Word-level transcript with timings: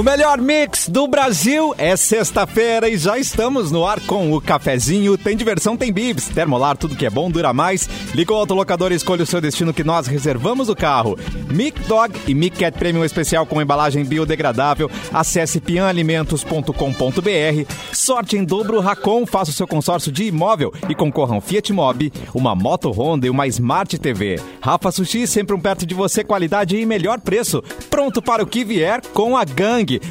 O 0.00 0.02
melhor 0.02 0.38
mix 0.38 0.88
do 0.88 1.06
Brasil 1.06 1.74
é 1.76 1.94
sexta-feira 1.94 2.88
e 2.88 2.96
já 2.96 3.18
estamos 3.18 3.70
no 3.70 3.84
ar 3.84 4.00
com 4.00 4.32
o 4.32 4.40
cafezinho. 4.40 5.18
Tem 5.18 5.36
diversão, 5.36 5.76
tem 5.76 5.92
bibs. 5.92 6.28
Termolar, 6.28 6.78
tudo 6.78 6.96
que 6.96 7.04
é 7.04 7.10
bom 7.10 7.30
dura 7.30 7.52
mais. 7.52 7.86
Liga 8.14 8.32
o 8.32 8.36
autolocador 8.36 8.92
e 8.92 8.94
escolha 8.94 9.24
o 9.24 9.26
seu 9.26 9.42
destino 9.42 9.74
que 9.74 9.84
nós 9.84 10.06
reservamos 10.06 10.70
o 10.70 10.74
carro. 10.74 11.18
Mic 11.50 11.78
Dog 11.80 12.18
e 12.26 12.34
Mic 12.34 12.56
Cat 12.56 12.78
Premium 12.78 13.04
especial 13.04 13.44
com 13.44 13.60
embalagem 13.60 14.02
biodegradável. 14.02 14.90
Acesse 15.12 15.60
pianalimentos.com.br. 15.60 17.74
Sorte 17.92 18.38
em 18.38 18.44
dobro 18.44 18.80
Racon, 18.80 19.26
faça 19.26 19.50
o 19.50 19.54
seu 19.54 19.66
consórcio 19.66 20.10
de 20.10 20.24
imóvel 20.24 20.72
e 20.88 20.94
concorra 20.94 21.36
um 21.36 21.42
Fiat 21.42 21.74
Mobi, 21.74 22.10
uma 22.32 22.54
moto 22.54 22.90
Honda 22.90 23.26
e 23.26 23.30
uma 23.30 23.46
Smart 23.48 23.98
TV. 23.98 24.40
Rafa 24.62 24.90
Sushi, 24.90 25.26
sempre 25.26 25.54
um 25.54 25.60
perto 25.60 25.84
de 25.84 25.94
você, 25.94 26.24
qualidade 26.24 26.74
e 26.74 26.86
melhor 26.86 27.20
preço. 27.20 27.62
Pronto 27.90 28.22
para 28.22 28.42
o 28.42 28.46
que 28.46 28.64
vier 28.64 29.02
com 29.12 29.36
a 29.36 29.44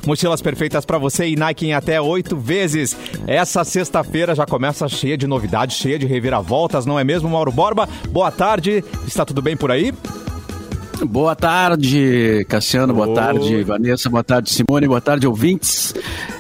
Mochilas 0.05 0.41
perfeitas 0.41 0.83
para 0.83 0.97
você 0.97 1.27
e 1.27 1.35
Nike 1.35 1.67
em 1.67 1.73
até 1.73 2.01
oito 2.01 2.35
vezes. 2.35 2.97
Essa 3.27 3.63
sexta-feira 3.63 4.33
já 4.33 4.45
começa 4.45 4.87
cheia 4.89 5.15
de 5.15 5.27
novidades, 5.27 5.77
cheia 5.77 5.99
de 5.99 6.07
reviravoltas, 6.07 6.85
não 6.85 6.99
é 6.99 7.03
mesmo, 7.03 7.29
Mauro 7.29 7.51
Borba? 7.51 7.87
Boa 8.09 8.31
tarde, 8.31 8.83
está 9.05 9.23
tudo 9.23 9.41
bem 9.41 9.55
por 9.55 9.71
aí? 9.71 9.93
Boa 11.05 11.35
tarde, 11.35 12.45
Cassiano. 12.47 12.93
Boa 12.93 13.13
tarde, 13.13 13.63
Vanessa. 13.63 14.09
Boa 14.09 14.23
tarde, 14.23 14.49
Simone. 14.49 14.87
Boa 14.87 15.01
tarde, 15.01 15.27
ouvintes. 15.27 15.93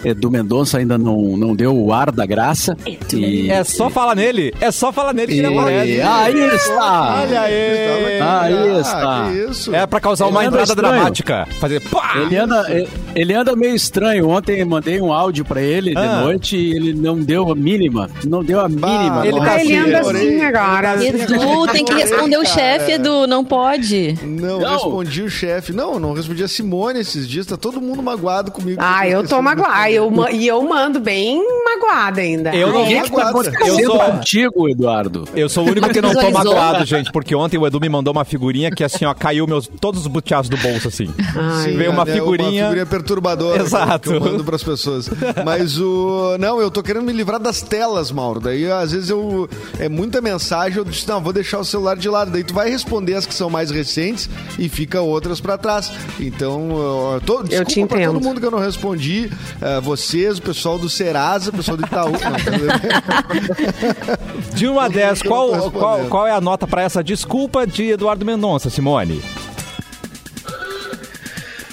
Edu 0.03 0.29
Mendonça 0.29 0.77
ainda 0.77 0.97
não, 0.97 1.37
não 1.37 1.55
deu 1.55 1.75
o 1.75 1.93
ar 1.93 2.11
da 2.11 2.25
graça. 2.25 2.77
E... 3.13 3.49
É 3.49 3.63
só 3.63 3.89
falar 3.89 4.15
nele. 4.15 4.53
É 4.59 4.71
só 4.71 4.91
falar 4.91 5.13
nele 5.13 5.33
que 5.33 5.39
ele 5.39 5.47
aparece. 5.47 6.01
Aí 6.01 6.55
está. 6.55 7.21
Olha 7.21 7.41
aí. 7.41 8.21
Aí 8.21 8.79
está. 8.79 9.25
Ah, 9.25 9.33
isso? 9.33 9.75
É 9.75 9.85
pra 9.85 9.99
causar 9.99 10.27
uma 10.27 10.43
entrada 10.43 10.71
estranho. 10.71 10.93
dramática. 10.93 11.47
Fazer 11.59 11.81
pá! 11.89 12.13
Ele 12.17 12.37
anda, 12.37 12.87
ele 13.15 13.33
anda 13.33 13.55
meio 13.55 13.75
estranho. 13.75 14.29
Ontem 14.29 14.63
mandei 14.65 15.01
um 15.01 15.11
áudio 15.11 15.45
pra 15.45 15.61
ele 15.61 15.93
ah. 15.95 16.01
de 16.01 16.23
noite 16.23 16.57
e 16.57 16.75
ele 16.75 16.93
não 16.93 17.19
deu 17.19 17.51
a 17.51 17.55
mínima. 17.55 18.09
Não 18.25 18.43
deu 18.43 18.59
a 18.59 18.69
mínima. 18.69 19.25
Ele, 19.25 19.39
tá 19.39 19.61
ele 19.61 19.75
anda 19.75 19.99
assim 19.99 20.41
agora. 20.41 21.05
Edu, 21.05 21.67
tem 21.71 21.85
que 21.85 21.93
responder 21.93 22.37
o 22.37 22.45
chefe, 22.45 22.93
Edu. 22.93 23.27
Não 23.27 23.43
pode. 23.43 24.17
Não, 24.23 24.48
não. 24.57 24.73
respondi 24.73 25.21
o 25.21 25.29
chefe. 25.29 25.73
Não, 25.73 25.99
não 25.99 26.13
respondi 26.13 26.43
a 26.43 26.47
Simone 26.47 26.99
esses 26.99 27.27
dias. 27.27 27.45
Tá 27.45 27.57
todo 27.57 27.81
mundo 27.81 28.01
magoado 28.01 28.51
comigo. 28.51 28.79
Ah, 28.81 29.07
eu 29.07 29.27
tô 29.27 29.41
magoado. 29.41 29.89
Eu, 29.89 30.11
e 30.31 30.47
eu 30.47 30.61
mando 30.63 30.99
bem 30.99 31.43
magoada 31.63 32.21
ainda. 32.21 32.55
Eu 32.55 32.71
não 32.71 32.85
é? 32.85 33.03
Eu 33.67 33.85
sou 33.85 33.99
contigo, 33.99 34.69
Eduardo. 34.69 35.27
Eu 35.35 35.49
sou 35.49 35.65
o 35.65 35.69
único 35.69 35.89
que 35.89 36.01
não 36.01 36.13
tô 36.13 36.31
magoado, 36.31 36.85
gente, 36.85 37.11
porque 37.11 37.35
ontem 37.35 37.57
o 37.57 37.67
Edu 37.67 37.79
me 37.79 37.89
mandou 37.89 38.13
uma 38.13 38.25
figurinha 38.25 38.71
que 38.71 38.83
assim, 38.83 39.05
ó, 39.05 39.13
caiu 39.13 39.45
meus 39.45 39.67
todos 39.67 40.01
os 40.01 40.07
buteados 40.07 40.49
do 40.49 40.57
bolso 40.57 40.87
assim. 40.87 41.07
Sim, 41.63 41.77
Veio 41.77 41.91
uma 41.91 42.05
figurinha, 42.05 42.63
uma 42.63 42.69
figurinha 42.69 42.85
perturbadora 42.85 43.61
Exato. 43.61 44.09
que 44.09 44.15
eu 44.15 44.21
mando 44.21 44.43
pras 44.43 44.63
pessoas. 44.63 45.09
Mas 45.43 45.77
o 45.77 46.37
não, 46.39 46.61
eu 46.61 46.71
tô 46.71 46.81
querendo 46.81 47.03
me 47.03 47.13
livrar 47.13 47.39
das 47.39 47.61
telas, 47.61 48.11
Mauro. 48.11 48.39
Daí 48.39 48.69
às 48.71 48.91
vezes 48.91 49.09
eu 49.09 49.49
é 49.79 49.89
muita 49.89 50.21
mensagem, 50.21 50.77
eu 50.77 50.85
disse, 50.85 51.07
não, 51.07 51.21
vou 51.21 51.33
deixar 51.33 51.59
o 51.59 51.65
celular 51.65 51.97
de 51.97 52.09
lado. 52.09 52.31
Daí 52.31 52.43
tu 52.43 52.53
vai 52.53 52.69
responder 52.69 53.15
as 53.15 53.25
que 53.25 53.33
são 53.33 53.49
mais 53.49 53.71
recentes 53.71 54.29
e 54.57 54.67
fica 54.67 55.01
outras 55.01 55.39
para 55.39 55.57
trás. 55.57 55.91
Então, 56.19 56.69
eu, 57.13 57.21
tô, 57.21 57.43
eu 57.49 57.65
te 57.65 57.79
entendo. 57.79 58.13
todo 58.13 58.23
mundo 58.23 58.39
que 58.39 58.45
eu 58.45 58.51
não 58.51 58.59
respondi, 58.59 59.29
uh, 59.61 59.81
vocês, 59.81 60.37
o 60.37 60.41
pessoal 60.41 60.77
do 60.77 60.89
Serasa, 60.89 61.49
o 61.49 61.53
pessoal 61.53 61.77
do 61.77 61.85
Itaú. 61.85 62.11
de 64.53 64.67
1 64.67 64.79
a 64.79 64.87
10, 64.87 65.21
qual, 65.23 65.71
qual, 65.71 65.99
qual 66.05 66.27
é 66.27 66.31
a 66.31 66.41
nota 66.41 66.67
para 66.67 66.81
essa 66.81 67.03
desculpa 67.03 67.65
de 67.65 67.89
Eduardo 67.91 68.25
Mendonça, 68.25 68.69
Simone? 68.69 69.21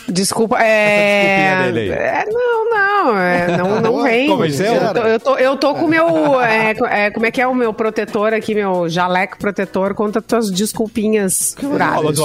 Desculpa, 0.09 0.59
é... 0.61 1.71
é... 1.75 2.25
Não, 2.31 2.71
não, 2.71 3.19
é, 3.19 3.57
não, 3.57 3.81
não 3.81 4.03
vem. 4.03 4.29
Como 4.29 4.45
é 4.45 4.49
eu, 4.49 4.95
tô, 4.95 5.01
eu, 5.01 5.21
tô, 5.21 5.37
eu 5.37 5.57
tô 5.57 5.75
com 5.75 5.85
o 5.85 5.89
meu. 5.89 6.07
É, 6.47 7.07
é, 7.07 7.11
como 7.11 7.27
é 7.27 7.31
que 7.31 7.41
é 7.41 7.47
o 7.47 7.55
meu 7.55 7.73
protetor 7.73 8.33
aqui, 8.33 8.55
meu 8.55 8.89
jaleco 8.89 9.39
protetor 9.39 9.95
contra 9.95 10.23
tuas 10.23 10.51
desculpinhas 10.51 11.57
furadas. 11.59 12.19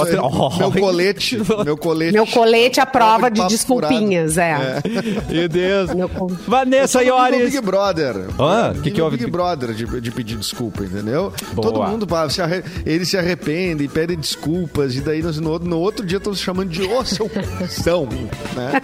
Meu 0.58 0.72
colete. 0.72 1.38
Meu 1.64 1.76
colete. 1.76 2.12
Meu 2.12 2.26
colete 2.26 2.80
à 2.80 2.86
prova 2.86 3.30
de 3.30 3.46
desculpinhas, 3.48 4.38
é. 4.38 4.50
é. 4.50 4.82
Meu 5.32 5.48
Deus. 5.48 5.94
Meu... 5.94 6.08
Vanessa 6.46 7.02
Iores. 7.02 7.52
Big 7.52 7.60
Brother. 7.60 8.14
Ah, 8.38 8.72
o 8.76 8.80
que, 8.80 8.90
que 8.90 9.00
houve? 9.00 9.16
Big 9.16 9.30
Brother 9.30 9.72
de, 9.72 10.00
de 10.00 10.10
pedir 10.10 10.36
desculpa, 10.36 10.84
entendeu? 10.84 11.32
Boa. 11.52 11.72
Todo 11.72 11.82
mundo, 11.84 12.06
se 12.30 12.40
arre... 12.40 12.62
ele 12.84 13.04
se 13.04 13.16
arrepende 13.18 13.84
e 13.84 13.88
pede 13.88 14.14
desculpas, 14.16 14.94
e 14.94 15.00
daí 15.00 15.22
no, 15.22 15.58
no 15.58 15.78
outro 15.78 16.04
dia 16.06 16.18
estão 16.18 16.34
se 16.34 16.42
chamando 16.42 16.70
de 16.70 16.82
ô, 16.82 16.98
oh, 16.98 17.04
seu 17.04 17.30
são, 17.74 18.06
né? 18.06 18.80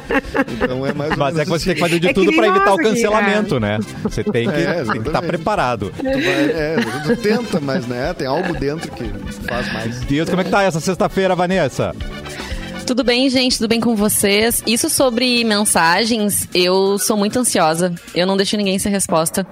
Então 0.53 0.87
é 0.87 0.93
mais 0.93 1.17
Mas 1.17 1.39
é 1.39 1.45
que 1.45 1.51
você 1.51 1.57
assim. 1.57 1.65
tem 1.67 1.75
que 1.75 1.81
fazer 1.81 2.01
de 2.01 2.09
é 2.09 2.13
tudo 2.13 2.33
para 2.33 2.47
evitar 2.47 2.75
o 2.75 2.77
cancelamento, 2.77 3.57
é. 3.57 3.61
né? 3.61 3.79
Você 4.03 4.25
tem 4.25 4.49
que 4.49 4.57
é, 4.57 4.85
tem 4.85 5.03
que 5.03 5.09
estar 5.09 5.21
tá 5.21 5.23
preparado. 5.23 5.93
Tu, 5.97 6.03
vai, 6.03 6.15
é, 6.15 6.77
tu 7.05 7.17
tenta, 7.17 7.61
mas 7.61 7.87
né, 7.87 8.15
tem 8.15 8.27
algo 8.27 8.55
dentro 8.55 8.91
que 8.91 9.05
faz 9.47 9.73
mais. 9.73 10.01
Deus, 10.01 10.29
como 10.29 10.41
é 10.41 10.45
que 10.45 10.51
tá 10.51 10.63
essa 10.63 10.81
sexta-feira, 10.81 11.35
Vanessa? 11.35 11.95
Tudo 12.87 13.05
bem, 13.05 13.29
gente? 13.29 13.59
Tudo 13.59 13.69
bem 13.69 13.81
com 13.81 13.95
vocês? 13.95 14.63
Isso 14.67 14.89
sobre 14.89 15.45
mensagens, 15.45 16.49
eu 16.55 16.99
sou 16.99 17.17
muito 17.17 17.39
ansiosa. 17.39 17.95
Eu 18.15 18.27
não 18.27 18.37
deixo 18.37 18.57
ninguém 18.57 18.79
sem 18.79 18.91
resposta. 18.91 19.47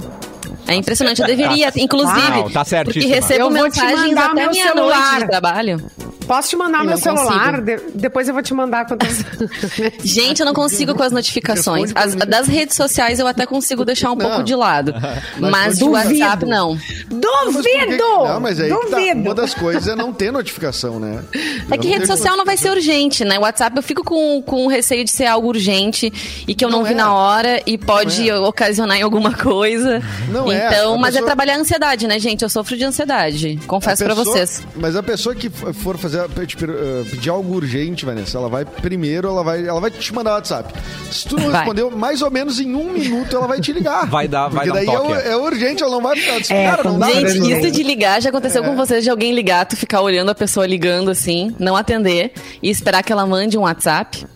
É 0.69 0.75
impressionante, 0.75 1.21
eu 1.21 1.27
deveria, 1.27 1.72
inclusive. 1.77 2.31
Não, 2.31 2.50
tá 2.50 2.65
certo. 2.65 2.93
Porque 2.93 3.06
recebo 3.06 3.44
eu 3.44 3.50
mensagens 3.50 4.16
até 4.16 4.49
meia-noite 4.49 5.19
de 5.21 5.27
trabalho. 5.27 5.91
Posso 6.27 6.49
te 6.49 6.56
mandar 6.56 6.82
e 6.82 6.88
meu 6.88 6.97
celular? 6.97 7.60
De, 7.60 7.78
depois 7.94 8.27
eu 8.27 8.34
vou 8.34 8.43
te 8.43 8.53
mandar 8.53 8.84
quantas. 8.84 9.25
Gente, 10.03 10.41
eu 10.41 10.47
não 10.47 10.54
consigo 10.54 10.94
com 10.94 11.03
as 11.03 11.12
notificações. 11.12 11.93
As, 11.94 12.15
das 12.15 12.49
redes 12.49 12.77
sociais 12.77 13.21
eu 13.21 13.27
até 13.27 13.47
consigo 13.47 13.84
deixar 13.84 14.10
um 14.10 14.16
não. 14.16 14.27
pouco 14.27 14.43
de 14.43 14.54
lado. 14.54 14.93
Mas, 15.38 15.50
mas 15.50 15.82
o 15.82 15.91
WhatsApp 15.91 16.44
não. 16.47 16.77
Duvido! 17.09 18.04
Não, 18.25 18.41
mas 18.41 18.59
aí 18.59 18.69
Duvido. 18.69 18.91
Tá, 18.91 19.28
uma 19.28 19.34
das 19.34 19.54
coisas 19.54 19.87
é 19.87 19.94
não 19.94 20.12
ter 20.12 20.33
notificação, 20.33 20.98
né? 20.98 21.22
É 21.71 21.77
que 21.77 21.88
rede 21.88 22.06
social 22.06 22.37
não 22.37 22.44
vai 22.44 22.56
ser 22.56 22.71
urgente, 22.71 23.25
né? 23.25 23.38
O 23.38 23.43
WhatsApp 23.43 23.77
eu 23.77 23.83
fico 23.83 24.03
com, 24.03 24.43
com 24.43 24.66
receio 24.66 25.04
de 25.04 25.10
ser 25.10 25.27
algo 25.27 25.48
urgente 25.48 26.12
e 26.47 26.54
que 26.54 26.65
eu 26.65 26.71
não, 26.71 26.78
não 26.78 26.84
vi 26.84 26.93
é. 26.93 26.97
na 26.97 27.15
hora 27.15 27.62
e 27.66 27.77
pode 27.77 28.28
é. 28.28 28.37
ocasionar 28.38 28.97
em 28.97 29.03
alguma 29.03 29.33
coisa. 29.34 30.03
Não 30.28 30.50
é. 30.56 30.67
então, 30.67 30.97
é. 30.97 30.99
mas 30.99 31.15
pessoa... 31.15 31.22
é 31.22 31.27
trabalhar 31.27 31.55
a 31.55 31.59
ansiedade, 31.59 32.06
né, 32.06 32.19
gente? 32.19 32.43
Eu 32.43 32.49
sofro 32.49 32.77
de 32.77 32.84
ansiedade. 32.84 33.59
Confesso 33.67 34.05
para 34.05 34.15
vocês. 34.15 34.67
Mas 34.75 34.97
a 34.97 35.03
pessoa 35.03 35.34
que 35.34 35.49
for 35.49 35.97
fazer 35.97 36.17
fazer, 36.17 36.71
uh, 36.71 37.05
pedir 37.05 37.31
algo 37.31 37.55
urgente, 37.55 38.05
Vanessa, 38.05 38.39
ela 38.39 38.49
vai 38.49 38.65
primeiro, 38.65 39.28
ela 39.28 39.43
vai, 39.43 39.66
ela 39.66 39.81
vai 39.81 39.91
te 39.91 40.15
mandar 40.15 40.33
o 40.33 40.34
WhatsApp. 40.34 40.72
Se 41.11 41.28
tu 41.28 41.37
não 41.37 41.50
vai. 41.50 41.61
respondeu, 41.61 41.91
mais 41.91 42.22
ou 42.22 42.31
menos 42.31 42.59
em 42.61 42.75
um 42.75 42.93
minuto 42.93 43.37
ela 43.37 43.47
vai 43.47 43.61
te 43.61 43.72
ligar. 43.72 44.06
Vai 44.06 44.27
dar, 44.28 44.49
vai 44.49 44.66
Porque 44.66 44.87
dar 44.87 44.93
daí 44.93 45.06
um 45.06 45.15
é, 45.15 45.33
é, 45.33 45.37
urgente, 45.37 45.83
ela 45.83 45.93
não 45.93 46.03
vai 46.03 46.16
ficar 46.16 46.37
assim, 46.37 46.55
é, 46.55 46.83
não 46.83 46.99
dá. 46.99 47.11
Gente, 47.11 47.53
isso 47.53 47.71
de 47.71 47.83
ligar 47.83 48.21
já 48.22 48.31
aconteceu 48.31 48.65
é. 48.65 48.66
com 48.66 48.77
vocês, 48.77 49.05
de 49.05 49.11
alguém 49.11 49.34
ligar, 49.34 49.66
tu 49.66 49.77
ficar 49.77 50.00
olhando 50.00 50.31
a 50.31 50.34
pessoa 50.34 50.66
ligando 50.66 51.11
assim, 51.11 51.55
não 51.59 51.77
atender 51.77 52.33
e 52.62 52.71
esperar 52.71 53.03
que 53.03 53.12
ela 53.12 53.27
mande 53.27 53.59
um 53.59 53.62
WhatsApp. 53.62 54.27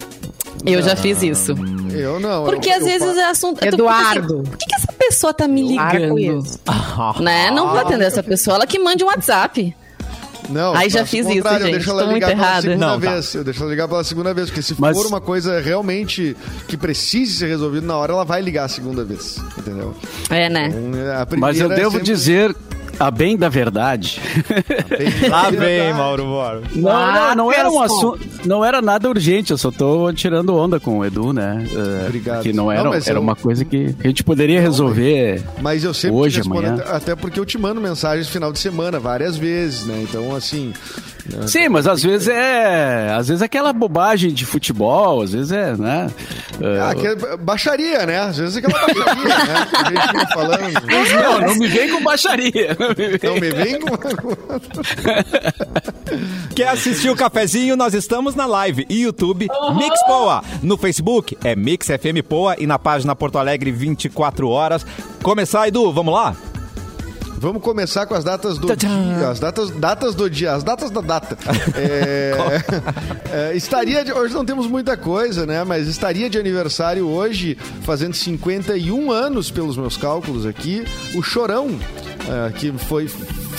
Eu 0.65 0.83
já 0.83 0.95
fiz 0.95 1.23
isso. 1.23 1.55
Eu 1.91 2.21
não. 2.21 2.45
Porque 2.45 2.69
eu, 2.69 2.75
às 2.75 2.81
eu 2.81 2.87
vezes 2.87 3.17
é 3.17 3.25
assunto. 3.25 3.65
Eduardo. 3.65 4.41
Assim, 4.41 4.51
por 4.51 4.59
que, 4.59 4.67
que 4.67 4.75
essa 4.75 4.90
pessoa 5.01 5.33
tá 5.33 5.49
me 5.49 5.63
ligando? 5.63 6.45
né? 7.21 7.51
Não 7.51 7.71
vou 7.71 7.79
atender 7.79 8.05
essa 8.05 8.23
pessoa. 8.23 8.57
Ela 8.57 8.67
que 8.67 8.79
mande 8.79 9.03
um 9.03 9.07
WhatsApp. 9.07 9.75
Não, 10.49 10.75
Aí 10.75 10.91
já 10.91 11.07
fiz 11.07 11.27
isso, 11.27 11.49
gente. 11.49 11.63
Eu 11.63 11.71
deixo 11.71 11.91
ela 11.91 12.13
ligar 12.13 12.31
pela 12.31 12.43
errada. 12.43 12.63
segunda 12.63 12.87
não, 12.87 13.01
tá. 13.01 13.11
vez. 13.11 13.33
Tá. 13.33 13.39
Eu 13.39 13.45
deixo 13.45 13.63
ela 13.63 13.71
ligar 13.71 13.89
pela 13.89 14.05
segunda 14.05 14.35
vez, 14.35 14.49
porque 14.49 14.63
se 14.63 14.75
Mas... 14.79 14.97
for 14.97 15.07
uma 15.07 15.21
coisa 15.21 15.61
realmente 15.61 16.37
que 16.67 16.77
precise 16.77 17.39
ser 17.39 17.47
resolvida 17.47 17.87
na 17.87 17.97
hora, 17.97 18.13
ela 18.13 18.25
vai 18.25 18.43
ligar 18.43 18.65
a 18.65 18.69
segunda 18.69 19.05
vez. 19.05 19.39
Entendeu? 19.57 19.95
É, 20.29 20.49
né? 20.49 20.67
Então, 20.67 21.39
Mas 21.39 21.59
eu 21.59 21.71
é 21.71 21.77
devo 21.77 21.93
sempre... 21.93 22.07
dizer 22.07 22.57
a 23.01 23.11
bem 23.11 23.37
da 23.37 23.49
verdade. 23.49 24.21
Lá 25.29 25.49
vem, 25.51 25.93
Mauro 25.95 26.27
Moro. 26.27 26.63
Não, 26.77 27.13
não, 27.13 27.35
não, 27.35 27.53
era 27.53 27.71
um 27.71 27.81
assunto, 27.81 28.21
não 28.45 28.63
era 28.63 28.83
nada 28.83 29.09
urgente, 29.09 29.51
eu 29.53 29.59
só 29.59 29.71
tô 29.71 30.13
tirando 30.13 30.55
onda 30.55 30.79
com 30.79 30.99
o 30.99 31.05
Edu, 31.05 31.33
né? 31.33 31.67
Uh, 31.73 32.07
Obrigado. 32.07 32.43
Que 32.43 32.53
não 32.53 32.71
era, 32.71 32.85
não, 32.85 32.95
era 32.95 33.11
eu... 33.13 33.21
uma 33.21 33.35
coisa 33.35 33.65
que 33.65 33.95
a 34.05 34.07
gente 34.07 34.23
poderia 34.23 34.61
resolver 34.61 35.43
mas 35.63 35.83
eu 35.83 35.95
sempre 35.95 36.17
hoje, 36.17 36.43
amanhã. 36.43 36.77
Até 36.87 37.17
porque 37.17 37.41
eu 37.41 37.47
te 37.47 37.57
mando 37.57 37.81
mensagens 37.81 38.27
no 38.27 38.33
final 38.33 38.53
de 38.53 38.59
semana, 38.59 39.01
várias 39.01 39.37
vezes, 39.37 39.87
né? 39.87 40.01
Então, 40.03 40.35
assim... 40.35 40.73
Sim, 41.47 41.69
mas 41.69 41.87
às 41.87 42.03
vezes 42.03 42.27
é. 42.29 43.13
Às 43.13 43.29
vezes 43.29 43.43
é 43.43 43.45
aquela 43.45 43.73
bobagem 43.73 44.33
de 44.33 44.45
futebol, 44.45 45.23
às 45.23 45.33
vezes 45.33 45.53
é, 45.53 45.77
né? 45.77 46.11
Ah, 46.61 46.93
é 46.93 47.37
baixaria, 47.37 48.05
né? 48.07 48.19
Às 48.21 48.39
vezes 48.39 48.57
é 48.57 48.59
aquela 48.59 48.87
baixaria, 48.87 49.25
né? 49.25 49.69
A 49.73 50.19
gente 50.19 50.35
falando. 50.35 50.61
Não, 51.23 51.41
não 51.49 51.55
me 51.57 51.69
vem 51.69 51.91
com 51.91 52.03
baixaria. 52.03 52.77
Não 52.79 52.89
me 53.35 53.51
vem 53.51 53.81
com. 53.81 53.91
Quer 56.55 56.69
assistir 56.69 57.11
o 57.11 57.17
cafezinho? 57.17 57.77
Nós 57.77 57.95
estamos 57.95 58.35
na 58.35 58.47
live 58.47 58.87
YouTube 58.91 59.49
uhum. 59.51 59.77
Mix 59.77 60.03
Poa. 60.05 60.43
No 60.63 60.77
Facebook 60.77 61.39
é 61.45 61.57
Mix 61.57 61.87
FM 61.87 62.27
Poa 62.29 62.57
e 62.59 62.67
na 62.67 62.79
página 62.79 63.15
Porto 63.15 63.39
Alegre 63.39 63.71
24 63.71 64.49
horas. 64.49 64.85
Começar, 65.23 65.69
Edu, 65.69 65.93
vamos 65.93 66.13
lá? 66.13 66.35
Vamos 67.41 67.63
começar 67.63 68.05
com 68.05 68.15
as 68.15 68.23
datas 68.23 68.59
do 68.59 68.77
dia. 68.77 69.31
As 69.31 69.41
datas, 69.41 69.71
datas 69.71 70.15
do 70.15 70.29
dia, 70.29 70.53
as 70.53 70.63
datas 70.63 70.91
da 70.91 71.01
data. 71.01 71.39
É, 71.75 72.35
é, 73.33 73.57
estaria 73.57 74.05
de, 74.05 74.13
hoje 74.13 74.35
não 74.35 74.45
temos 74.45 74.67
muita 74.67 74.97
coisa, 74.97 75.47
né? 75.47 75.65
Mas 75.65 75.87
estaria 75.89 76.29
de 76.29 76.39
aniversário 76.39 77.07
hoje, 77.07 77.57
fazendo 77.83 78.15
51 78.15 79.11
anos 79.11 79.51
pelos 79.51 79.77
meus 79.77 79.97
cálculos 79.97 80.45
aqui, 80.45 80.85
o 81.15 81.23
Chorão, 81.23 81.79
é, 82.29 82.53
que 82.53 82.73
foi 82.73 83.09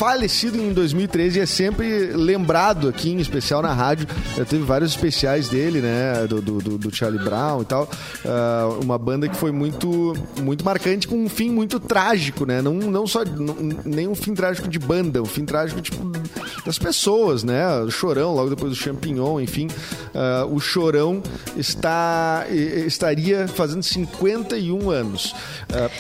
falecido 0.02 0.58
em 0.58 0.74
2013 0.74 1.38
e 1.38 1.42
é 1.44 1.46
sempre 1.46 2.08
lembrado 2.08 2.90
aqui, 2.90 3.12
em 3.12 3.20
especial 3.20 3.62
na 3.62 3.72
rádio. 3.72 4.08
Já 4.36 4.44
teve 4.44 4.64
vários 4.64 4.90
especiais 4.90 5.48
dele, 5.48 5.80
né? 5.80 6.26
Do, 6.28 6.42
do, 6.42 6.76
do 6.80 6.96
Charlie 6.96 7.24
Brown 7.24 7.62
e 7.62 7.66
tal. 7.66 7.84
Uh, 7.84 8.84
uma 8.84 8.98
banda 8.98 9.30
que 9.30 9.36
foi 9.36 9.52
muito, 9.52 10.16
muito 10.42 10.66
marcante, 10.66 11.08
com 11.08 11.24
um 11.24 11.30
fim 11.30 11.52
muito 11.52 11.80
trágico, 11.80 12.48
né? 12.48 12.64
Não, 12.64 12.74
não 12.74 13.06
só 13.06 13.24
não, 13.24 13.56
nem 13.86 14.08
um 14.08 14.16
fim 14.16 14.34
trágico 14.34 14.68
de 14.68 14.80
banda, 14.80 15.22
um 15.22 15.26
fim 15.26 15.46
trágico 15.46 15.80
tipo, 15.80 16.12
das 16.66 16.80
pessoas, 16.80 17.44
né? 17.44 17.64
O 17.82 17.92
Chorão, 17.92 18.34
logo 18.34 18.50
depois 18.50 18.72
do 18.72 18.76
Champignon, 18.76 19.40
enfim. 19.40 19.68
Uh, 19.68 20.52
o 20.52 20.60
Chorão 20.60 21.22
está, 21.56 22.48
estaria 22.50 23.48
fazendo 23.48 23.84
51 23.84 24.90
anos. 24.90 25.36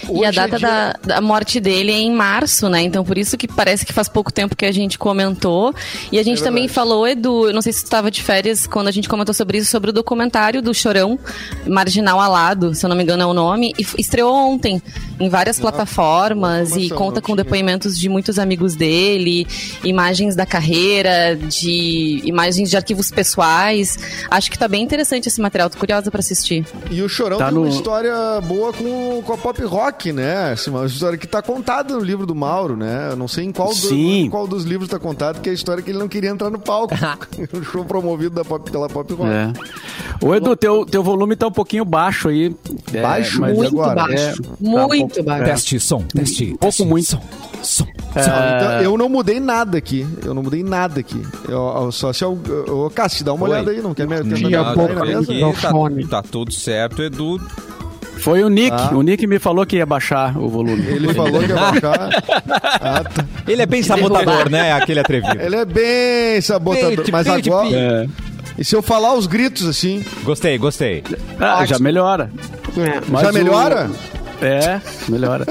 Uh, 0.07 0.21
e 0.23 0.25
a 0.25 0.31
data 0.31 0.55
é 0.55 0.57
dia... 0.57 0.67
da, 0.67 0.93
da 1.17 1.21
morte 1.21 1.59
dele 1.59 1.91
é 1.91 1.99
em 1.99 2.11
março, 2.11 2.67
né? 2.67 2.81
Então 2.81 3.05
por 3.05 3.19
isso 3.19 3.37
que 3.37 3.47
parece 3.47 3.85
que 3.85 3.90
que 3.91 3.93
faz 3.93 4.07
pouco 4.07 4.31
tempo 4.31 4.55
que 4.55 4.65
a 4.65 4.71
gente 4.71 4.97
comentou. 4.97 5.75
E 6.11 6.17
a 6.17 6.23
gente 6.23 6.41
é 6.41 6.43
também 6.43 6.67
falou, 6.67 7.07
Edu, 7.07 7.47
eu 7.47 7.53
não 7.53 7.61
sei 7.61 7.73
se 7.73 7.81
tu 7.81 7.85
estava 7.85 8.09
de 8.09 8.23
férias 8.23 8.65
quando 8.65 8.87
a 8.87 8.91
gente 8.91 9.07
comentou 9.07 9.35
sobre 9.35 9.57
isso, 9.57 9.69
sobre 9.69 9.89
o 9.89 9.93
documentário 9.93 10.61
do 10.61 10.73
Chorão, 10.73 11.19
Marginal 11.67 12.19
Alado, 12.19 12.73
se 12.73 12.85
eu 12.85 12.89
não 12.89 12.95
me 12.95 13.03
engano 13.03 13.23
é 13.23 13.25
o 13.25 13.33
nome, 13.33 13.73
e 13.77 13.85
estreou 13.99 14.33
ontem 14.33 14.81
em 15.19 15.29
várias 15.29 15.59
ah, 15.59 15.61
plataformas 15.61 16.75
e 16.75 16.89
conta 16.89 17.21
com 17.21 17.35
depoimentos 17.35 17.99
de 17.99 18.07
muitos 18.07 18.39
amigos 18.39 18.75
dele, 18.75 19.45
imagens 19.83 20.35
da 20.35 20.45
carreira, 20.45 21.35
de 21.35 22.21
imagens 22.23 22.69
de 22.69 22.77
arquivos 22.77 23.11
pessoais. 23.11 23.99
Acho 24.29 24.49
que 24.49 24.57
tá 24.57 24.67
bem 24.67 24.81
interessante 24.81 25.27
esse 25.27 25.41
material, 25.41 25.69
tô 25.69 25.77
curiosa 25.77 26.09
para 26.09 26.19
assistir. 26.19 26.65
E 26.89 27.01
o 27.01 27.09
Chorão 27.09 27.37
tá 27.37 27.45
tem 27.45 27.55
no... 27.55 27.61
uma 27.61 27.69
história 27.69 28.41
boa 28.41 28.71
com, 28.71 29.21
com 29.21 29.33
a 29.33 29.37
pop 29.37 29.61
rock, 29.63 30.13
né? 30.13 30.53
Assim, 30.53 30.69
uma 30.69 30.85
história 30.85 31.17
que 31.17 31.27
tá 31.27 31.41
contada 31.41 31.93
no 31.93 31.99
livro 31.99 32.25
do 32.25 32.33
Mauro, 32.33 32.77
né? 32.77 33.09
Eu 33.11 33.15
não 33.17 33.27
sei 33.27 33.43
em 33.43 33.51
qual 33.51 33.73
Sim. 33.89 34.29
qual 34.29 34.47
dos 34.47 34.63
livros 34.63 34.87
está 34.87 34.99
contado, 34.99 35.41
que 35.41 35.49
é 35.49 35.51
a 35.51 35.55
história 35.55 35.83
que 35.83 35.91
ele 35.91 35.99
não 35.99 36.07
queria 36.07 36.29
entrar 36.29 36.49
no 36.49 36.59
palco. 36.59 36.93
um 37.53 37.63
show 37.63 37.85
promovido 37.85 38.35
da 38.35 38.43
pop, 38.43 38.69
pela 38.69 38.87
Pop 38.89 39.13
Rock. 39.13 39.29
É. 39.29 39.53
Ô, 40.25 40.35
Edu, 40.35 40.55
teu, 40.55 40.85
teu 40.85 41.03
volume 41.03 41.35
tá 41.35 41.47
um 41.47 41.51
pouquinho 41.51 41.83
baixo 41.83 42.29
aí. 42.29 42.55
É, 42.93 43.01
baixo? 43.01 43.41
Muito 43.41 43.81
agora? 43.81 44.07
baixo. 44.07 44.41
É, 44.43 44.65
muito 44.65 45.15
tá 45.15 45.21
um 45.21 45.25
baixo. 45.25 45.45
Teste 45.45 45.79
som, 45.79 46.03
teste. 46.03 46.53
Um 46.53 46.57
pouco 46.57 46.85
muito. 46.85 47.07
Som. 47.07 47.21
Som. 47.63 47.87
É... 48.15 48.21
Então, 48.21 48.81
eu 48.81 48.97
não 48.97 49.09
mudei 49.09 49.39
nada 49.39 49.77
aqui. 49.77 50.05
Eu 50.23 50.33
não 50.33 50.43
mudei 50.43 50.63
nada 50.63 50.99
aqui. 50.99 51.21
Eu, 51.47 51.83
eu 51.83 51.91
só 51.91 52.13
se 52.13 52.23
eu. 52.23 52.37
Ô, 52.67 52.89
Cássio, 52.89 53.25
dá 53.25 53.33
uma 53.33 53.45
Oi. 53.45 53.51
olhada 53.51 53.71
aí, 53.71 53.81
não 53.81 53.93
quer 53.93 54.07
me 54.07 54.15
atender? 54.15 54.51
Tá, 56.09 56.21
tá 56.21 56.23
tudo 56.23 56.51
certo, 56.51 57.01
Edu. 57.01 57.39
Foi 58.21 58.43
o 58.43 58.49
Nick. 58.49 58.71
Ah. 58.71 58.95
O 58.95 59.01
Nick 59.01 59.25
me 59.25 59.39
falou 59.39 59.65
que 59.65 59.77
ia 59.77 59.85
baixar 59.85 60.37
o 60.37 60.47
volume. 60.47 60.85
Ele 60.85 61.13
falou 61.13 61.41
que 61.41 61.49
ia 61.49 61.55
baixar. 61.55 62.09
Ah, 62.83 63.03
tá. 63.03 63.25
Ele 63.47 63.61
é 63.61 63.65
bem 63.65 63.83
sabotador, 63.83 64.49
né? 64.49 64.73
Aquele 64.73 64.99
atrevido. 64.99 65.39
Ele 65.39 65.55
é 65.55 65.65
bem 65.65 66.41
sabotador. 66.41 67.05
mas 67.11 67.27
agora. 67.27 67.69
É. 67.75 68.07
E 68.57 68.65
se 68.65 68.75
eu 68.75 68.81
falar 68.81 69.13
os 69.13 69.27
gritos 69.27 69.67
assim? 69.67 70.03
Gostei, 70.23 70.57
gostei. 70.57 71.03
Ah, 71.39 71.65
já 71.65 71.79
melhora. 71.79 72.31
É. 72.77 73.21
Já 73.21 73.31
melhora? 73.31 73.89
O... 73.89 74.20
É, 74.41 74.81
melhora. 75.07 75.45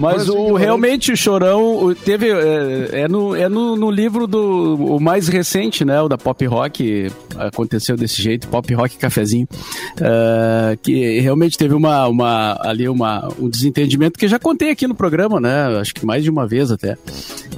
Mas 0.00 0.28
o, 0.30 0.54
realmente 0.54 1.12
o 1.12 1.16
Chorão 1.16 1.94
teve. 2.04 2.30
É, 2.30 3.02
é, 3.02 3.08
no, 3.08 3.36
é 3.36 3.48
no, 3.50 3.76
no, 3.76 3.90
livro 3.90 4.26
do 4.26 4.96
o 4.96 4.98
mais 4.98 5.28
recente, 5.28 5.84
né? 5.84 6.00
O 6.00 6.08
da 6.08 6.16
Pop 6.16 6.44
Rock. 6.46 7.12
Aconteceu 7.36 7.96
desse 7.96 8.22
jeito, 8.22 8.48
Pop 8.48 8.72
Rock 8.72 8.96
Cafezinho. 8.96 9.46
Uh, 9.96 10.76
que 10.82 11.20
realmente 11.20 11.58
teve 11.58 11.74
uma, 11.74 12.06
uma, 12.06 12.56
ali 12.62 12.88
uma, 12.88 13.28
um 13.38 13.48
desentendimento 13.48 14.18
que 14.18 14.24
eu 14.24 14.28
já 14.28 14.38
contei 14.38 14.70
aqui 14.70 14.86
no 14.86 14.94
programa, 14.94 15.40
né? 15.40 15.78
Acho 15.78 15.94
que 15.94 16.06
mais 16.06 16.22
de 16.22 16.30
uma 16.30 16.46
vez 16.46 16.70
até. 16.70 16.96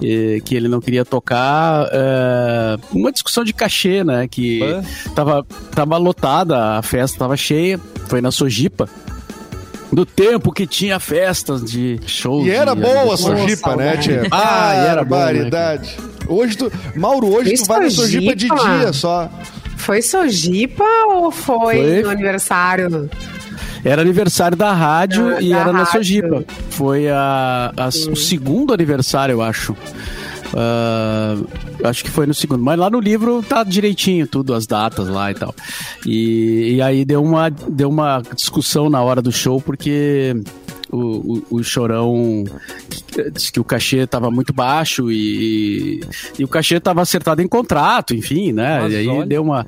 E, 0.02 0.42
que 0.44 0.56
ele 0.56 0.66
não 0.66 0.80
queria 0.80 1.04
tocar. 1.04 1.86
Uh, 1.86 2.96
uma 2.96 3.12
discussão 3.12 3.44
de 3.44 3.52
cachê, 3.52 4.02
né? 4.02 4.26
Que 4.26 4.60
tava, 5.14 5.46
tava 5.72 5.96
lotada, 5.96 6.78
a 6.78 6.82
festa 6.82 7.18
tava 7.18 7.36
cheia. 7.36 7.78
Foi 8.08 8.20
na 8.20 8.30
Sojipa 8.30 8.88
do 9.92 10.04
tempo 10.04 10.52
que 10.52 10.66
tinha 10.66 10.98
festas 10.98 11.64
de 11.64 12.00
shows. 12.06 12.46
E 12.46 12.50
era 12.50 12.74
boa 12.74 13.14
a 13.14 13.16
Sojipa, 13.16 13.76
né, 13.76 13.96
Tia? 13.96 14.22
Ah, 14.30 14.74
e 14.74 14.86
era 14.88 15.04
variedade. 15.04 15.96
Né, 15.98 16.08
hoje 16.28 16.56
tu, 16.56 16.72
Mauro, 16.94 17.28
hoje 17.28 17.56
foi 17.56 17.66
tu 17.66 17.68
vai 17.68 17.80
na 17.80 17.90
Sojipa 17.90 18.36
de 18.36 18.48
dia 18.48 18.92
só. 18.92 19.30
Foi 19.76 20.02
Sojipa 20.02 20.84
ou 21.08 21.30
foi, 21.30 21.76
foi? 21.76 22.02
no 22.02 22.10
aniversário? 22.10 23.08
Era 23.84 24.02
aniversário 24.02 24.56
da 24.56 24.72
rádio 24.72 25.40
e 25.40 25.50
da 25.50 25.56
era 25.56 25.64
rádio. 25.66 25.72
na 25.78 25.86
Sojipa. 25.86 26.44
Foi 26.70 27.08
a, 27.08 27.72
a 27.76 27.88
o 27.88 28.16
segundo 28.16 28.74
aniversário, 28.74 29.34
eu 29.34 29.42
acho. 29.42 29.76
Uh, 30.52 31.46
acho 31.84 32.04
que 32.04 32.10
foi 32.10 32.26
no 32.26 32.34
segundo, 32.34 32.62
mas 32.62 32.78
lá 32.78 32.88
no 32.88 33.00
livro 33.00 33.42
tá 33.42 33.64
direitinho 33.64 34.26
tudo, 34.26 34.54
as 34.54 34.66
datas 34.66 35.08
lá 35.08 35.30
e 35.30 35.34
tal. 35.34 35.54
E, 36.04 36.74
e 36.76 36.82
aí 36.82 37.04
deu 37.04 37.22
uma, 37.22 37.50
deu 37.50 37.88
uma 37.88 38.22
discussão 38.34 38.88
na 38.88 39.02
hora 39.02 39.20
do 39.20 39.32
show, 39.32 39.60
porque 39.60 40.34
o, 40.90 40.98
o, 41.50 41.56
o 41.56 41.64
Chorão 41.64 42.44
disse 43.32 43.50
que 43.50 43.58
o 43.58 43.64
cachê 43.64 43.98
estava 43.98 44.30
muito 44.30 44.52
baixo 44.52 45.10
e, 45.10 46.00
e 46.38 46.44
o 46.44 46.48
cachê 46.48 46.76
estava 46.76 47.02
acertado 47.02 47.42
em 47.42 47.48
contrato, 47.48 48.14
enfim, 48.14 48.52
né? 48.52 48.80
Mas 48.80 48.92
e 48.92 48.96
aí 48.96 49.08
olha. 49.08 49.26
deu 49.26 49.42
uma. 49.42 49.66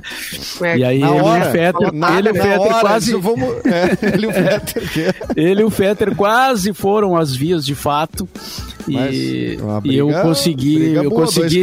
É, 0.62 0.79
e 0.79 0.85
aí 0.85 1.03
ele 1.03 1.20
hora, 1.20 1.44
e 1.44 1.49
o 1.49 1.53
Fetter, 1.53 1.88
ele 2.17 2.29
e 2.29 2.32
o 2.32 2.35
Fetter 2.35 2.81
quase. 2.81 3.12
Vamos... 3.17 3.49
É, 3.67 4.15
ele 4.15 4.26
e 4.26 4.29
o 4.29 4.32
Fetter. 4.32 5.15
ele 5.37 5.61
e 5.61 5.65
o 5.65 5.70
Fetter 5.70 6.15
quase 6.15 6.73
foram 6.73 7.17
as 7.17 7.35
vias 7.35 7.65
de 7.65 7.75
fato. 7.75 8.29
E, 8.87 9.59
briga, 9.82 9.82
e 9.85 9.97
eu 9.97 10.09
consegui. 10.23 10.93
Eu 10.93 11.11
boa, 11.11 11.23
consegui 11.23 11.62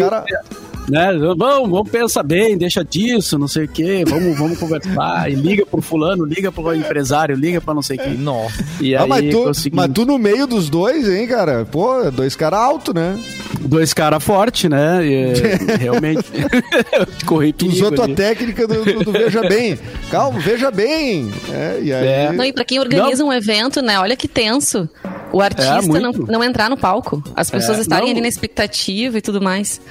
né? 0.87 1.13
Vamos, 1.37 1.69
vamos 1.69 1.89
pensar 1.89 2.23
bem, 2.23 2.57
deixa 2.57 2.83
disso, 2.83 3.37
não 3.37 3.47
sei 3.47 3.65
o 3.65 3.67
quê, 3.67 4.03
vamos, 4.07 4.37
vamos 4.37 4.57
conversar. 4.57 5.31
E 5.31 5.35
liga 5.35 5.65
pro 5.65 5.81
fulano, 5.81 6.25
liga 6.25 6.51
pro 6.51 6.73
empresário, 6.73 7.35
liga 7.35 7.59
pra 7.59 7.73
não 7.73 7.81
sei 7.81 7.97
quem. 7.97 8.15
Nossa. 8.15 8.63
E 8.79 8.95
ah, 8.95 9.03
aí, 9.03 9.09
mas, 9.09 9.29
tu, 9.29 9.43
consegui... 9.43 9.75
mas 9.75 9.91
tu 9.93 10.05
no 10.05 10.17
meio 10.17 10.47
dos 10.47 10.69
dois, 10.69 11.07
hein, 11.09 11.27
cara? 11.27 11.65
Pô, 11.65 12.09
dois 12.11 12.35
caras 12.35 12.59
altos, 12.59 12.93
né? 12.93 13.19
Dois 13.61 13.93
caras 13.93 14.23
fortes, 14.23 14.69
né? 14.69 15.05
E, 15.05 15.33
realmente. 15.79 16.25
Corri 17.25 17.51
Tu 17.51 17.67
usou 17.67 17.91
tua 17.91 18.07
técnica 18.07 18.67
do, 18.67 18.83
do, 18.83 19.03
do, 19.05 19.11
Veja 19.11 19.41
Bem. 19.41 19.79
Calma, 20.11 20.39
veja 20.39 20.69
bem. 20.69 21.31
É, 21.51 21.79
e 21.81 21.93
aí... 21.93 22.07
É. 22.07 22.31
Não, 22.31 22.45
e 22.45 22.53
pra 22.53 22.63
quem 22.63 22.79
organiza 22.79 23.23
não. 23.23 23.29
um 23.29 23.33
evento, 23.33 23.81
né? 23.81 23.99
Olha 23.99 24.15
que 24.15 24.27
tenso. 24.27 24.87
O 25.31 25.41
artista 25.41 25.73
é, 25.73 25.99
não, 25.99 26.11
não 26.11 26.43
entrar 26.43 26.69
no 26.69 26.77
palco. 26.77 27.23
As 27.35 27.49
pessoas 27.49 27.79
é, 27.79 27.81
estarem 27.81 28.05
não. 28.05 28.11
ali 28.11 28.21
na 28.21 28.27
expectativa 28.27 29.17
e 29.17 29.21
tudo 29.21 29.41
mais. 29.41 29.81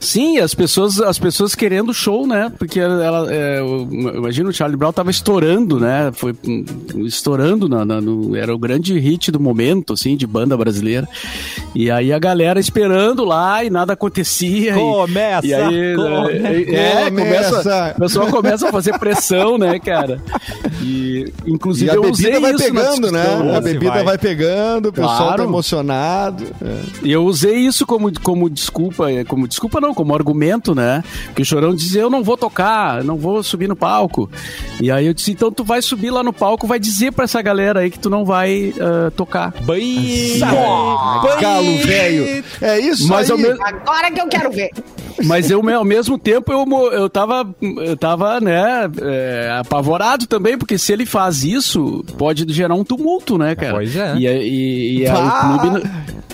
Sim, 0.00 0.38
as 0.38 0.54
pessoas, 0.54 1.00
as 1.00 1.18
pessoas 1.18 1.54
querendo 1.54 1.92
show, 1.92 2.26
né? 2.26 2.52
Porque 2.58 2.80
ela, 2.80 3.26
é, 3.32 3.60
imagina 3.60 4.48
o 4.48 4.52
Charlie 4.52 4.76
Brown 4.76 4.92
tava 4.92 5.10
estourando, 5.10 5.78
né? 5.78 6.10
Foi 6.12 6.34
estourando, 7.04 7.68
na, 7.68 7.84
na, 7.84 8.00
no, 8.00 8.36
era 8.36 8.54
o 8.54 8.58
grande 8.58 8.98
hit 8.98 9.30
do 9.30 9.40
momento, 9.40 9.92
assim, 9.92 10.16
de 10.16 10.26
banda 10.26 10.56
brasileira. 10.56 11.08
E 11.74 11.90
aí 11.90 12.12
a 12.12 12.18
galera 12.18 12.60
esperando 12.60 13.24
lá 13.24 13.64
e 13.64 13.70
nada 13.70 13.92
acontecia. 13.92 14.74
Começa! 14.74 15.46
E, 15.46 15.50
e 15.50 15.54
aí, 15.54 15.96
come, 15.96 16.32
é, 16.74 17.02
é, 17.04 17.10
começa. 17.10 17.94
O 17.96 18.00
pessoal 18.00 18.26
começa 18.28 18.68
a 18.68 18.72
fazer 18.72 18.98
pressão, 18.98 19.58
né, 19.58 19.78
cara? 19.78 20.22
E, 20.82 21.32
inclusive, 21.46 21.90
e 21.90 21.96
a 21.96 22.00
bebida 22.00 22.40
vai 22.40 22.54
pegando, 22.54 23.12
né? 23.12 23.56
A 23.56 23.60
bebida 23.60 23.92
vai. 23.92 24.04
vai. 24.04 24.18
pegando, 24.18 24.88
o 24.88 24.92
pessoal 24.92 25.16
tá 25.16 25.24
claro. 25.24 25.42
tá 25.42 25.44
emocionado. 25.44 26.44
É. 26.62 26.80
E 27.04 27.12
eu 27.12 27.24
usei 27.24 27.56
isso 27.56 27.86
como, 27.86 28.12
como 28.20 28.50
desculpa, 28.50 29.06
como 29.26 29.46
desculpa 29.46 29.67
desculpa 29.68 29.80
não, 29.80 29.94
como 29.94 30.14
argumento, 30.14 30.74
né? 30.74 31.04
Que 31.34 31.42
o 31.42 31.44
Chorão 31.44 31.74
dizia, 31.74 32.00
eu 32.00 32.10
não 32.10 32.24
vou 32.24 32.36
tocar, 32.36 33.04
não 33.04 33.16
vou 33.16 33.42
subir 33.42 33.68
no 33.68 33.76
palco. 33.76 34.28
E 34.80 34.90
aí 34.90 35.06
eu 35.06 35.14
disse, 35.14 35.30
então 35.30 35.52
tu 35.52 35.62
vai 35.62 35.82
subir 35.82 36.10
lá 36.10 36.22
no 36.22 36.32
palco, 36.32 36.66
vai 36.66 36.78
dizer 36.78 37.12
pra 37.12 37.24
essa 37.24 37.40
galera 37.42 37.80
aí 37.80 37.90
que 37.90 37.98
tu 37.98 38.08
não 38.08 38.24
vai 38.24 38.72
uh, 38.76 39.10
tocar. 39.12 39.52
Bem... 39.62 40.40
Calo, 40.40 41.78
velho. 41.84 42.44
É 42.60 42.80
isso 42.80 43.06
Mas 43.06 43.30
aí. 43.30 43.36
Me... 43.36 43.48
Agora 43.48 44.10
que 44.10 44.20
eu 44.20 44.28
quero 44.28 44.50
ver. 44.50 44.70
Mas 45.24 45.50
eu, 45.50 45.62
ao 45.76 45.84
mesmo 45.84 46.16
tempo, 46.16 46.52
eu, 46.52 46.92
eu 46.92 47.10
tava, 47.10 47.46
eu 47.60 47.96
tava, 47.96 48.40
né, 48.40 48.88
é, 49.02 49.58
apavorado 49.60 50.26
também, 50.26 50.56
porque 50.56 50.78
se 50.78 50.92
ele 50.92 51.04
faz 51.04 51.42
isso, 51.42 52.04
pode 52.16 52.50
gerar 52.52 52.74
um 52.74 52.84
tumulto, 52.84 53.36
né, 53.36 53.54
cara? 53.54 53.74
Pois 53.74 53.94
é. 53.96 54.14
E, 54.16 54.26
e, 54.26 54.98
e 55.00 55.06
ah. 55.08 55.18
o 55.18 55.60
clube 55.60 55.90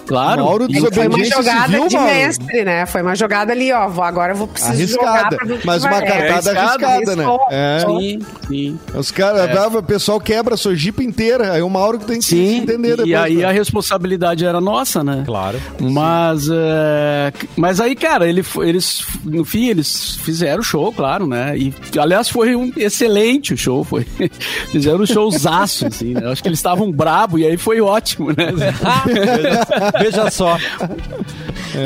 Claro. 0.07 0.45
Mauro 0.45 0.67
É 0.71 0.95
foi 0.95 1.09
uma 1.09 1.25
jogada 1.25 1.67
civil, 1.67 1.89
de 1.89 1.95
Mauro. 1.97 2.11
mestre, 2.15 2.65
né? 2.65 2.87
Foi 2.87 3.03
uma 3.03 3.15
jogada 3.15 3.53
ali, 3.53 3.73
ó. 3.73 3.89
vou- 3.89 4.05
Agora 4.05 4.33
eu 4.33 4.37
vou 4.37 4.47
precisar 4.49 4.75
jogar 4.87 5.09
Arriscada. 5.11 5.37
que 5.59 5.67
Mas 5.67 5.85
uma 5.85 5.97
É, 5.97 6.01
cartada 6.03 6.51
arriscada, 6.51 6.87
arriscada, 6.89 7.17
né? 7.17 7.25
É. 7.51 7.79
Sim, 7.87 8.19
sim. 8.49 8.79
Os 8.95 9.11
caras, 9.11 9.53
dava- 9.55 9.79
o 9.79 9.83
pessoal 9.83 10.21
quebra 10.21 10.55
a 10.55 10.57
sua 10.57 10.75
jipa 10.75 11.03
inteira. 11.03 11.53
Aí 11.53 11.63
o 11.63 11.71
Mauro 11.71 11.99
que 11.99 12.05
tem 12.07 12.19
que 12.19 12.25
se 12.25 12.37
Sim, 12.37 12.57
entender 12.59 12.91
depois. 12.91 13.09
e 13.09 13.15
aí 13.15 13.37
né? 13.37 13.45
a 13.45 13.51
responsabilidade 13.53 14.45
era 14.45 14.61
nossa, 14.61 15.03
né? 15.03 15.23
Claro. 15.27 15.61
Mas, 15.81 16.49
é, 16.51 17.33
mas 17.57 17.81
aí, 17.81 17.95
cara, 17.97 18.29
ele, 18.29 18.45
eles, 18.63 19.05
no 19.25 19.45
fim, 19.45 19.69
eles 19.69 20.17
fizeram 20.17 20.61
o 20.61 20.65
show, 20.65 20.93
claro, 20.93 21.27
né? 21.27 21.57
E, 21.57 21.73
aliás, 21.99 22.29
foi 22.29 22.55
um 22.55 22.71
excelente 22.77 23.55
o 23.55 23.57
show, 23.57 23.83
foi. 23.85 24.05
Fizeram 24.71 25.01
um 25.01 25.07
showzaço, 25.07 25.87
assim, 25.87 26.13
né? 26.15 26.31
Acho 26.31 26.43
que 26.43 26.49
eles 26.49 26.59
estavam 26.59 26.91
brabo 26.93 27.39
e 27.39 27.47
aí 27.47 27.57
foi 27.57 27.81
ótimo, 27.81 28.29
né? 28.31 28.35
veja, 30.01 30.31
só. 30.31 30.59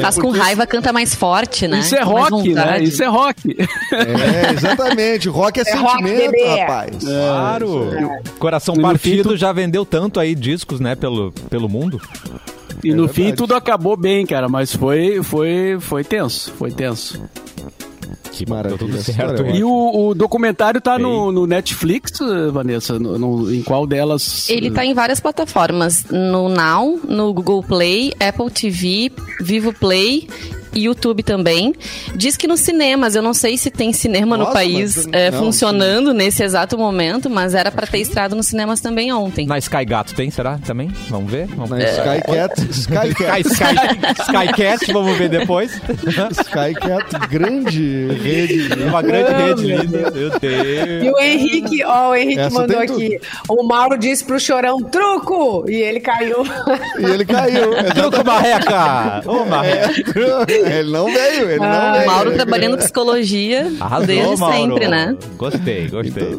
Faz 0.03 0.17
com 0.19 0.31
raiva, 0.31 0.67
canta 0.67 0.93
mais 0.93 1.15
forte, 1.15 1.67
né? 1.67 1.81
Isso 1.81 1.97
é 1.97 2.05
Com 2.05 2.11
rock, 2.11 2.53
né? 2.53 2.83
Isso 2.83 3.03
é 3.03 3.07
rock. 3.07 3.57
É, 3.93 4.53
exatamente. 4.53 5.29
Rock 5.29 5.61
é, 5.61 5.63
É 5.67 5.75
rock, 5.77 6.03
sentimento, 6.03 6.31
bebê. 6.33 6.61
rapaz. 6.61 6.97
Claro. 7.05 7.91
Coração 8.39 8.75
No 8.75 8.83
Partido 8.83 9.31
fim, 9.31 9.37
já 9.37 9.53
vendeu 9.53 9.85
tanto 9.87 10.21
aí 10.21 10.35
discos, 10.35 10.81
né, 10.81 10.95
pelo, 10.95 11.33
pelo 11.51 11.69
mundo. 11.69 12.01
E 12.85 12.93
no 12.93 13.07
É 13.07 13.09
fim 13.09 13.23
verdade. 13.23 13.37
tudo 13.39 13.55
acabou 13.55 13.97
bem, 13.97 14.25
cara, 14.27 14.49
mas 14.49 14.75
foi, 14.75 15.23
foi, 15.23 15.79
foi 15.81 16.05
tenso, 16.05 16.53
foi 16.53 16.71
tenso. 16.71 17.21
Que 18.39 18.49
Maravilha, 18.49 18.79
deu 18.79 18.89
tudo 18.89 19.03
certo. 19.03 19.33
história 19.33 19.51
é 19.51 19.57
E 19.57 19.65
o, 19.65 20.09
o 20.09 20.15
documentário 20.15 20.81
tá 20.81 20.99
no, 20.99 21.33
no 21.33 21.47
Netflix, 21.47 22.19
Vanessa? 22.53 22.99
No, 22.99 23.19
no- 23.19 23.53
em 23.53 23.63
qual 23.63 23.87
delas? 23.87 24.49
Ele 24.49 24.71
tá 24.71 24.85
em 24.85 24.95
várias 24.95 25.19
plataformas. 25.19 26.05
No 26.11 26.49
Now, 26.49 27.01
no 27.09 27.33
Google 27.33 27.63
Play, 27.63 28.13
Apple 28.21 28.51
TV, 28.51 29.11
Vivo 29.41 29.73
Play 29.73 30.29
YouTube 30.75 31.23
também. 31.23 31.75
Diz 32.15 32.37
que 32.37 32.47
nos 32.47 32.61
cinemas, 32.61 33.15
eu 33.15 33.23
não 33.23 33.35
sei 33.35 33.57
se 33.57 33.71
tem 33.71 33.93
cinema 33.93 34.37
no 34.37 34.45
Nossa, 34.45 34.53
país 34.55 34.97
mas- 34.97 35.09
é, 35.13 35.31
não, 35.31 35.39
funcionando 35.41 36.13
nesse 36.15 36.43
exato 36.43 36.77
momento, 36.79 37.29
mas 37.31 37.55
era 37.55 37.71
pra 37.71 37.87
ter 37.87 37.99
estreado 37.99 38.35
nos 38.37 38.47
cinemas 38.47 38.81
também 38.81 39.13
ontem. 39.13 39.47
Na 39.47 39.59
Sky 39.59 39.85
Gato 39.85 40.15
tem, 40.15 40.31
será? 40.31 40.59
Também? 40.59 40.89
Vamos 41.09 41.31
ver? 41.31 41.47
Vamos 41.49 41.71
Na 41.71 41.77
ver. 41.77 41.89
Skycat, 41.89 42.61
Sky, 42.71 43.09
Skycat, 43.09 43.49
Sky, 43.49 44.23
Skycat, 44.23 44.93
vamos 44.93 45.17
ver 45.17 45.29
depois. 45.29 45.73
Skycat, 46.33 47.29
grande 47.31 48.09
rede. 48.23 48.69
Uma 48.83 49.03
grande 49.03 49.33
rede 49.33 49.63
linda. 49.67 50.11
Meu 50.11 50.29
E 50.29 50.39
Deus. 50.41 51.15
o 51.15 51.21
Henrique, 51.21 51.85
ó, 51.85 52.11
o 52.11 52.15
Henrique 52.15 52.41
Essa 52.41 52.55
mandou 52.59 52.79
aqui. 52.79 53.21
O 53.49 53.63
Mauro 53.63 53.99
disse 53.99 54.25
pro 54.25 54.39
Chorão, 54.39 54.83
truco! 54.83 55.65
E 55.69 55.75
ele 55.77 56.01
caiu. 56.01 56.45
E 56.99 57.05
ele 57.05 57.25
caiu. 57.25 57.71
Truco 57.95 58.25
Marreca! 58.25 59.23
Ô, 59.27 59.45
Marreca! 59.45 60.47
Ele 60.59 60.91
não 60.91 61.07
veio, 61.07 61.51
ele 61.51 61.59
não 61.59 61.67
Ah, 61.67 61.93
veio. 61.93 62.05
O 62.05 62.07
Mauro 62.07 62.35
trabalhando 62.35 62.79
psicologia 62.79 63.71
Arrasou, 63.81 64.07
desde 64.07 64.37
Mauro. 64.37 64.57
sempre, 64.57 64.89
né? 64.89 65.17
Gostei, 65.37 65.89
gostei. 65.89 66.39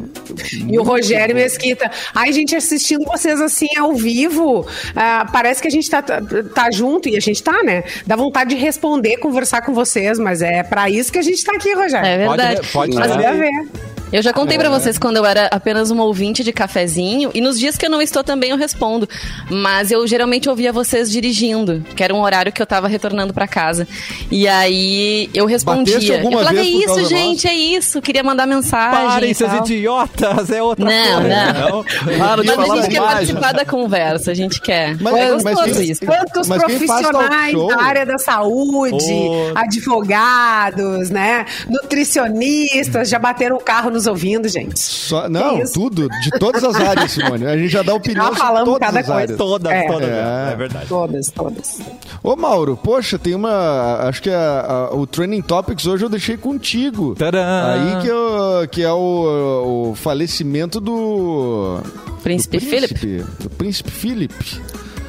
E 0.68 0.78
o 0.80 0.84
Rogério 0.84 1.36
Mesquita. 1.36 1.90
Ai, 2.14 2.32
gente, 2.34 2.56
assistindo 2.56 3.06
vocês 3.06 3.40
assim 3.42 3.68
ao 3.78 3.94
vivo, 3.94 4.66
ah, 4.96 5.28
parece 5.32 5.62
que 5.62 5.68
a 5.68 5.72
gente 5.72 5.90
tá, 5.90 6.02
tá, 6.02 6.72
junto, 6.72 7.10
e 7.10 7.16
a 7.18 7.20
gente 7.20 7.42
tá, 7.42 7.64
né? 7.64 7.84
Dá 8.06 8.16
vontade 8.16 8.52
de 8.52 8.56
responder, 8.56 9.18
conversar 9.18 9.62
com 9.62 9.74
vocês, 9.74 10.20
mas 10.20 10.42
é 10.42 10.64
pra 10.64 10.90
isso 10.90 11.12
que 11.12 11.20
a 11.20 11.24
gente 11.24 11.44
tá 11.44 11.54
aqui, 11.54 11.74
Rogério. 11.74 12.06
É 12.08 12.18
verdade. 12.18 12.62
Pode, 12.72 12.96
pode 12.96 12.96
Mas 12.96 13.38
ver. 13.38 13.68
Eu 14.12 14.22
já 14.24 14.34
contei 14.34 14.58
pra 14.58 14.70
vocês 14.70 14.98
quando 14.98 15.18
eu 15.18 15.26
era 15.26 15.48
apenas 15.52 15.92
uma 15.92 16.04
ouvinte 16.04 16.44
de 16.44 16.52
cafezinho, 16.52 17.30
e 17.34 17.42
nos 17.42 17.60
dias 17.60 17.78
que 17.78 17.86
eu 17.86 17.90
não 17.90 18.02
estou 18.02 18.24
também 18.24 18.50
eu 18.50 18.58
respondo. 18.58 19.08
Mas 19.50 19.92
eu 19.92 20.06
geralmente 20.08 20.50
ouvia 20.50 20.74
vocês 20.74 21.12
dirigindo, 21.12 21.84
que 21.96 22.04
era 22.04 22.14
um 22.14 22.22
horário 22.22 22.52
que 22.52 22.62
eu 22.62 22.66
tava 22.66 22.88
retornando 22.88 23.34
pra 23.34 23.48
casa. 23.48 23.88
E 24.32 24.48
aí 24.48 25.30
eu 25.34 25.46
respondia. 25.46 26.22
Eu 26.24 26.32
falava, 26.32 26.58
é 26.60 26.64
isso, 26.64 27.06
gente, 27.06 27.48
é 27.48 27.54
isso. 27.54 28.02
Queria 28.02 28.24
mandar 28.24 28.46
mensagem. 28.48 29.08
Parem, 29.08 29.34
seus 29.34 29.54
idiotas! 29.54 30.50
É 30.50 30.62
outra 30.64 30.86
Não, 30.86 31.22
coisa. 31.22 31.54
não. 31.54 32.18
Para 32.18 32.42
de 32.42 32.48
Mas 32.48 32.60
a 32.60 32.76
gente 32.76 32.90
quer 32.90 33.00
bobagem. 33.00 33.02
participar 33.36 33.52
da 33.54 33.66
conversa, 33.66 34.32
a 34.32 34.34
gente 34.34 34.60
quer. 34.62 34.98
Mas- 35.00 35.16
é 35.16 35.32
mas 35.32 35.44
gostoso 35.44 35.74
quem- 35.80 35.92
isso. 35.92 36.06
Quantos 36.06 36.48
profissionais 36.48 37.54
da 37.68 37.82
área 37.82 38.06
da 38.06 38.18
saúde, 38.18 38.96
Ô. 39.12 39.52
advogados, 39.56 41.10
né? 41.10 41.46
Nutricionistas 41.70 43.10
já 43.10 43.20
bateram 43.20 43.56
o 43.58 43.60
carro 43.60 43.92
nos 44.00 44.08
ouvindo, 44.08 44.48
gente. 44.48 44.80
Só- 44.80 45.28
não, 45.30 45.62
tudo, 45.72 46.08
de 46.10 46.32
todas 46.40 46.64
as 46.64 46.76
áreas, 46.76 47.12
Simone. 47.12 47.46
A 47.46 47.58
gente 47.58 47.70
já 47.70 47.82
dá 47.84 47.94
opinião 47.94 48.24
Já 48.26 48.30
sobre 48.32 48.42
falamos 48.42 48.70
todas 48.70 48.88
cada 48.88 49.00
as 49.00 49.06
coisa. 49.06 49.22
áreas. 49.22 49.38
Todas, 49.38 49.72
É. 49.72 49.88
todas. 49.88 50.10
É. 50.10 50.50
É, 50.52 50.56
verdade. 50.56 50.86
Todas, 50.88 51.32
todas. 51.32 51.80
Ô, 52.24 52.36
Mauro, 52.36 52.78
poxa, 52.82 53.20
tem 53.20 53.36
uma. 53.36 54.00
Acho 54.08 54.22
que 54.24 54.30
a- 54.30 54.90
a- 54.92 54.96
o 54.96 55.06
Training 55.06 55.42
Topics 55.42 55.86
hoje 55.86 56.04
eu 56.06 56.10
deixei 56.10 56.38
contigo. 56.38 57.16
Tadã! 57.16 57.40
Aí 57.74 58.02
que, 58.02 58.08
eu- 58.08 58.68
que 58.72 58.82
é 58.84 58.92
o, 58.92 59.92
o 59.92 59.96
falecimento 59.96 60.80
do. 60.80 61.80
Príncipe 62.24 62.58
do 62.60 62.66
Philip. 62.66 62.94
príncipe, 62.94 63.26
Do 63.44 63.50
príncipe 63.50 63.92
Philip. 63.92 64.34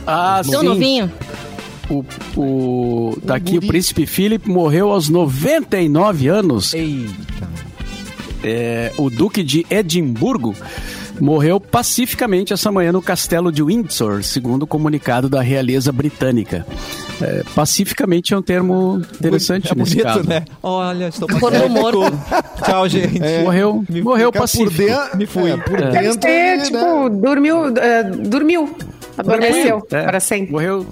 Ah, 0.06 0.42
Tão 0.50 0.60
sim. 0.60 0.66
novinho. 0.66 1.12
O, 1.90 2.04
o, 2.40 3.16
tá 3.26 3.34
aqui, 3.34 3.58
o 3.58 3.66
príncipe 3.66 4.06
Philip 4.06 4.48
morreu 4.48 4.90
aos 4.92 5.08
99 5.08 6.28
anos. 6.28 6.72
Eita. 6.72 7.48
É, 8.42 8.92
o 8.96 9.10
duque 9.10 9.42
de 9.42 9.66
Edimburgo 9.70 10.54
morreu 11.20 11.60
pacificamente 11.60 12.52
essa 12.54 12.72
manhã 12.72 12.92
no 12.92 13.02
castelo 13.02 13.52
de 13.52 13.62
Windsor, 13.62 14.22
segundo 14.22 14.62
o 14.62 14.66
comunicado 14.66 15.28
da 15.28 15.42
realeza 15.42 15.92
britânica. 15.92 16.66
É, 17.20 17.42
pacificamente 17.54 18.32
é 18.32 18.38
um 18.38 18.40
termo 18.40 19.02
interessante 19.14 19.70
É 19.70 19.74
nesse 19.74 19.96
bonito, 19.96 20.04
caso. 20.06 20.26
né? 20.28 20.44
Olha, 20.62 21.08
estou 21.08 21.28
Corno 21.28 21.68
morto. 21.68 22.00
Tchau, 22.64 22.88
gente. 22.88 23.20
Morreu, 23.44 23.84
Me- 23.90 24.00
morreu 24.02 24.32
pacífico. 24.32 24.70
Por 24.70 24.76
dentro, 24.86 25.18
Me 25.18 25.26
fui. 25.26 25.50
É, 25.50 25.56
por 25.58 25.78
É. 25.78 25.90
Deve 25.90 26.00
dentro. 26.04 26.20
ter, 26.20 26.30
ele, 26.54 26.62
tipo, 26.62 26.78
né? 26.78 27.10
dormiu, 27.20 27.66
eh, 27.76 28.02
dormiu. 28.04 28.74
Adormeceu 29.20 29.86
É, 29.90 30.02
para 30.04 30.20
sempre. 30.20 30.52
Morreu. 30.52 30.86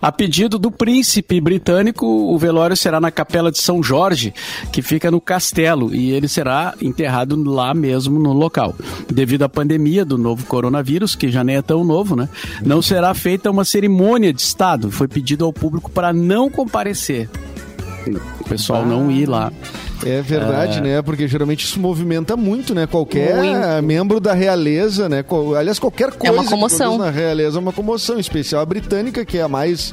A 0.00 0.12
pedido 0.12 0.58
do 0.58 0.70
príncipe 0.70 1.40
britânico, 1.40 2.06
o 2.06 2.38
velório 2.38 2.76
será 2.76 3.00
na 3.00 3.10
capela 3.10 3.50
de 3.50 3.58
São 3.58 3.82
Jorge, 3.82 4.32
que 4.72 4.80
fica 4.80 5.10
no 5.10 5.20
castelo, 5.20 5.92
e 5.94 6.12
ele 6.12 6.28
será 6.28 6.74
enterrado 6.80 7.42
lá 7.44 7.74
mesmo 7.74 8.18
no 8.18 8.32
local. 8.32 8.74
Devido 9.12 9.42
à 9.42 9.48
pandemia 9.48 10.04
do 10.04 10.16
novo 10.16 10.46
coronavírus, 10.46 11.16
que 11.16 11.30
já 11.30 11.42
nem 11.42 11.56
é 11.56 11.62
tão 11.62 11.84
novo, 11.84 12.14
né? 12.14 12.28
Não 12.64 12.80
será 12.80 13.12
feita 13.14 13.50
uma 13.50 13.64
cerimônia 13.64 14.32
de 14.32 14.40
Estado. 14.40 14.90
Foi 14.90 15.08
pedido 15.08 15.44
ao 15.44 15.52
público 15.52 15.90
para 15.90 16.12
não 16.12 16.48
comparecer. 16.48 17.28
O 18.40 18.44
pessoal 18.44 18.84
não 18.86 19.10
ir 19.10 19.28
lá. 19.28 19.52
É 20.04 20.22
verdade, 20.22 20.80
né? 20.80 21.02
Porque 21.02 21.26
geralmente 21.26 21.64
isso 21.64 21.80
movimenta 21.80 22.36
muito, 22.36 22.74
né? 22.74 22.86
Qualquer 22.86 23.82
membro 23.82 24.20
da 24.20 24.32
realeza, 24.32 25.08
né? 25.08 25.24
Aliás, 25.58 25.78
qualquer 25.78 26.12
coisa 26.12 26.34
uma 26.34 26.44
que 26.44 26.50
comoção. 26.50 26.98
na 26.98 27.10
realeza 27.10 27.58
é 27.58 27.60
uma 27.60 27.72
comoção, 27.72 28.16
em 28.16 28.20
especial 28.20 28.62
a 28.62 28.66
britânica, 28.66 29.24
que 29.24 29.38
é 29.38 29.42
a 29.42 29.48
mais 29.48 29.92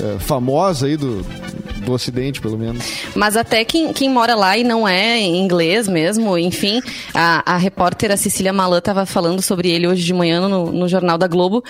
eh, 0.00 0.16
famosa 0.18 0.86
aí 0.86 0.96
do, 0.96 1.24
do 1.80 1.92
ocidente, 1.92 2.40
pelo 2.40 2.58
menos. 2.58 2.84
Mas 3.14 3.36
até 3.36 3.64
quem, 3.64 3.92
quem 3.92 4.08
mora 4.08 4.34
lá 4.34 4.56
e 4.56 4.64
não 4.64 4.86
é 4.86 5.20
inglês 5.20 5.88
mesmo, 5.88 6.36
enfim, 6.38 6.80
a, 7.14 7.54
a 7.54 7.56
repórter 7.56 8.10
a 8.10 8.16
Cecília 8.16 8.52
Malan 8.52 8.78
estava 8.78 9.06
falando 9.06 9.42
sobre 9.42 9.70
ele 9.70 9.86
hoje 9.86 10.04
de 10.04 10.12
manhã 10.12 10.48
no, 10.48 10.70
no 10.70 10.88
Jornal 10.88 11.18
da 11.18 11.26
Globo, 11.26 11.64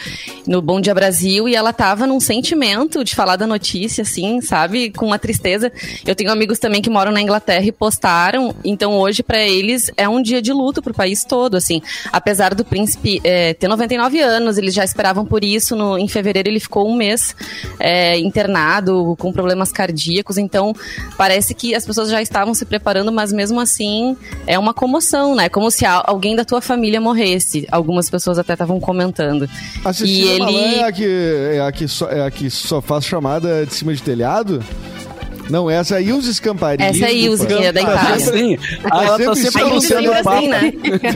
no 0.46 0.60
Bom 0.60 0.80
Dia 0.80 0.94
Brasil, 0.94 1.48
e 1.48 1.54
ela 1.54 1.72
tava 1.72 2.06
num 2.06 2.20
sentimento 2.20 3.04
de 3.04 3.14
falar 3.14 3.36
da 3.36 3.46
notícia, 3.46 4.02
assim, 4.02 4.40
sabe? 4.40 4.90
Com 4.90 5.06
uma 5.06 5.18
tristeza. 5.18 5.72
Eu 6.06 6.14
tenho 6.14 6.30
amigos 6.30 6.58
também 6.58 6.82
que 6.82 6.90
moram 6.90 7.12
na 7.12 7.20
Inglaterra 7.20 7.64
e 7.64 7.72
postaram, 7.72 8.54
então 8.64 8.98
hoje 8.98 9.22
para 9.22 9.40
eles 9.40 9.90
é 9.96 10.08
um 10.08 10.20
dia 10.22 10.42
de 10.42 10.52
luto 10.52 10.82
pro 10.82 10.94
país 10.94 11.24
todo, 11.24 11.56
assim. 11.56 11.80
Apesar 12.12 12.54
do 12.54 12.64
príncipe 12.64 13.20
é, 13.24 13.54
ter 13.54 13.68
99 13.68 14.20
anos, 14.20 14.58
eles 14.58 14.74
já 14.74 14.84
esperavam 14.84 15.24
por 15.24 15.44
isso, 15.44 15.76
no, 15.76 15.98
em 15.98 16.08
fevereiro 16.08 16.48
ele 16.48 16.60
ficou 16.60 16.88
um 16.88 16.94
mês 16.94 17.34
é, 17.78 18.18
internado 18.18 19.14
com 19.18 19.32
problemas 19.32 19.72
cardíacos, 19.72 19.99
então 20.38 20.74
parece 21.16 21.54
que 21.54 21.74
as 21.74 21.84
pessoas 21.84 22.10
já 22.10 22.20
estavam 22.22 22.54
se 22.54 22.64
preparando, 22.64 23.10
mas 23.12 23.32
mesmo 23.32 23.60
assim 23.60 24.16
é 24.46 24.58
uma 24.58 24.72
comoção, 24.72 25.34
né? 25.34 25.48
Como 25.48 25.70
se 25.70 25.84
alguém 25.84 26.34
da 26.36 26.44
tua 26.44 26.60
família 26.60 27.00
morresse. 27.00 27.66
Algumas 27.70 28.08
pessoas 28.08 28.38
até 28.38 28.52
estavam 28.54 28.80
comentando. 28.80 29.48
A 29.84 29.90
E 29.90 29.94
Cecília 29.94 30.32
ele. 30.32 30.74
é 30.76 30.84
a 30.84 30.92
que, 30.92 31.04
é 31.54 31.60
a 31.60 31.72
que, 31.72 31.88
só, 31.88 32.08
é 32.08 32.26
a 32.26 32.30
que 32.30 32.50
só 32.50 32.80
faz 32.80 33.04
chamada 33.04 33.64
de 33.66 33.74
cima 33.74 33.94
de 33.94 34.02
telhado? 34.02 34.62
Não, 35.50 35.70
essa 35.70 35.96
é 35.96 35.98
a 35.98 36.00
Ilse 36.00 36.34
Scamparini. 36.34 36.88
Essa 36.90 37.04
é 37.04 37.08
a 37.08 37.12
Ilse, 37.12 37.46
que 37.46 37.52
é 37.54 37.72
da 37.72 37.80
Pampa. 37.80 37.92
Itália. 37.94 38.18
Sim, 38.26 38.58
ela 38.84 39.18
tá 39.18 39.34
sempre 39.34 39.50
sempre 39.50 39.62
A 39.62 39.74
Ilse 39.74 39.94
anunciando 39.94 40.02
sempre 40.02 40.20
o 40.20 40.24
Papa. 40.24 40.36
assim, 40.38 40.48
né? 40.48 40.72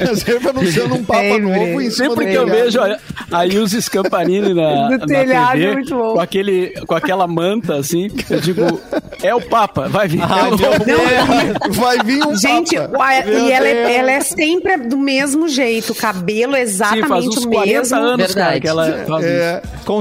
Tá 0.07 0.17
sempre 0.17 0.49
anunciando 0.49 0.95
um 0.95 1.05
papa 1.05 1.21
Sempre. 1.21 1.41
novo 1.41 1.81
em 1.81 1.91
cima 1.91 2.09
Sempre 2.09 2.27
que 2.27 2.35
eu 2.35 2.47
vejo 2.47 2.81
a, 2.81 2.99
a 3.33 3.47
Ilse 3.47 3.83
Scamparini 3.83 4.55
na, 4.55 4.89
Do 4.89 4.99
na 4.99 5.07
telhado, 5.07 5.53
TV, 5.59 5.73
muito 5.73 5.95
bom. 5.95 6.15
com, 6.15 6.21
aquele, 6.21 6.71
com 6.87 6.95
aquela 6.95 7.27
manta, 7.27 7.77
assim, 7.77 8.11
eu 8.31 8.41
digo, 8.41 8.81
É 9.23 9.35
o 9.35 9.41
Papa, 9.41 9.89
vai 9.89 10.09
vir. 10.09 10.21
Ah, 10.23 10.49
não, 10.51 11.73
vai 11.73 11.99
vir 11.99 12.27
um 12.27 12.37
Gente, 12.37 12.77
Papa. 12.77 13.15
e 13.27 13.53
ela 13.53 13.69
é, 13.69 13.97
ela 13.97 14.11
é, 14.13 14.21
sempre 14.21 14.77
do 14.79 14.97
mesmo 14.97 15.49
jeito, 15.49 15.95
cabelo 15.95 16.57
exatamente 16.57 17.03
Sim, 17.05 17.09
faz 17.09 17.27
uns 17.27 17.45
o 17.45 17.51
mesmo. 17.51 17.97
anos, 17.97 18.27
Verdade. 18.27 18.61
que 18.61 18.69
ela 18.69 19.05
faz 19.07 19.25
é, 19.25 19.61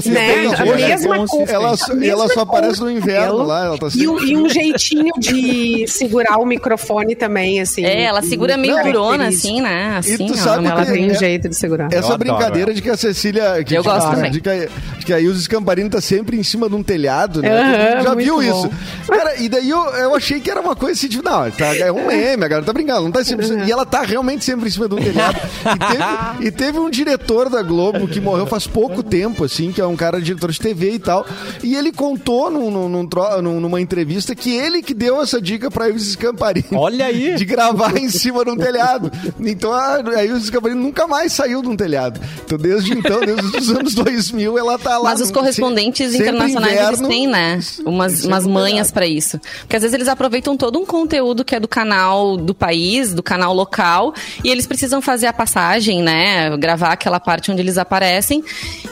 né? 0.09 0.45
A 0.57 0.65
mesma 0.65 1.27
coisa. 1.27 1.51
Ela, 1.51 1.75
ela 2.03 2.29
só 2.29 2.41
aparece 2.41 2.81
no 2.81 2.89
inverno 2.91 3.43
lá. 3.43 3.65
Ela 3.65 3.77
tá 3.77 3.87
e, 3.95 4.05
e, 4.25 4.37
um 4.37 4.49
jeitinho 4.49 5.13
de 5.17 5.85
segurar 5.87 6.37
o 6.37 6.45
microfone 6.45 7.15
também, 7.15 7.61
assim. 7.61 7.85
É, 7.85 8.03
ela 8.03 8.21
segura 8.21 8.57
meio 8.57 8.81
durona, 8.83 9.27
assim, 9.27 9.61
né? 9.61 9.97
Assim, 9.97 10.25
e 10.25 10.27
tu 10.27 10.35
sabe 10.35 10.65
ela 10.65 10.85
tem 10.85 11.11
um 11.11 11.15
jeito 11.15 11.49
de 11.49 11.55
segurar. 11.55 11.91
Essa 11.91 12.17
brincadeira 12.17 12.73
de 12.73 12.81
que 12.81 12.89
a 12.89 12.97
Cecília... 12.97 13.63
Que 13.63 13.75
eu 13.75 13.83
gosto 13.83 14.11
também. 14.11 14.31
De 14.31 14.41
que, 14.41 14.69
de 14.99 15.05
que 15.05 15.13
a 15.13 15.19
Scamparini 15.35 15.89
tá 15.89 16.01
sempre 16.01 16.37
em 16.37 16.43
cima 16.43 16.69
de 16.69 16.75
um 16.75 16.83
telhado, 16.83 17.41
né? 17.41 18.01
Já 18.01 18.15
viu 18.15 18.35
bom. 18.35 18.41
isso. 18.41 18.71
Cara, 19.07 19.35
e 19.37 19.49
daí 19.49 19.69
eu, 19.69 19.83
eu 19.95 20.15
achei 20.15 20.39
que 20.39 20.49
era 20.49 20.61
uma 20.61 20.75
coisa 20.75 20.97
assim, 20.97 21.07
tipo, 21.07 21.23
não, 21.23 21.49
tá, 21.51 21.75
é 21.75 21.91
um 21.91 22.07
meme, 22.07 22.45
a 22.45 22.47
galera 22.47 22.65
tá 22.65 22.73
brincando, 22.73 23.03
não 23.03 23.11
tá 23.11 23.23
sempre, 23.23 23.45
E 23.65 23.71
ela 23.71 23.85
tá 23.85 24.01
realmente 24.01 24.43
sempre 24.45 24.67
em 24.67 24.71
cima 24.71 24.87
de 24.87 24.95
um 24.95 24.97
telhado. 24.97 25.39
E 25.63 25.79
teve, 25.79 26.47
e 26.47 26.51
teve 26.51 26.79
um 26.79 26.89
diretor 26.89 27.49
da 27.49 27.61
Globo 27.61 28.07
que 28.07 28.19
morreu 28.19 28.45
faz 28.45 28.67
pouco 28.67 29.03
tempo, 29.03 29.43
assim, 29.43 29.71
que 29.71 29.81
é 29.81 29.85
um 29.85 29.95
cara 29.95 30.21
diretor 30.21 30.51
de 30.51 30.59
TV 30.59 30.91
e 30.91 30.99
tal. 30.99 31.25
E 31.63 31.75
ele 31.75 31.91
contou 31.91 32.49
num, 32.49 32.71
num, 32.71 33.09
num, 33.41 33.59
numa 33.59 33.81
entrevista 33.81 34.12
que 34.35 34.55
ele 34.55 34.81
que 34.81 34.93
deu 34.93 35.21
essa 35.21 35.41
dica 35.41 35.69
pra 35.69 35.89
Ilse 35.89 36.11
Scamparini. 36.11 36.67
Olha 36.73 37.05
aí! 37.05 37.35
De 37.43 37.45
gravar 37.45 37.97
em 37.97 38.09
cima 38.09 38.43
de 38.43 38.51
um 38.51 38.57
telhado. 38.57 39.11
Então 39.39 39.71
a, 39.71 39.95
a 39.95 40.25
Ilse 40.25 40.47
Scamparini 40.47 40.79
nunca 40.79 41.07
mais 41.07 41.33
saiu 41.33 41.61
de 41.61 41.69
um 41.69 41.75
telhado. 41.75 42.19
Então 42.45 42.57
desde 42.57 42.93
então, 42.93 43.19
desde 43.19 43.57
os 43.57 43.69
anos 43.69 43.95
2000, 43.95 44.57
ela 44.57 44.77
tá 44.77 44.97
lá. 44.97 45.11
Mas 45.11 45.21
os 45.21 45.31
correspondentes 45.31 46.11
sempre, 46.11 46.27
internacionais, 46.27 46.73
inverno, 46.73 46.97
eles 46.97 47.07
têm, 47.07 47.27
né? 47.27 47.59
Umas, 47.85 48.23
umas 48.23 48.47
manhas 48.47 48.91
para 48.91 49.05
isso. 49.05 49.39
Porque 49.61 49.75
às 49.75 49.81
vezes 49.81 49.93
eles 49.93 50.07
aproveitam 50.07 50.55
todo 50.55 50.79
um 50.79 50.85
conteúdo 50.85 51.43
que 51.43 51.55
é 51.55 51.59
do 51.59 51.67
canal 51.67 52.37
do 52.37 52.53
país, 52.53 53.13
do 53.13 53.23
canal 53.23 53.53
local, 53.53 54.13
e 54.43 54.49
eles 54.49 54.67
precisam 54.67 55.01
fazer 55.01 55.27
a 55.27 55.33
passagem, 55.33 56.01
né? 56.01 56.55
Gravar 56.57 56.91
aquela 56.91 57.19
parte 57.19 57.51
onde 57.51 57.61
eles 57.61 57.77
aparecem. 57.77 58.43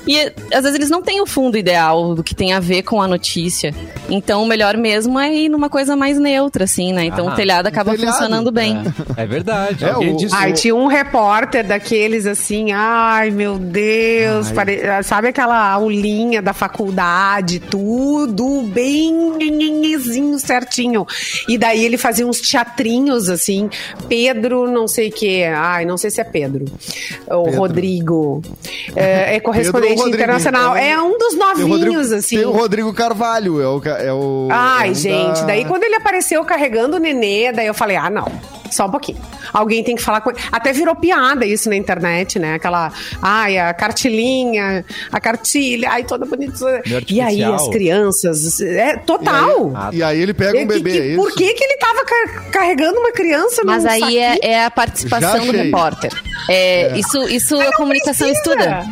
E 0.07 0.19
às 0.53 0.63
vezes 0.63 0.75
eles 0.75 0.89
não 0.89 1.01
têm 1.01 1.21
o 1.21 1.25
fundo 1.25 1.57
ideal 1.57 2.15
do 2.15 2.23
que 2.23 2.33
tem 2.33 2.53
a 2.53 2.59
ver 2.59 2.83
com 2.83 3.01
a 3.01 3.07
notícia. 3.07 3.73
Então 4.09 4.43
o 4.43 4.47
melhor 4.47 4.75
mesmo 4.77 5.10
é 5.19 5.33
ir 5.33 5.49
numa 5.49 5.69
coisa 5.69 5.95
mais 5.95 6.17
neutra, 6.17 6.65
assim, 6.65 6.93
né? 6.93 7.05
Então 7.05 7.29
ah, 7.29 7.33
o 7.33 7.35
telhado 7.35 7.67
acaba 7.67 7.91
telhado. 7.91 8.13
funcionando 8.13 8.51
bem. 8.51 8.77
É, 9.17 9.23
é 9.23 9.25
verdade. 9.25 9.85
É, 9.85 9.97
o... 9.97 10.17
Ai, 10.33 10.53
tinha 10.53 10.75
um 10.75 10.87
repórter 10.87 11.65
daqueles 11.65 12.25
assim, 12.25 12.71
ai 12.71 13.31
meu 13.31 13.57
Deus, 13.57 14.51
pare... 14.51 14.81
sabe 15.03 15.29
aquela 15.29 15.71
aulinha 15.71 16.41
da 16.41 16.53
faculdade, 16.53 17.59
tudo 17.59 18.63
bem 18.63 19.11
certinho. 20.39 21.05
E 21.47 21.57
daí 21.57 21.83
ele 21.83 21.97
fazia 21.97 22.25
uns 22.25 22.41
teatrinhos 22.41 23.29
assim, 23.29 23.69
Pedro, 24.07 24.69
não 24.69 24.87
sei 24.87 25.09
o 25.09 25.11
que, 25.11 25.43
ai, 25.43 25.85
não 25.85 25.97
sei 25.97 26.09
se 26.09 26.19
é 26.21 26.23
Pedro, 26.23 26.65
o 27.27 27.43
Pedro. 27.43 27.59
Rodrigo, 27.59 28.41
é, 28.95 29.35
é 29.35 29.39
correspondente 29.41 30.01
internacional, 30.01 30.75
é 30.75 30.99
um 31.01 31.17
dos 31.17 31.35
novinhos 31.35 31.69
Rodrigo, 31.69 32.15
assim. 32.15 32.37
Tem 32.37 32.45
o 32.45 32.51
Rodrigo 32.51 32.93
Carvalho, 32.93 33.61
é 33.61 33.67
o, 33.67 33.81
é 33.83 34.13
o 34.13 34.47
Ai, 34.51 34.90
é 34.90 34.90
gente, 34.93 35.41
da... 35.41 35.47
daí 35.47 35.65
quando 35.65 35.83
ele 35.83 35.95
apareceu 35.95 36.43
carregando 36.43 36.97
o 36.97 36.99
nenê, 36.99 37.51
daí 37.51 37.67
eu 37.67 37.73
falei, 37.73 37.97
ah, 37.97 38.09
não. 38.09 38.31
Só 38.71 38.85
um 38.85 38.89
pouquinho. 38.89 39.19
Alguém 39.51 39.83
tem 39.83 39.97
que 39.97 40.01
falar 40.01 40.21
com 40.21 40.31
ele. 40.31 40.39
Até 40.49 40.71
virou 40.71 40.95
piada 40.95 41.45
isso 41.45 41.67
na 41.67 41.75
internet, 41.75 42.39
né? 42.39 42.55
Aquela, 42.55 42.91
ai, 43.21 43.57
a 43.57 43.73
cartilinha, 43.73 44.85
a 45.11 45.19
cartilha, 45.19 45.89
ai, 45.91 46.03
toda 46.05 46.25
bonita. 46.25 46.81
E 47.09 47.19
aí 47.19 47.43
as 47.43 47.67
crianças, 47.67 48.61
é 48.61 48.95
total. 48.95 49.73
E 49.73 49.75
aí, 49.75 49.97
e 49.97 50.03
aí 50.03 50.21
ele 50.21 50.33
pega 50.33 50.57
um 50.57 50.65
bebê, 50.65 50.91
que, 50.91 51.11
é 51.11 51.15
Por 51.15 51.33
que 51.33 51.53
que 51.53 51.63
ele 51.63 51.77
tava 51.77 52.05
carregando 52.49 52.99
uma 52.99 53.11
criança 53.11 53.61
Mas 53.65 53.85
aí 53.85 54.17
é, 54.17 54.37
é, 54.41 54.65
a 54.65 54.71
participação 54.71 55.45
do 55.45 55.51
repórter. 55.51 56.11
É, 56.47 56.83
é. 56.83 56.97
Isso, 56.97 57.27
isso 57.27 57.59
a 57.59 57.73
comunicação 57.73 58.29
estuda. 58.29 58.85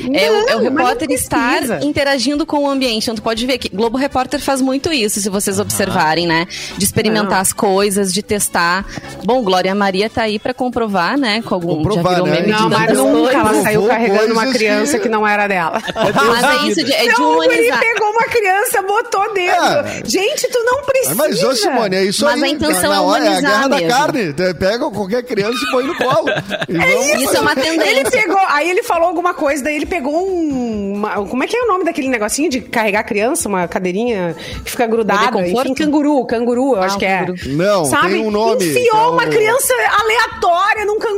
Não, 0.00 0.14
é, 0.14 0.30
o, 0.30 0.48
é 0.48 0.56
o 0.56 0.60
repórter 0.60 1.10
estar 1.10 1.82
interagindo 1.82 2.44
com 2.44 2.64
o 2.64 2.70
ambiente. 2.70 3.04
Então, 3.04 3.14
tu 3.14 3.22
pode 3.22 3.46
ver 3.46 3.58
que 3.58 3.68
Globo 3.68 3.96
Repórter 3.96 4.40
faz 4.40 4.60
muito 4.60 4.92
isso, 4.92 5.20
se 5.20 5.28
vocês 5.28 5.58
observarem, 5.58 6.26
né? 6.26 6.46
De 6.76 6.84
experimentar 6.84 7.30
não. 7.30 7.40
as 7.40 7.52
coisas, 7.52 8.12
de 8.12 8.22
testar. 8.22 8.84
Bom, 9.24 9.42
Glória 9.42 9.74
Maria 9.74 10.08
tá 10.10 10.22
aí 10.22 10.38
pra 10.38 10.54
comprovar, 10.54 11.18
né? 11.18 11.42
Com 11.42 11.54
algum. 11.54 11.76
Comprovar, 11.76 12.04
já 12.04 12.10
virou 12.10 12.26
né? 12.26 12.40
meme 12.40 12.52
não, 12.52 12.68
mas 12.68 12.92
nunca 12.96 13.32
ela 13.32 13.62
saiu 13.62 13.86
carregando 13.86 14.32
uma 14.32 14.46
criança 14.46 14.96
que... 14.98 15.04
que... 15.04 15.08
não 15.08 15.26
era 15.26 15.46
dela. 15.46 15.82
mas 15.94 16.44
é 16.44 16.68
isso, 16.68 16.84
de, 16.84 16.92
é 16.92 17.08
de 17.08 17.20
não, 17.20 17.42
Ele 17.42 17.76
pegou 17.76 18.10
uma 18.10 18.24
criança, 18.24 18.82
botou 18.82 19.34
dentro. 19.34 19.64
É. 19.64 20.02
Gente, 20.04 20.48
tu 20.48 20.58
não 20.64 20.82
precisa. 20.84 21.14
Mas, 21.14 21.42
ô 21.42 21.54
Simone, 21.54 21.96
é 21.96 22.04
isso 22.04 22.24
mas 22.24 22.34
aí. 22.34 22.40
Mas 22.40 22.50
a 22.50 22.54
intenção 22.54 22.90
na, 22.90 22.96
é 22.96 23.00
humanizar 23.00 23.34
É 23.34 23.36
a 23.36 23.40
guerra 23.40 23.68
mesmo. 23.68 23.88
da 23.88 23.96
carne. 23.96 24.54
Pega 24.54 24.90
qualquer 24.90 25.22
criança 25.22 25.58
e 25.62 25.70
põe 25.70 25.84
no 25.84 25.96
colo. 25.96 26.28
é 26.68 27.16
isso, 27.16 27.36
é 27.36 27.40
uma 27.40 27.54
tendência. 27.54 27.90
Ele 27.90 28.10
pegou, 28.10 28.40
aí 28.48 28.70
ele 28.70 28.82
falou 28.82 29.08
alguma 29.08 29.34
coisa, 29.34 29.62
daí 29.64 29.76
ele 29.76 29.85
pegou 29.86 30.28
um... 30.28 30.94
Uma, 30.96 31.26
como 31.26 31.42
é 31.42 31.46
que 31.46 31.56
é 31.56 31.62
o 31.62 31.66
nome 31.66 31.84
daquele 31.84 32.08
negocinho 32.08 32.48
de 32.48 32.60
carregar 32.60 33.00
a 33.00 33.04
criança? 33.04 33.48
Uma 33.48 33.68
cadeirinha 33.68 34.34
que 34.64 34.70
fica 34.70 34.86
grudada. 34.86 35.46
Enfim, 35.46 35.74
canguru, 35.74 36.24
canguru, 36.24 36.74
eu 36.74 36.82
ah, 36.82 36.86
acho 36.86 36.98
que 36.98 37.04
é. 37.04 37.26
Não, 37.46 37.84
Sabe? 37.84 38.12
tem 38.12 38.22
um 38.22 38.30
nome. 38.30 38.64
Enfiou 38.64 38.84
então... 38.84 39.12
uma 39.12 39.26
criança 39.26 39.74
aleatória 40.00 40.84
num 40.84 40.98
canguru. 40.98 41.15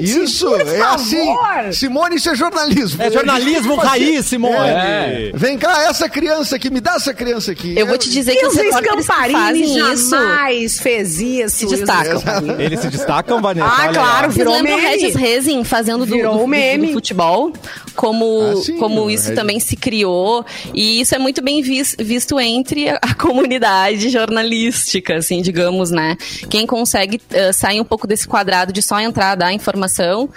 Gente, 0.00 0.24
Isso, 0.24 0.54
é 0.56 0.80
assim. 0.82 1.34
Simone, 1.72 2.16
isso 2.16 2.30
é 2.30 2.34
jornalismo. 2.34 3.02
É 3.02 3.10
jornalismo 3.10 3.74
raiz, 3.76 4.26
Simone. 4.26 4.56
É. 4.56 5.30
Vem 5.34 5.58
cá, 5.58 5.82
essa 5.82 6.08
criança 6.08 6.56
aqui, 6.56 6.70
me 6.70 6.80
dá 6.80 6.94
essa 6.94 7.12
criança 7.12 7.52
aqui. 7.52 7.74
Eu 7.76 7.86
vou 7.86 7.98
te 7.98 8.10
dizer 8.10 8.34
que 8.36 8.46
os 8.46 8.54
repórteres 8.54 9.06
que 9.06 9.32
fazem 9.32 9.64
isso... 9.64 10.10
jamais 10.10 10.80
fez 10.80 11.20
isso. 11.20 11.56
Se 11.56 11.66
destacam. 11.66 12.22
Eles 12.58 12.80
se 12.80 12.88
destacam, 12.88 13.40
Vanessa? 13.40 13.66
Ah, 13.66 13.88
claro, 13.92 14.30
virou 14.30 14.54
Vocês 14.54 14.64
meme. 14.64 14.82
Regis 14.82 15.14
Rezin 15.14 15.64
fazendo 15.64 16.06
do, 16.06 16.14
virou 16.14 16.38
do, 16.38 16.46
meme. 16.46 16.88
do 16.88 16.92
futebol? 16.94 17.52
Como, 17.94 18.52
ah, 18.52 18.56
sim, 18.56 18.76
como 18.78 19.10
isso 19.10 19.24
Regis. 19.24 19.38
também 19.38 19.60
se 19.60 19.76
criou. 19.76 20.44
E 20.74 21.00
isso 21.00 21.14
é 21.14 21.18
muito 21.18 21.42
bem 21.42 21.62
vis, 21.62 21.94
visto 21.98 22.40
entre 22.40 22.88
a, 22.88 22.98
a 23.02 23.14
comunidade 23.18 24.08
jornalística, 24.08 25.16
assim, 25.16 25.42
digamos, 25.42 25.90
né? 25.90 26.16
Quem 26.48 26.66
consegue 26.66 27.16
uh, 27.16 27.52
sair 27.52 27.80
um 27.80 27.84
pouco 27.84 28.06
desse 28.06 28.26
quadrado 28.26 28.72
de 28.72 28.82
só 28.82 29.00
entrar, 29.00 29.34
dar 29.34 29.52
informação, 29.52 30.28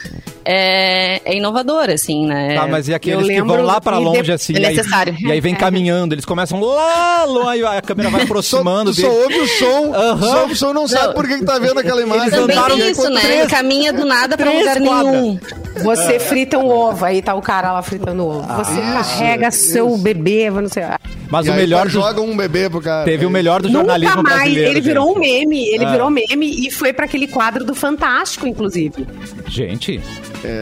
é, 0.44 1.22
é 1.26 1.38
inovador, 1.38 1.90
assim, 1.90 2.26
né? 2.26 2.56
Tá, 2.56 2.68
mas 2.68 2.88
e 2.88 2.94
aqueles 2.94 3.28
que 3.28 3.42
vão 3.42 3.64
lá 3.64 3.82
para 3.82 3.98
longe, 3.98 4.32
assim, 4.32 4.54
é 4.56 4.60
e, 4.60 4.66
aí, 4.66 4.76
necessário. 4.76 5.16
e 5.20 5.32
aí 5.32 5.42
vem 5.42 5.56
caminhando, 5.56 6.14
eles 6.14 6.26
começam 6.26 6.62
lá 6.62 7.26
longe, 7.26 7.66
a 7.66 7.82
câmera 7.82 8.10
vai 8.10 8.22
aproximando. 8.24 8.94
só, 8.94 9.02
só 9.02 9.12
ouve 9.12 9.40
o 9.40 9.48
som, 9.48 9.82
uhum. 9.96 10.20
só, 10.20 10.46
o 10.46 10.56
som 10.56 10.74
não 10.74 10.88
sabe 10.88 11.16
por 11.16 11.28
que, 11.28 11.40
que 11.40 11.46
tá 11.46 11.58
vendo 11.58 11.80
aquela 11.80 12.02
imagem. 12.02 12.28
Eles 12.28 12.40
também 12.40 12.78
tem 12.78 12.92
isso, 12.92 13.10
né? 13.10 13.22
Três, 13.22 13.40
Ele 13.42 13.50
caminha 13.50 13.92
do 13.92 14.06
nada 14.06 14.38
para 14.38 14.52
lugar 14.52 14.80
quadras. 14.82 15.14
nenhum. 15.14 15.40
Você 15.84 16.20
frita 16.20 16.58
um 16.58 16.70
ovo, 16.70 17.04
aí 17.04 17.22
tá 17.22 17.34
o 17.34 17.42
cara 17.46 17.72
lá 17.72 17.82
fritando 17.82 18.26
ovo. 18.26 18.42
Você 18.42 18.80
ah, 18.80 18.94
carrega 18.94 19.48
isso, 19.50 19.72
seu 19.72 19.90
isso. 19.90 19.98
bebê, 20.00 20.50
não 20.50 20.68
sei. 20.68 20.84
Mas 21.30 21.46
e 21.46 21.52
o 21.52 21.54
melhor. 21.54 21.86
Do... 21.86 21.92
joga 21.92 22.22
um 22.22 22.36
bebê 22.36 22.70
pro 22.70 22.82
cara. 22.82 23.06
Teve 23.06 23.26
o 23.26 23.30
melhor 23.30 23.62
do 23.62 23.70
jornalismo 23.70 24.18
Nunca 24.18 24.30
mais. 24.30 24.42
brasileiro. 24.42 24.72
Ele 24.72 24.82
virou 24.82 25.08
gente. 25.08 25.18
um 25.18 25.20
meme. 25.20 25.68
Ele 25.68 25.86
ah. 25.86 25.92
virou 25.92 26.10
meme 26.10 26.68
e 26.68 26.72
foi 26.72 26.92
para 26.92 27.06
aquele 27.06 27.28
quadro 27.28 27.64
do 27.64 27.76
Fantástico, 27.76 28.48
inclusive. 28.48 29.08
Gente. 29.48 30.02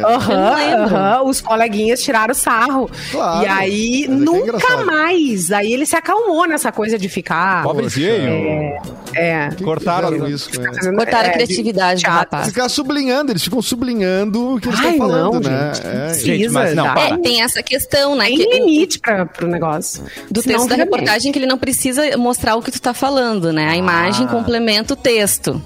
Aham, 0.05 0.59
é. 0.59 0.75
uhum, 0.75 1.21
uhum. 1.23 1.29
os 1.29 1.41
coleguinhas 1.41 2.01
tiraram 2.01 2.33
sarro. 2.33 2.89
Claro, 3.11 3.43
e 3.43 3.47
aí, 3.47 4.05
é 4.05 4.07
nunca 4.07 4.73
é 4.73 4.83
mais. 4.83 5.51
Aí 5.51 5.73
ele 5.73 5.85
se 5.85 5.95
acalmou 5.95 6.47
nessa 6.47 6.71
coisa 6.71 6.97
de 6.97 7.09
ficar. 7.09 7.63
Pobrezinho. 7.63 8.07
É, 8.07 8.79
é. 9.15 9.49
Cortaram 9.63 10.27
isso. 10.27 10.49
Né? 10.59 10.71
Cortaram 10.95 11.29
a 11.29 11.31
é, 11.31 11.33
criatividade 11.33 12.01
de, 12.01 12.05
do 12.05 12.11
rapaz. 12.11 12.47
Ficar 12.47 12.69
sublinhando, 12.69 13.31
eles 13.31 13.43
ficam 13.43 13.61
sublinhando 13.61 14.55
o 14.55 14.59
que 14.59 14.67
eles 14.67 14.79
estão 14.79 14.97
falando, 14.97 15.33
não, 15.33 15.51
né? 15.51 15.73
Gente, 15.73 15.87
é. 15.87 16.13
gente, 16.13 16.49
mas 16.49 16.75
não, 16.75 16.87
é, 16.87 17.17
tem 17.17 17.41
essa 17.41 17.61
questão, 17.61 18.15
né? 18.15 18.25
Tem 18.25 18.37
que, 18.37 18.59
limite 18.59 18.99
para 18.99 19.25
pro 19.25 19.47
negócio. 19.47 20.03
Do 20.29 20.41
texto 20.41 20.67
da 20.67 20.75
reportagem 20.75 21.31
que 21.31 21.39
ele 21.39 21.45
não 21.45 21.57
precisa 21.57 22.17
mostrar 22.17 22.55
o 22.55 22.61
que 22.61 22.71
tu 22.71 22.81
tá 22.81 22.93
falando, 22.93 23.51
né? 23.51 23.69
A 23.69 23.77
imagem 23.77 24.25
ah. 24.25 24.29
complementa 24.29 24.93
o 24.93 24.97
texto. 24.97 25.61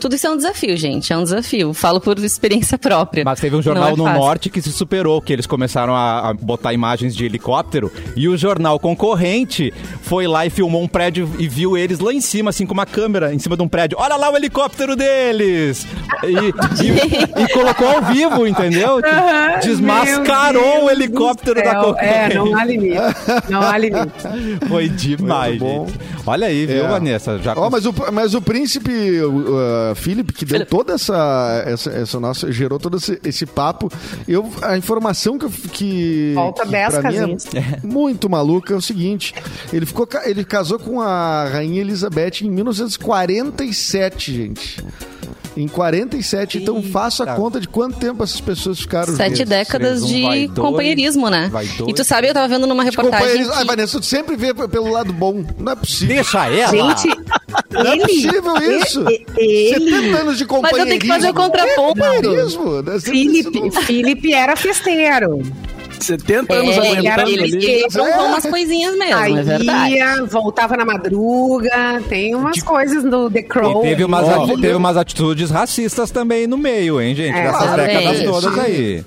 Tudo 0.00 0.14
isso 0.14 0.26
é 0.26 0.30
um 0.30 0.36
desafio, 0.36 0.76
gente. 0.76 1.12
É 1.12 1.16
um 1.16 1.22
desafio. 1.22 1.72
Falo 1.72 2.00
por 2.00 2.18
experiência 2.18 2.78
própria. 2.78 3.24
Mas 3.24 3.40
teve 3.40 3.56
um 3.58 3.62
jornal 3.62 3.96
no 3.96 4.04
Norte 4.04 4.48
que 4.48 4.62
se 4.62 4.72
superou, 4.72 5.20
que 5.20 5.32
eles 5.32 5.46
começaram 5.46 5.94
a, 5.94 6.30
a, 6.30 6.34
botar 6.34 6.72
imagens 6.72 7.14
de 7.14 7.24
helicóptero 7.24 7.92
e 8.16 8.28
o 8.28 8.36
jornal 8.36 8.78
concorrente 8.78 9.72
foi 10.02 10.26
lá 10.26 10.46
e 10.46 10.50
filmou 10.50 10.82
um 10.82 10.88
prédio 10.88 11.30
e 11.38 11.48
viu 11.48 11.76
eles 11.76 11.98
lá 11.98 12.12
em 12.12 12.20
cima, 12.20 12.50
assim, 12.50 12.66
com 12.66 12.74
uma 12.74 12.86
câmera 12.86 13.34
em 13.34 13.38
cima 13.38 13.56
de 13.56 13.62
um 13.62 13.68
prédio. 13.68 13.98
Olha 14.00 14.16
lá 14.16 14.30
o 14.30 14.36
helicóptero 14.36 14.96
deles! 14.96 15.86
E, 16.24 16.82
e, 16.84 17.42
e 17.42 17.48
colocou 17.52 17.88
ao 17.88 18.02
vivo, 18.02 18.46
entendeu? 18.46 18.96
Uhum, 18.96 19.60
Desmascarou 19.62 20.84
o 20.84 20.90
helicóptero 20.90 21.62
da 21.62 21.74
concorrente. 21.76 22.08
É, 22.08 22.34
não 22.34 22.56
há 22.56 22.64
limite. 22.64 22.96
Não 23.48 23.62
há 23.62 23.78
limite. 23.78 24.12
Foi 24.68 24.88
demais, 24.88 25.58
gente. 25.60 25.94
Olha 26.26 26.46
aí, 26.46 26.66
viu, 26.66 26.84
é. 26.84 26.88
Vanessa? 26.88 27.38
Já 27.38 27.54
oh, 27.56 27.70
mas, 27.70 27.86
o, 27.86 27.94
mas 28.12 28.34
o 28.34 28.42
príncipe 28.42 28.90
uh, 29.22 29.94
Philip, 29.94 30.32
que 30.32 30.44
deu 30.44 30.64
toda 30.66 30.94
essa, 30.94 31.64
essa, 31.66 31.90
essa 31.90 32.20
nossa, 32.20 32.52
gerou 32.52 32.78
todo 32.78 32.96
esse, 32.96 33.18
esse 33.24 33.46
papo, 33.48 33.90
eu, 34.26 34.50
a 34.62 34.76
informação 34.76 35.38
que... 35.38 35.48
que 35.68 36.32
Falta 36.34 36.64
10 36.64 36.98
casinhas. 36.98 37.46
É 37.54 37.86
muito 37.86 38.28
maluca 38.28 38.74
é 38.74 38.76
o 38.76 38.82
seguinte, 38.82 39.34
ele, 39.72 39.86
ficou, 39.86 40.08
ele 40.24 40.44
casou 40.44 40.78
com 40.78 41.00
a 41.00 41.44
rainha 41.44 41.80
Elizabeth 41.80 42.42
em 42.42 42.50
1947, 42.50 44.34
gente. 44.34 44.84
Em 45.58 45.66
47, 45.66 46.58
então 46.58 46.80
faço 46.80 47.24
a 47.24 47.34
conta 47.34 47.58
de 47.58 47.66
quanto 47.66 47.98
tempo 47.98 48.22
essas 48.22 48.40
pessoas 48.40 48.78
ficaram 48.78 49.16
Sete 49.16 49.38
juntos. 49.38 49.48
décadas 49.48 50.06
de 50.06 50.48
companheirismo, 50.54 51.28
né? 51.28 51.50
E 51.84 51.92
tu 51.92 52.04
sabe, 52.04 52.28
eu 52.28 52.34
tava 52.34 52.46
vendo 52.46 52.64
numa 52.64 52.84
reportagem. 52.84 53.42
Que... 53.42 53.50
Ah, 53.50 53.64
Vanessa, 53.64 53.98
tu 53.98 54.06
sempre 54.06 54.36
vê 54.36 54.54
pelo 54.54 54.88
lado 54.88 55.12
bom. 55.12 55.44
Não 55.58 55.72
é 55.72 55.74
possível. 55.74 56.14
Deixa 56.14 56.46
ela. 56.46 56.70
Gente, 56.70 57.08
não 57.72 57.92
é 57.92 57.96
possível 57.98 58.56
isso. 58.80 59.04
Ele... 59.36 59.90
70 59.90 60.20
anos 60.20 60.38
de 60.38 60.46
companheirismo. 60.46 60.62
Mas 60.62 60.78
eu 60.78 60.86
tenho 60.86 61.00
que 61.00 61.08
fazer 61.08 61.30
o 61.30 61.34
contraponto. 61.34 62.82
Né? 62.84 63.00
Felipe, 63.00 63.70
Felipe 63.82 64.32
era 64.32 64.54
festeiro. 64.54 65.42
70 66.04 66.54
anos 66.54 66.76
é, 66.76 66.78
aguentando 66.78 67.30
ele, 67.30 67.42
ali. 67.42 67.64
Ele 67.64 67.84
aprontou 67.84 68.26
umas 68.26 68.46
coisinhas 68.46 68.96
mesmo, 68.96 69.16
Aí 69.16 69.38
é 69.38 69.42
verdade. 69.42 69.96
Voltava 70.30 70.76
na 70.76 70.84
madruga, 70.84 72.02
tem 72.08 72.34
umas 72.34 72.56
de... 72.56 72.64
coisas 72.64 73.02
do 73.04 73.30
The 73.30 73.42
Crow. 73.42 73.84
E 73.84 73.88
teve 73.88 74.04
umas, 74.04 74.26
oh, 74.28 74.46
teve 74.58 74.74
umas 74.74 74.96
atitudes 74.96 75.50
racistas 75.50 76.10
também 76.10 76.46
no 76.46 76.58
meio, 76.58 77.00
hein, 77.00 77.14
gente? 77.14 77.36
É, 77.36 77.50
Dessas 77.50 77.76
décadas 77.76 78.22
todas 78.22 78.58
aí. 78.58 79.04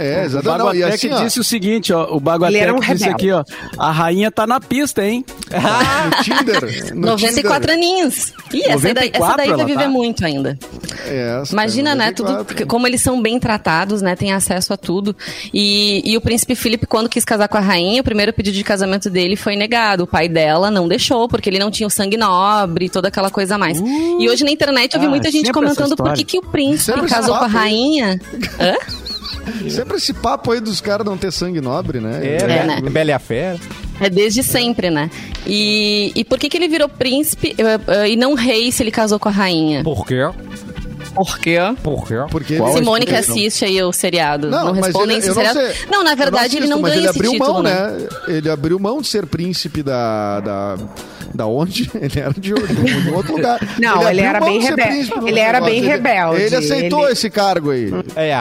É, 0.00 0.24
exatamente. 0.24 0.62
O 0.62 0.64
Baguatec 0.64 1.12
assim, 1.12 1.24
disse 1.24 1.40
o 1.40 1.44
seguinte, 1.44 1.92
ó. 1.92 2.06
O 2.10 2.18
Baguatec 2.18 2.72
um 2.72 2.80
disse 2.80 3.06
aqui, 3.06 3.30
ó. 3.30 3.44
A 3.78 3.92
rainha 3.92 4.30
tá 4.30 4.46
na 4.46 4.58
pista, 4.58 5.04
hein? 5.04 5.22
Ah, 5.52 6.06
no 6.06 6.22
Tinder. 6.24 6.94
No 6.94 7.06
94 7.08 7.60
Tinder. 7.60 7.76
aninhos. 7.76 8.32
Ih, 8.50 8.62
essa 8.62 8.88
94, 8.88 8.94
daí, 8.94 9.10
essa 9.12 9.36
daí 9.36 9.48
vai 9.52 9.66
viver 9.66 9.82
tá? 9.84 9.88
muito 9.90 10.24
ainda. 10.24 10.58
É, 11.04 11.42
Imagina, 11.52 11.94
né? 11.94 12.12
Tudo, 12.12 12.46
como 12.66 12.86
eles 12.86 13.02
são 13.02 13.20
bem 13.20 13.38
tratados, 13.38 14.00
né? 14.00 14.16
Tem 14.16 14.32
acesso 14.32 14.72
a 14.72 14.76
tudo. 14.78 15.14
E, 15.52 16.00
e 16.10 16.16
o 16.16 16.20
príncipe 16.22 16.54
Felipe, 16.54 16.86
quando 16.86 17.06
quis 17.06 17.24
casar 17.24 17.48
com 17.48 17.58
a 17.58 17.60
rainha, 17.60 18.00
o 18.00 18.04
primeiro 18.04 18.32
pedido 18.32 18.54
de 18.54 18.64
casamento 18.64 19.10
dele 19.10 19.36
foi 19.36 19.54
negado. 19.54 20.04
O 20.04 20.06
pai 20.06 20.30
dela 20.30 20.70
não 20.70 20.88
deixou, 20.88 21.28
porque 21.28 21.50
ele 21.50 21.58
não 21.58 21.70
tinha 21.70 21.86
o 21.86 21.90
sangue 21.90 22.16
nobre, 22.16 22.88
toda 22.88 23.08
aquela 23.08 23.30
coisa 23.30 23.56
a 23.56 23.58
mais. 23.58 23.78
Uh, 23.78 24.16
e 24.18 24.30
hoje 24.30 24.44
na 24.44 24.50
internet 24.50 24.94
eu 24.94 25.00
vi 25.00 25.06
ah, 25.06 25.10
muita 25.10 25.30
gente 25.30 25.52
comentando 25.52 25.94
por 25.94 26.14
que, 26.14 26.24
que 26.24 26.38
o 26.38 26.42
príncipe 26.42 26.94
sempre 26.94 27.06
casou 27.06 27.36
com 27.36 27.44
a 27.44 27.48
rainha. 27.48 28.18
Hã? 28.58 28.99
Sempre 29.68 29.96
esse 29.96 30.12
papo 30.12 30.52
aí 30.52 30.60
dos 30.60 30.80
caras 30.80 31.04
não 31.06 31.16
ter 31.16 31.32
sangue 31.32 31.60
nobre, 31.60 32.00
né? 32.00 32.20
É, 32.22 32.36
é 32.42 32.66
né? 32.66 32.80
Bela 32.90 33.10
e 33.10 33.12
a 33.12 33.18
Fera. 33.18 33.58
É 34.00 34.08
desde 34.08 34.42
sempre, 34.42 34.90
né? 34.90 35.10
E, 35.46 36.12
e 36.14 36.24
por 36.24 36.38
que, 36.38 36.48
que 36.48 36.56
ele 36.56 36.68
virou 36.68 36.88
príncipe 36.88 37.54
uh, 37.58 38.02
uh, 38.02 38.06
e 38.06 38.16
não 38.16 38.34
rei 38.34 38.72
se 38.72 38.82
ele 38.82 38.90
casou 38.90 39.18
com 39.18 39.28
a 39.28 39.32
rainha? 39.32 39.82
Por 39.84 40.06
quê? 40.06 40.26
Por 41.14 41.38
quê? 41.38 41.58
Por 41.82 42.06
quê? 42.06 42.24
Porque 42.30 42.58
Simone 42.72 43.04
que 43.04 43.14
assiste 43.14 43.64
aí 43.64 43.82
o 43.82 43.92
seriado. 43.92 44.48
Não, 44.48 44.66
não 44.66 44.72
respondem 44.72 45.18
esse 45.18 45.32
seriado. 45.32 45.58
Não, 45.58 45.66
sei, 45.66 45.86
não, 45.90 46.04
na 46.04 46.14
verdade 46.14 46.32
não 46.32 46.40
assisto, 46.40 46.56
ele 46.58 46.66
não 46.68 46.82
ganha 46.82 46.96
ele 46.96 47.08
abriu 47.08 47.30
título, 47.32 47.52
mão, 47.52 47.62
né? 47.62 47.88
né? 47.90 48.08
Ele 48.28 48.50
abriu 48.50 48.78
mão 48.78 49.00
de 49.00 49.08
ser 49.08 49.26
príncipe 49.26 49.82
da, 49.82 50.40
da 50.40 50.78
da 51.34 51.46
onde? 51.46 51.90
Ele 52.00 52.20
era 52.20 52.32
de, 52.32 52.52
de 52.52 53.10
um 53.10 53.14
outro 53.14 53.36
lugar. 53.36 53.60
Não, 53.78 54.00
ele, 54.02 54.20
ele 54.20 54.20
era 54.20 54.40
bem 54.40 54.60
rebelde. 54.60 55.12
Ele 55.26 55.40
era 55.40 55.60
bem 55.60 55.82
rebelde. 55.82 56.42
Ele 56.42 56.56
aceitou 56.56 57.04
ele... 57.04 57.12
esse 57.12 57.30
cargo 57.30 57.70
aí. 57.70 57.90
É, 58.16 58.34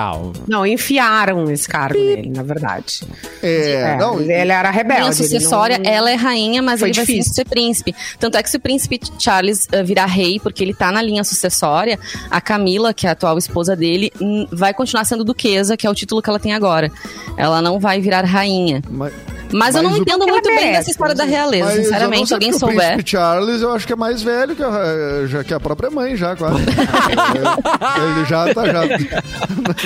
não, 0.47 0.65
enfiaram 0.65 1.49
esse 1.51 1.67
cargo 1.67 1.97
nele, 1.97 2.29
na 2.29 2.43
verdade. 2.43 3.01
É, 3.41 3.71
é 3.73 3.97
não, 3.97 4.19
ele 4.19 4.51
era 4.51 4.69
rebelde. 4.69 5.09
A 5.09 5.13
sucessória, 5.13 5.77
não... 5.77 5.89
ela 5.89 6.09
é 6.09 6.15
rainha, 6.15 6.61
mas 6.61 6.79
Foi 6.79 6.89
ele 6.89 6.99
difícil. 6.99 7.23
vai 7.25 7.33
ser 7.33 7.45
príncipe. 7.45 7.95
Tanto 8.19 8.37
é 8.37 8.43
que 8.43 8.49
se 8.49 8.57
o 8.57 8.59
príncipe 8.59 8.99
Charles 9.17 9.67
uh, 9.73 9.83
virar 9.83 10.05
rei, 10.05 10.39
porque 10.39 10.63
ele 10.63 10.73
tá 10.73 10.91
na 10.91 11.01
linha 11.01 11.23
sucessória, 11.23 11.99
a 12.29 12.41
Camila, 12.41 12.93
que 12.93 13.05
é 13.05 13.09
a 13.09 13.13
atual 13.13 13.37
esposa 13.37 13.75
dele, 13.75 14.11
vai 14.51 14.73
continuar 14.73 15.05
sendo 15.05 15.23
duquesa, 15.23 15.77
que 15.77 15.85
é 15.85 15.89
o 15.89 15.95
título 15.95 16.21
que 16.21 16.29
ela 16.29 16.39
tem 16.39 16.53
agora. 16.53 16.91
Ela 17.37 17.61
não 17.61 17.79
vai 17.79 18.01
virar 18.01 18.25
rainha. 18.25 18.81
Mas... 18.89 19.13
Mas, 19.51 19.75
eu 19.75 19.83
não 19.83 19.95
entendo 19.97 20.27
muito 20.27 20.47
bem 20.47 20.71
dessa 20.71 20.89
história 20.89 21.15
da 21.15 21.23
realeza, 21.23 21.71
sinceramente. 21.71 22.33
Alguém 22.33 22.53
souber. 22.53 22.75
O 22.75 22.79
príncipe 22.79 23.11
Charles, 23.11 23.61
eu 23.61 23.71
acho 23.71 23.87
que 23.87 23.93
é 23.93 23.95
mais 23.95 24.21
velho 24.21 24.55
que 24.55 24.63
a, 24.63 25.25
já, 25.27 25.43
que 25.43 25.53
a 25.53 25.59
própria 25.59 25.89
mãe, 25.89 26.15
já, 26.15 26.35
quase. 26.35 26.61
ele 26.61 28.25
já 28.27 28.53
tá. 28.53 28.65
Já, 28.65 28.83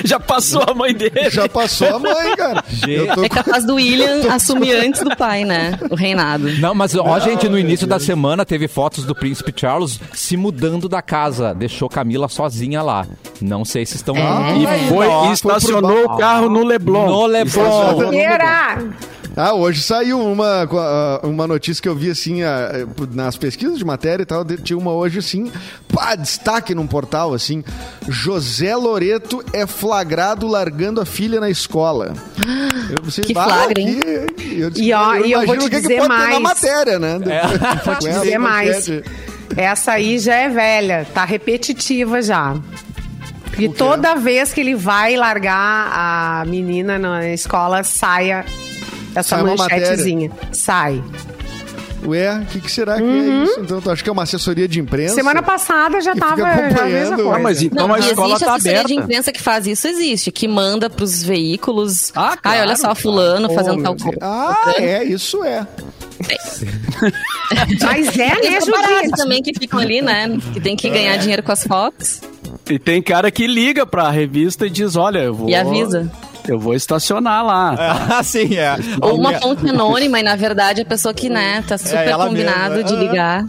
já 0.04 0.20
passou 0.20 0.62
a 0.66 0.74
mãe 0.74 0.94
dele. 0.94 1.30
Já 1.30 1.48
passou 1.48 1.88
a 1.88 1.98
mãe, 1.98 2.36
cara. 2.36 2.64
Tô... 3.14 3.24
É 3.24 3.28
capaz 3.28 3.64
do 3.64 3.74
William 3.76 4.28
assumir 4.32 4.74
antes 4.74 5.02
do 5.02 5.16
pai, 5.16 5.44
né? 5.44 5.78
O 5.90 5.94
reinado. 5.94 6.50
Não, 6.58 6.74
mas 6.74 6.94
ó, 6.94 7.18
gente, 7.18 7.48
no 7.48 7.58
início 7.58 7.86
da 7.86 7.98
semana 7.98 8.44
teve 8.44 8.68
fotos 8.68 9.04
do 9.04 9.14
príncipe 9.14 9.52
Charles 9.54 10.00
se 10.12 10.36
mudando 10.36 10.88
da 10.88 11.02
casa. 11.02 11.54
Deixou 11.54 11.88
Camila 11.88 12.28
sozinha 12.28 12.82
lá. 12.82 13.06
Não 13.40 13.64
sei 13.64 13.86
se 13.86 13.96
estão. 13.96 14.16
É. 14.16 14.56
E 14.58 14.88
foi, 14.88 15.06
e 15.28 15.32
estacionou 15.32 16.04
o 16.04 16.16
carro 16.16 16.48
no 16.48 16.64
Leblon. 16.64 17.06
No 17.06 17.26
Leblon. 17.26 18.12
Ah, 19.36 19.52
hoje 19.52 19.82
saiu 19.82 20.20
uma, 20.20 20.62
ah, 20.62 21.20
uma 21.24 21.46
notícia 21.46 21.82
que 21.82 21.88
eu 21.88 21.94
vi 21.94 22.10
assim 22.10 22.40
nas 23.12 23.36
pesquisas 23.36 23.78
de 23.78 23.84
matéria 23.84 24.22
e 24.22 24.26
tal. 24.26 24.44
Tinha 24.44 24.78
uma 24.78 24.92
hoje 24.92 25.18
assim, 25.18 25.50
pá, 25.92 26.14
destaque 26.14 26.74
num 26.74 26.86
portal 26.86 27.34
assim: 27.34 27.64
José 28.08 28.76
Loreto 28.76 29.44
é 29.52 29.66
flagrado 29.66 30.46
largando 30.46 31.00
a 31.00 31.04
filha 31.04 31.40
na 31.40 31.50
escola. 31.50 32.14
Eu, 32.90 33.24
que 33.24 33.34
flagra, 33.34 33.80
hein? 33.80 34.00
eu, 34.56 34.70
e, 34.76 34.92
ó, 34.92 35.16
eu, 35.16 35.40
eu 35.40 35.46
vou 35.46 35.56
te 35.58 35.68
dizer 35.68 36.00
que 36.00 36.08
mais. 36.08 36.34
na 36.34 36.40
matéria, 36.40 36.98
né? 36.98 37.18
É. 37.26 37.84
Vou 37.84 37.94
te 37.96 38.08
dizer 38.08 38.38
mais. 38.38 38.88
Essa 39.56 39.92
aí 39.92 40.18
já 40.18 40.34
é 40.34 40.48
velha, 40.48 41.06
tá 41.12 41.24
repetitiva 41.24 42.22
já. 42.22 42.56
Porque 43.44 43.68
toda 43.68 44.16
vez 44.16 44.52
que 44.52 44.60
ele 44.60 44.74
vai 44.74 45.14
largar 45.16 45.88
a 45.92 46.44
menina 46.44 46.98
na 46.98 47.30
escola, 47.30 47.84
saia 47.84 48.44
essa 49.14 49.36
Sai 49.36 49.42
manchetezinha. 49.42 50.30
Sai. 50.52 51.02
Ué, 52.06 52.38
o 52.38 52.44
que, 52.44 52.60
que, 52.60 52.70
será 52.70 52.96
que 52.96 53.02
é 53.02 53.04
uhum. 53.04 53.42
é 53.42 53.44
isso? 53.44 53.60
Então, 53.60 53.80
tu 53.80 53.90
acha 53.90 54.02
que 54.02 54.08
é 54.10 54.12
uma 54.12 54.24
assessoria 54.24 54.68
de 54.68 54.78
imprensa? 54.78 55.14
Semana 55.14 55.42
passada 55.42 56.00
já 56.02 56.12
estava 56.12 56.46
acompanhando. 56.46 57.30
Ah, 57.30 57.38
mas 57.38 57.62
então 57.62 57.88
não, 57.88 57.94
a 57.94 57.98
escola 57.98 58.28
existe 58.28 58.44
tá 58.44 58.54
assessoria 58.54 58.84
de 58.84 58.94
imprensa 58.94 59.32
que 59.32 59.40
faz 59.40 59.66
isso, 59.66 59.88
existe, 59.88 60.30
que 60.30 60.46
manda 60.46 60.90
para 60.90 61.02
os 61.02 61.22
veículos. 61.22 62.12
Ah, 62.14 62.36
claro, 62.36 62.58
Ai, 62.58 62.60
olha 62.60 62.76
só, 62.76 62.94
fulano 62.94 63.48
oh, 63.50 63.54
fazendo 63.54 63.82
tal 63.82 63.96
coisa. 63.96 64.18
Ah, 64.20 64.74
é, 64.76 65.02
isso 65.04 65.42
é. 65.42 65.66
Mas 67.82 68.18
é, 68.18 68.50
né, 68.50 68.60
Judite? 68.60 69.16
também 69.16 69.42
que 69.42 69.52
ficam 69.58 69.80
ali, 69.80 70.02
né? 70.02 70.38
Que 70.52 70.60
tem 70.60 70.76
que 70.76 70.88
ganhar 70.90 71.14
é. 71.14 71.18
dinheiro 71.18 71.42
com 71.42 71.52
as 71.52 71.64
fotos. 71.64 72.20
E 72.68 72.78
tem 72.78 73.02
cara 73.02 73.30
que 73.30 73.46
liga 73.46 73.86
pra 73.86 74.10
revista 74.10 74.66
e 74.66 74.70
diz, 74.70 74.96
olha, 74.96 75.20
eu 75.20 75.34
vou... 75.34 75.48
E 75.48 75.54
avisa. 75.54 76.10
Eu 76.46 76.58
vou 76.58 76.74
estacionar 76.74 77.44
lá. 77.44 77.74
Ah, 78.18 78.22
sim, 78.24 78.56
é. 78.56 78.76
Ou 79.00 79.18
uma 79.18 79.34
fonte 79.40 79.68
anônima, 79.68 80.20
e 80.20 80.22
na 80.22 80.36
verdade 80.36 80.82
a 80.82 80.84
pessoa 80.84 81.14
que, 81.14 81.28
né, 81.28 81.64
tá 81.66 81.76
é, 81.76 81.78
super 81.78 82.08
é 82.08 82.12
combinado 82.12 82.76
mesma. 82.76 82.88
de 82.88 82.96
ligar. 82.96 83.46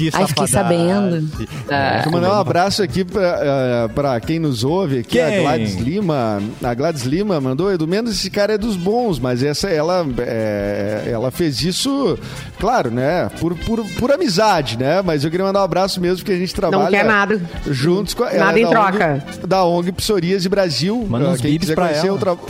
Que 0.00 0.10
Ai, 0.14 0.26
fiquei 0.26 0.46
sabendo. 0.46 1.28
É. 1.68 2.00
Vou 2.04 2.12
mandar 2.14 2.30
um 2.30 2.40
abraço 2.40 2.82
aqui 2.82 3.04
pra, 3.04 3.38
uh, 3.84 3.88
pra 3.90 4.18
quem 4.18 4.38
nos 4.38 4.64
ouve, 4.64 5.00
aqui 5.00 5.18
quem? 5.18 5.22
a 5.22 5.40
Gladys 5.42 5.74
Lima. 5.74 6.42
A 6.64 6.72
Gladys 6.72 7.02
Lima 7.02 7.38
mandou, 7.38 7.70
Edu 7.70 7.86
Mendes, 7.86 8.14
esse 8.14 8.30
cara 8.30 8.54
é 8.54 8.58
dos 8.58 8.76
bons, 8.76 9.18
mas 9.18 9.42
essa, 9.42 9.68
ela, 9.68 10.06
é, 10.20 11.06
ela 11.12 11.30
fez 11.30 11.62
isso, 11.62 12.18
claro, 12.58 12.90
né, 12.90 13.28
por, 13.38 13.54
por, 13.58 13.84
por 13.98 14.10
amizade, 14.10 14.78
né, 14.78 15.02
mas 15.02 15.22
eu 15.22 15.30
queria 15.30 15.44
mandar 15.44 15.60
um 15.60 15.64
abraço 15.64 16.00
mesmo, 16.00 16.16
porque 16.18 16.32
a 16.32 16.38
gente 16.38 16.54
trabalha... 16.54 16.84
Não 16.84 16.90
quer 16.90 17.04
nada. 17.04 17.38
Juntos 17.66 18.14
com... 18.14 18.24
Nada 18.24 18.58
é, 18.58 18.62
em 18.62 18.70
troca. 18.70 19.22
ONG, 19.26 19.46
da 19.46 19.64
ONG 19.66 19.92
Psoríase 19.92 20.48
Brasil. 20.48 21.06
Manda 21.06 21.28
uns 21.28 21.42
quem 21.42 21.58
quiser 21.58 21.74
conhecer 21.74 22.06
ela. 22.06 22.16
o 22.16 22.18
trabalho 22.18 22.48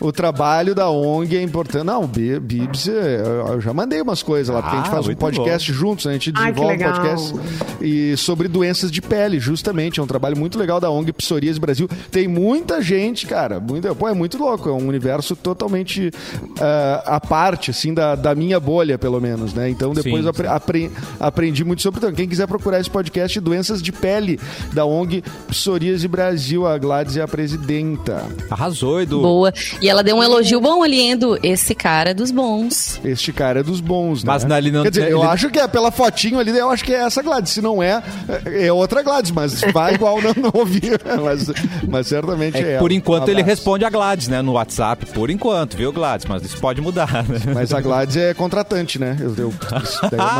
o 0.00 0.12
trabalho 0.12 0.74
da 0.74 0.90
ONG 0.90 1.36
é 1.36 1.42
importante. 1.42 1.84
Não, 1.84 2.06
Bibs, 2.06 2.88
é, 2.88 3.22
eu 3.48 3.60
já 3.60 3.72
mandei 3.72 4.00
umas 4.00 4.22
coisas 4.22 4.54
lá, 4.54 4.62
porque 4.62 4.76
ah, 4.76 4.80
a 4.80 4.82
gente 4.82 4.92
ah, 4.92 4.94
faz 4.94 5.08
um 5.08 5.14
podcast 5.14 5.72
bom. 5.72 5.78
juntos, 5.78 6.04
né? 6.04 6.12
a 6.12 6.14
gente 6.14 6.32
desenvolve 6.32 6.74
um 6.74 6.78
podcast 6.78 7.34
e 7.80 8.16
sobre 8.16 8.48
doenças 8.48 8.90
de 8.90 9.02
pele, 9.02 9.40
justamente. 9.40 10.00
É 10.00 10.02
um 10.02 10.06
trabalho 10.06 10.36
muito 10.36 10.58
legal 10.58 10.80
da 10.80 10.90
ONG 10.90 11.12
Psoríase 11.12 11.58
Brasil. 11.58 11.88
Tem 12.10 12.28
muita 12.28 12.80
gente, 12.80 13.26
cara, 13.26 13.58
muita, 13.58 13.94
pô, 13.94 14.08
é 14.08 14.14
muito 14.14 14.38
louco, 14.38 14.68
é 14.68 14.72
um 14.72 14.86
universo 14.86 15.34
totalmente 15.34 16.08
uh, 16.08 17.02
à 17.04 17.20
parte, 17.20 17.70
assim, 17.70 17.92
da, 17.92 18.14
da 18.14 18.34
minha 18.34 18.60
bolha, 18.60 18.98
pelo 18.98 19.20
menos, 19.20 19.52
né? 19.54 19.68
Então 19.68 19.92
depois 19.92 20.24
sim, 20.24 20.32
sim. 20.32 20.46
Apre 20.46 20.90
aprendi 21.18 21.64
muito 21.64 21.82
sobre. 21.82 21.98
Então, 21.98 22.12
quem 22.12 22.28
quiser 22.28 22.46
procurar 22.46 22.80
esse 22.80 22.90
podcast, 22.90 23.40
doenças 23.40 23.82
de 23.82 23.90
pele 23.90 24.38
da 24.72 24.84
ONG 24.84 25.22
Psoríase 25.48 26.06
Brasil, 26.06 26.66
a 26.66 26.78
Gladys 26.78 27.16
é 27.16 27.22
a 27.22 27.28
presidenta. 27.28 28.24
Arrasou, 28.50 29.00
Edu. 29.00 29.20
Boa. 29.20 29.52
E 29.80 29.87
E 29.88 29.90
ela 29.90 30.02
deu 30.02 30.16
um 30.16 30.22
elogio 30.22 30.60
bom 30.60 30.82
ali, 30.82 31.12
Edu. 31.12 31.38
Esse 31.42 31.74
cara 31.74 32.10
é 32.10 32.14
dos 32.14 32.30
bons. 32.30 33.00
Este 33.02 33.32
cara 33.32 33.60
é 33.60 33.62
dos 33.62 33.80
bons, 33.80 34.22
né? 34.22 34.30
Mas 34.30 34.44
não, 34.44 34.58
ele 34.58 34.70
não... 34.70 34.82
Quer 34.82 34.90
dizer, 34.90 35.04
ele... 35.04 35.14
eu 35.14 35.22
acho 35.22 35.48
que 35.48 35.58
é 35.58 35.66
pela 35.66 35.90
fotinho 35.90 36.38
ali, 36.38 36.50
eu 36.50 36.68
acho 36.68 36.84
que 36.84 36.92
é 36.92 37.06
essa 37.06 37.22
Gladys. 37.22 37.52
Se 37.52 37.62
não 37.62 37.82
é, 37.82 38.02
é 38.44 38.70
outra 38.70 39.02
Gladys, 39.02 39.30
mas 39.30 39.62
vai 39.72 39.94
igual 39.94 40.20
não, 40.20 40.34
não 40.34 40.50
ouvir. 40.52 41.00
Mas, 41.24 41.46
mas 41.88 42.06
certamente 42.06 42.58
é, 42.58 42.74
é 42.74 42.78
Por 42.78 42.92
enquanto 42.92 43.28
um 43.28 43.30
ele 43.30 43.40
responde 43.40 43.86
a 43.86 43.88
Gladys, 43.88 44.28
né, 44.28 44.42
no 44.42 44.52
WhatsApp. 44.52 45.06
Por 45.06 45.30
enquanto, 45.30 45.74
viu, 45.74 45.90
Gladys? 45.90 46.26
Mas 46.28 46.42
isso 46.42 46.58
pode 46.58 46.82
mudar, 46.82 47.24
né? 47.26 47.40
Mas 47.54 47.72
a 47.72 47.80
Gladys 47.80 48.18
é 48.18 48.34
contratante, 48.34 48.98
né? 48.98 49.16
Eu, 49.18 49.34
eu, 49.38 49.54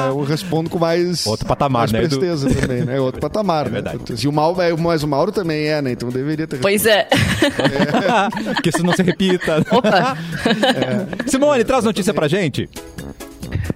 eu 0.08 0.22
respondo 0.24 0.68
com 0.68 0.78
mais... 0.78 1.26
Outro 1.26 1.46
patamar, 1.46 1.90
mais 1.90 1.92
né, 1.92 2.00
presteza 2.00 2.50
Edu? 2.50 2.60
também, 2.60 2.84
né? 2.84 3.00
Outro 3.00 3.18
patamar, 3.18 3.66
é 3.66 3.70
verdade. 3.70 3.96
Né? 4.10 4.18
E 4.22 4.28
o 4.28 4.32
Mauro, 4.32 4.60
é, 4.60 4.76
mas 4.76 5.02
o 5.02 5.08
Mauro 5.08 5.32
também 5.32 5.68
é, 5.68 5.80
né? 5.80 5.92
Então 5.92 6.10
deveria 6.10 6.46
ter... 6.46 6.58
Pois 6.58 6.84
é. 6.84 7.08
é. 7.08 8.60
que 8.60 8.68
isso 8.68 8.84
não 8.84 8.92
se 8.92 9.02
repita. 9.02 9.37
Opa! 9.70 10.16
É. 11.24 11.28
Simone, 11.30 11.64
traz 11.64 11.84
notícia 11.84 12.12
pra 12.14 12.28
gente. 12.28 12.68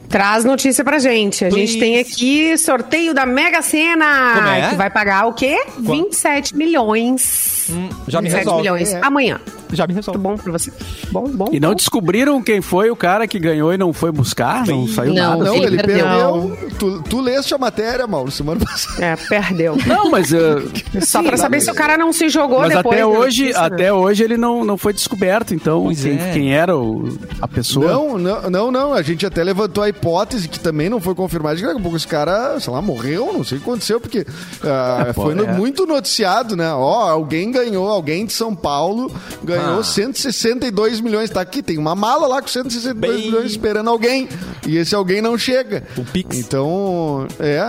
Traz 0.08 0.44
notícia 0.44 0.84
pra 0.84 0.98
gente. 0.98 1.44
A 1.44 1.48
Please. 1.48 1.72
gente 1.72 1.80
tem 1.80 1.98
aqui 1.98 2.58
sorteio 2.58 3.14
da 3.14 3.24
Mega 3.24 3.62
Sena. 3.62 4.58
É? 4.58 4.68
Que 4.70 4.76
vai 4.76 4.90
pagar 4.90 5.26
o 5.26 5.32
quê? 5.32 5.56
Quanto? 5.86 6.04
27 6.10 6.54
milhões. 6.54 7.66
Hum, 7.70 7.88
já 8.06 8.20
me 8.20 8.28
resolve. 8.28 8.60
milhões. 8.60 8.92
É. 8.92 9.00
Amanhã. 9.02 9.40
Já 9.72 9.86
me 9.86 9.94
resolve. 9.94 10.18
Muito 10.18 10.38
bom 10.38 10.42
pra 10.42 10.52
você. 10.52 10.72
Bom, 11.10 11.28
bom. 11.28 11.48
E 11.52 11.60
não 11.60 11.70
bom. 11.70 11.74
descobriram 11.74 12.42
quem 12.42 12.60
foi 12.60 12.90
o 12.90 12.96
cara 12.96 13.26
que 13.26 13.38
ganhou 13.38 13.72
e 13.72 13.78
não 13.78 13.92
foi 13.92 14.12
buscar? 14.12 14.66
Não 14.66 14.86
saiu 14.86 15.14
não, 15.14 15.30
nada. 15.30 15.44
Não, 15.44 15.56
ele, 15.56 15.66
ele 15.66 15.82
perdeu. 15.82 16.58
Tu, 16.78 17.02
tu 17.02 17.20
leste 17.20 17.54
a 17.54 17.58
matéria, 17.58 18.06
Mauro, 18.06 18.30
semana 18.30 18.60
passada. 18.64 19.04
É, 19.04 19.16
perdeu. 19.16 19.76
Não, 19.86 20.10
mas... 20.10 20.32
Uh... 20.32 20.70
Só 21.00 21.20
Sim, 21.20 21.26
pra 21.26 21.36
saber 21.36 21.60
se 21.60 21.70
o 21.70 21.74
cara 21.74 21.96
não 21.96 22.12
se 22.12 22.28
jogou 22.28 22.60
mas 22.60 22.74
depois. 22.74 22.94
até 22.94 23.06
hoje, 23.06 23.42
notícia, 23.44 23.62
até 23.62 23.84
né? 23.84 23.92
hoje 23.92 24.24
ele 24.24 24.36
não, 24.36 24.64
não 24.64 24.76
foi 24.76 24.92
descoberto, 24.92 25.54
então 25.54 25.92
quem, 25.94 26.18
é. 26.18 26.32
quem, 26.32 26.54
era 26.54 26.76
o, 26.76 27.18
a 27.40 27.48
pessoa. 27.48 27.92
Não, 27.92 28.18
não, 28.18 28.50
não, 28.50 28.70
não. 28.70 28.94
A 28.94 29.02
gente 29.02 29.24
até 29.24 29.42
levantou 29.42 29.82
a 29.82 29.88
hipótese 29.88 30.48
que 30.48 30.60
também 30.60 30.88
não 30.88 31.00
foi 31.00 31.14
confirmado, 31.14 31.56
que 31.56 31.62
daqui 31.62 31.78
a 31.78 31.82
pouco 31.82 31.96
esse 31.96 32.06
cara, 32.06 32.58
sei 32.60 32.72
lá, 32.72 32.82
morreu, 32.82 33.32
não 33.32 33.44
sei 33.44 33.58
o 33.58 33.60
que 33.60 33.68
aconteceu, 33.68 34.00
porque 34.00 34.20
uh, 34.20 35.08
é, 35.08 35.12
foi 35.12 35.32
é. 35.32 35.52
muito 35.52 35.86
noticiado, 35.86 36.56
né? 36.56 36.72
Ó, 36.72 37.08
alguém 37.08 37.50
ganhou, 37.50 37.88
alguém 37.88 38.26
de 38.26 38.32
São 38.32 38.54
Paulo 38.54 39.12
ganhou 39.42 39.61
ah. 39.62 39.82
160 39.82 40.52
162 40.62 41.00
milhões. 41.00 41.30
Tá 41.30 41.40
aqui, 41.40 41.62
tem 41.62 41.78
uma 41.78 41.94
mala 41.94 42.26
lá 42.26 42.42
com 42.42 42.48
162 42.48 42.94
Bem... 42.94 43.26
milhões 43.26 43.50
esperando 43.50 43.90
alguém. 43.90 44.28
E 44.66 44.76
esse 44.76 44.94
alguém 44.94 45.20
não 45.20 45.36
chega. 45.36 45.82
O 45.96 46.04
Pix. 46.04 46.38
Então, 46.38 47.26
é. 47.38 47.60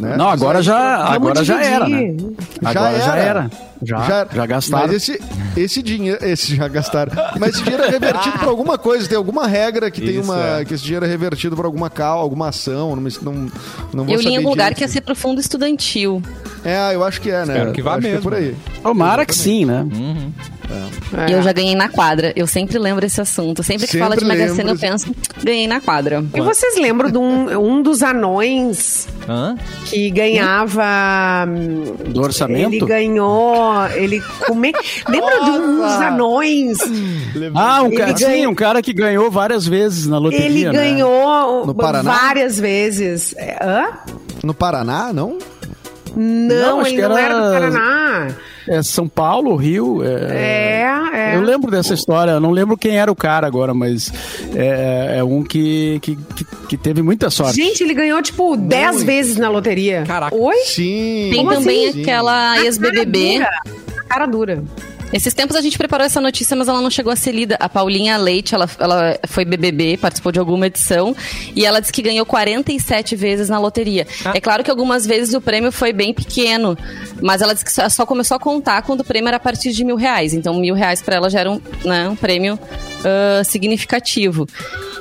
Né? 0.00 0.16
Não, 0.16 0.28
agora 0.28 0.62
já, 0.62 1.04
agora 1.04 1.44
já 1.44 1.62
era, 1.62 1.88
né? 1.88 2.16
Já 2.62 2.70
agora 2.70 2.88
era. 2.88 3.04
já 3.04 3.16
era. 3.16 3.50
Já, 3.80 4.02
já, 4.02 4.26
já 4.32 4.46
gastaram. 4.46 4.86
Mas 4.88 4.96
esse, 4.96 5.20
esse 5.56 5.82
dinheiro. 5.82 6.18
Esse 6.24 6.56
já 6.56 6.66
gastaram. 6.66 7.12
Mas 7.38 7.54
esse 7.54 7.62
dinheiro 7.62 7.84
é 7.84 7.90
revertido 7.90 8.38
para 8.38 8.48
alguma 8.48 8.76
coisa. 8.76 9.08
Tem 9.08 9.16
alguma 9.16 9.46
regra 9.46 9.90
que 9.90 10.02
Isso, 10.02 10.12
tem 10.12 10.20
uma. 10.20 10.60
É. 10.60 10.64
Que 10.64 10.74
esse 10.74 10.82
dinheiro 10.82 11.06
é 11.06 11.08
revertido 11.08 11.54
para 11.54 11.66
alguma 11.66 11.88
cal, 11.88 12.18
alguma 12.18 12.48
ação. 12.48 12.96
Não, 12.96 13.02
não, 13.22 13.50
não 13.92 14.04
vou 14.04 14.14
Eu 14.14 14.20
li 14.20 14.30
em 14.30 14.36
algum 14.38 14.50
lugar 14.50 14.74
que 14.74 14.82
ia 14.82 14.88
ser 14.88 15.00
pro 15.00 15.14
fundo 15.14 15.40
estudantil. 15.40 16.20
É, 16.64 16.94
eu 16.94 17.04
acho 17.04 17.20
que 17.20 17.30
é, 17.30 17.46
né? 17.46 17.54
Espero 17.54 17.72
que 17.72 17.82
vá 17.82 17.92
acho 17.92 18.02
mesmo. 18.02 18.20
Que 18.20 18.26
é 18.26 18.30
por 18.30 18.34
aí. 18.34 18.56
Tomara 18.82 19.24
que 19.24 19.34
sim, 19.34 19.64
né? 19.64 19.82
Uhum. 19.82 20.32
É. 20.70 21.32
Eu 21.34 21.42
já 21.42 21.52
ganhei 21.52 21.74
na 21.74 21.88
quadra. 21.88 22.32
Eu 22.36 22.46
sempre 22.46 22.78
lembro 22.78 23.04
esse 23.04 23.20
assunto. 23.20 23.62
Sempre 23.62 23.86
que 23.86 23.92
sempre 23.92 24.00
fala 24.00 24.16
de 24.16 24.24
Mega 24.24 24.54
Sena, 24.54 24.72
eu 24.72 24.78
penso, 24.78 25.14
ganhei 25.42 25.66
na 25.66 25.80
quadra. 25.80 26.24
E 26.34 26.40
vocês 26.40 26.76
lembram 26.78 27.10
de 27.10 27.18
um, 27.18 27.58
um 27.58 27.82
dos 27.82 28.02
anões 28.02 29.08
Hã? 29.28 29.56
que 29.86 30.10
ganhava. 30.10 31.46
Do 32.06 32.22
orçamento? 32.22 32.74
Ele 32.74 32.86
ganhou. 32.86 33.86
Ele 33.94 34.20
come... 34.46 34.72
Lembra 35.08 35.44
de 35.44 35.50
um 35.50 35.76
dos 35.76 35.92
anões? 35.92 36.78
Ah, 37.54 37.82
um, 37.82 37.90
cara, 37.90 38.16
sim, 38.16 38.46
um 38.46 38.54
cara 38.54 38.82
que 38.82 38.92
ganhou 38.92 39.30
várias 39.30 39.66
vezes 39.66 40.06
na 40.06 40.18
loteria. 40.18 40.46
Ele 40.46 40.64
né? 40.66 40.72
ganhou 40.72 41.74
várias 42.02 42.58
vezes. 42.58 43.34
Hã? 43.62 43.98
No 44.42 44.52
Paraná, 44.52 45.12
não? 45.12 45.38
Não, 46.14 46.78
não 46.78 46.86
ele 46.86 47.00
não 47.00 47.16
era... 47.16 47.34
era 47.34 47.46
do 47.46 47.52
Paraná. 47.52 48.28
É 48.68 48.82
São 48.82 49.08
Paulo, 49.08 49.56
Rio. 49.56 50.02
É, 50.04 50.82
é, 51.12 51.32
é. 51.32 51.36
Eu 51.36 51.40
lembro 51.40 51.70
dessa 51.70 51.94
história. 51.94 52.32
Eu 52.32 52.40
não 52.40 52.50
lembro 52.50 52.76
quem 52.76 52.98
era 52.98 53.10
o 53.10 53.16
cara 53.16 53.46
agora, 53.46 53.72
mas 53.72 54.12
é, 54.54 55.16
é 55.18 55.24
um 55.24 55.42
que, 55.42 55.98
que, 56.00 56.18
que, 56.68 56.76
teve 56.76 57.02
muita 57.02 57.30
sorte. 57.30 57.56
Gente, 57.56 57.82
ele 57.82 57.94
ganhou 57.94 58.20
tipo 58.22 58.56
10 58.56 59.02
vezes 59.02 59.36
na 59.36 59.48
loteria. 59.48 60.04
Caraca. 60.06 60.34
Oi? 60.34 60.56
Sim. 60.64 61.30
Tem 61.32 61.44
Como 61.44 61.54
também 61.54 61.88
assim? 61.88 62.02
aquela 62.02 62.60
ex-BBB. 62.64 63.40
Cara 64.08 64.26
dura. 64.26 64.62
Esses 65.12 65.32
tempos 65.32 65.56
a 65.56 65.60
gente 65.60 65.78
preparou 65.78 66.04
essa 66.04 66.20
notícia, 66.20 66.54
mas 66.56 66.68
ela 66.68 66.80
não 66.80 66.90
chegou 66.90 67.12
a 67.12 67.16
ser 67.16 67.32
lida. 67.32 67.56
A 67.58 67.68
Paulinha 67.68 68.16
Leite, 68.16 68.54
ela, 68.54 68.68
ela 68.78 69.18
foi 69.26 69.44
BBB, 69.44 69.96
participou 69.96 70.30
de 70.30 70.38
alguma 70.38 70.66
edição, 70.66 71.16
e 71.56 71.64
ela 71.64 71.80
disse 71.80 71.92
que 71.92 72.02
ganhou 72.02 72.26
47 72.26 73.16
vezes 73.16 73.48
na 73.48 73.58
loteria. 73.58 74.06
Ah. 74.24 74.32
É 74.34 74.40
claro 74.40 74.62
que 74.62 74.70
algumas 74.70 75.06
vezes 75.06 75.34
o 75.34 75.40
prêmio 75.40 75.72
foi 75.72 75.92
bem 75.92 76.12
pequeno, 76.12 76.76
mas 77.22 77.40
ela 77.40 77.54
disse 77.54 77.64
que 77.64 77.90
só 77.90 78.04
começou 78.04 78.36
a 78.36 78.40
contar 78.40 78.82
quando 78.82 79.00
o 79.00 79.04
prêmio 79.04 79.28
era 79.28 79.38
a 79.38 79.40
partir 79.40 79.72
de 79.72 79.84
mil 79.84 79.96
reais. 79.96 80.34
Então, 80.34 80.54
mil 80.54 80.74
reais 80.74 81.00
para 81.00 81.16
ela 81.16 81.30
já 81.30 81.40
era 81.40 81.50
um, 81.50 81.60
né, 81.84 82.08
um 82.08 82.16
prêmio 82.16 82.54
uh, 82.54 83.44
significativo. 83.44 84.46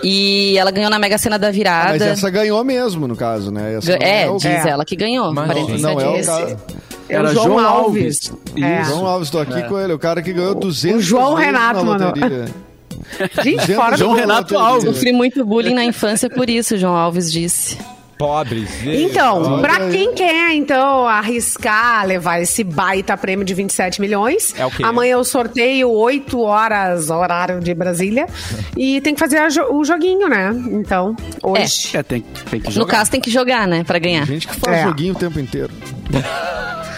E 0.03 0.57
ela 0.57 0.71
ganhou 0.71 0.89
na 0.89 0.99
Mega 0.99 1.17
Sena 1.17 1.39
da 1.39 1.49
virada. 1.51 1.89
Ah, 1.89 1.91
mas 1.93 2.01
essa 2.01 2.29
ganhou 2.29 2.63
mesmo, 2.63 3.07
no 3.07 3.15
caso, 3.15 3.51
né? 3.51 3.75
Essa 3.77 3.93
é, 3.93 4.23
é 4.23 4.29
o... 4.29 4.37
diz 4.37 4.45
é. 4.45 4.69
ela 4.69 4.85
que 4.85 4.95
ganhou. 4.95 5.33
Mas 5.33 5.47
47 5.47 5.81
não, 5.81 5.99
é 5.99 6.07
o 6.07 6.25
caso. 6.25 6.57
É 7.09 7.21
o 7.21 7.27
João, 7.27 7.45
João 7.45 7.59
Alves. 7.59 8.31
Alves. 8.31 8.63
É. 8.63 8.83
João 8.83 9.05
Alves, 9.05 9.29
tô 9.29 9.39
aqui 9.39 9.59
é. 9.59 9.61
com 9.61 9.79
ele, 9.79 9.93
o 9.93 9.99
cara 9.99 10.21
que 10.21 10.33
ganhou 10.33 10.55
200 10.55 10.97
O 10.97 11.01
João 11.01 11.33
Renato, 11.35 11.85
mano. 11.85 12.13
Gente, 13.43 13.73
fora 13.73 13.95
João 13.97 14.13
Renato 14.13 14.57
Alves. 14.57 14.83
Sofri 14.83 15.11
muito 15.11 15.45
bullying 15.45 15.73
na 15.73 15.83
infância 15.83 16.29
por 16.29 16.49
isso, 16.49 16.77
João 16.77 16.95
Alves 16.95 17.31
disse. 17.31 17.77
Pobres. 18.17 18.67
Então, 18.83 19.61
para 19.61 19.89
quem 19.91 20.11
quer, 20.15 20.51
então, 20.55 21.05
arriscar 21.05 22.03
levar 22.05 22.41
esse 22.41 22.63
baita 22.63 23.15
prêmio 23.15 23.45
de 23.45 23.53
27 23.53 24.01
milhões, 24.01 24.55
é 24.57 24.65
o 24.65 24.71
quê? 24.71 24.83
amanhã 24.83 25.13
eu 25.13 25.23
sorteio 25.23 25.91
8 25.91 26.39
horas, 26.39 27.11
horário 27.11 27.59
de 27.59 27.75
Brasília, 27.75 28.25
e 28.75 28.99
tem 29.01 29.13
que 29.13 29.19
fazer 29.19 29.39
o 29.69 29.83
joguinho, 29.83 30.27
né? 30.27 30.49
Então, 30.71 31.15
hoje. 31.43 31.91
É, 31.95 31.99
é 31.99 32.03
tem, 32.03 32.21
tem 32.49 32.59
que 32.59 32.71
jogar. 32.71 32.85
No 32.85 32.91
caso, 32.91 33.11
tem 33.11 33.21
que 33.21 33.29
jogar, 33.29 33.67
né? 33.67 33.83
Pra 33.83 33.99
ganhar. 33.99 34.25
Tem 34.25 34.39
gente 34.39 34.47
que 34.47 34.55
faz 34.55 34.77
é. 34.77 34.83
joguinho 34.83 35.13
o 35.13 35.17
tempo 35.17 35.39
inteiro. 35.39 35.71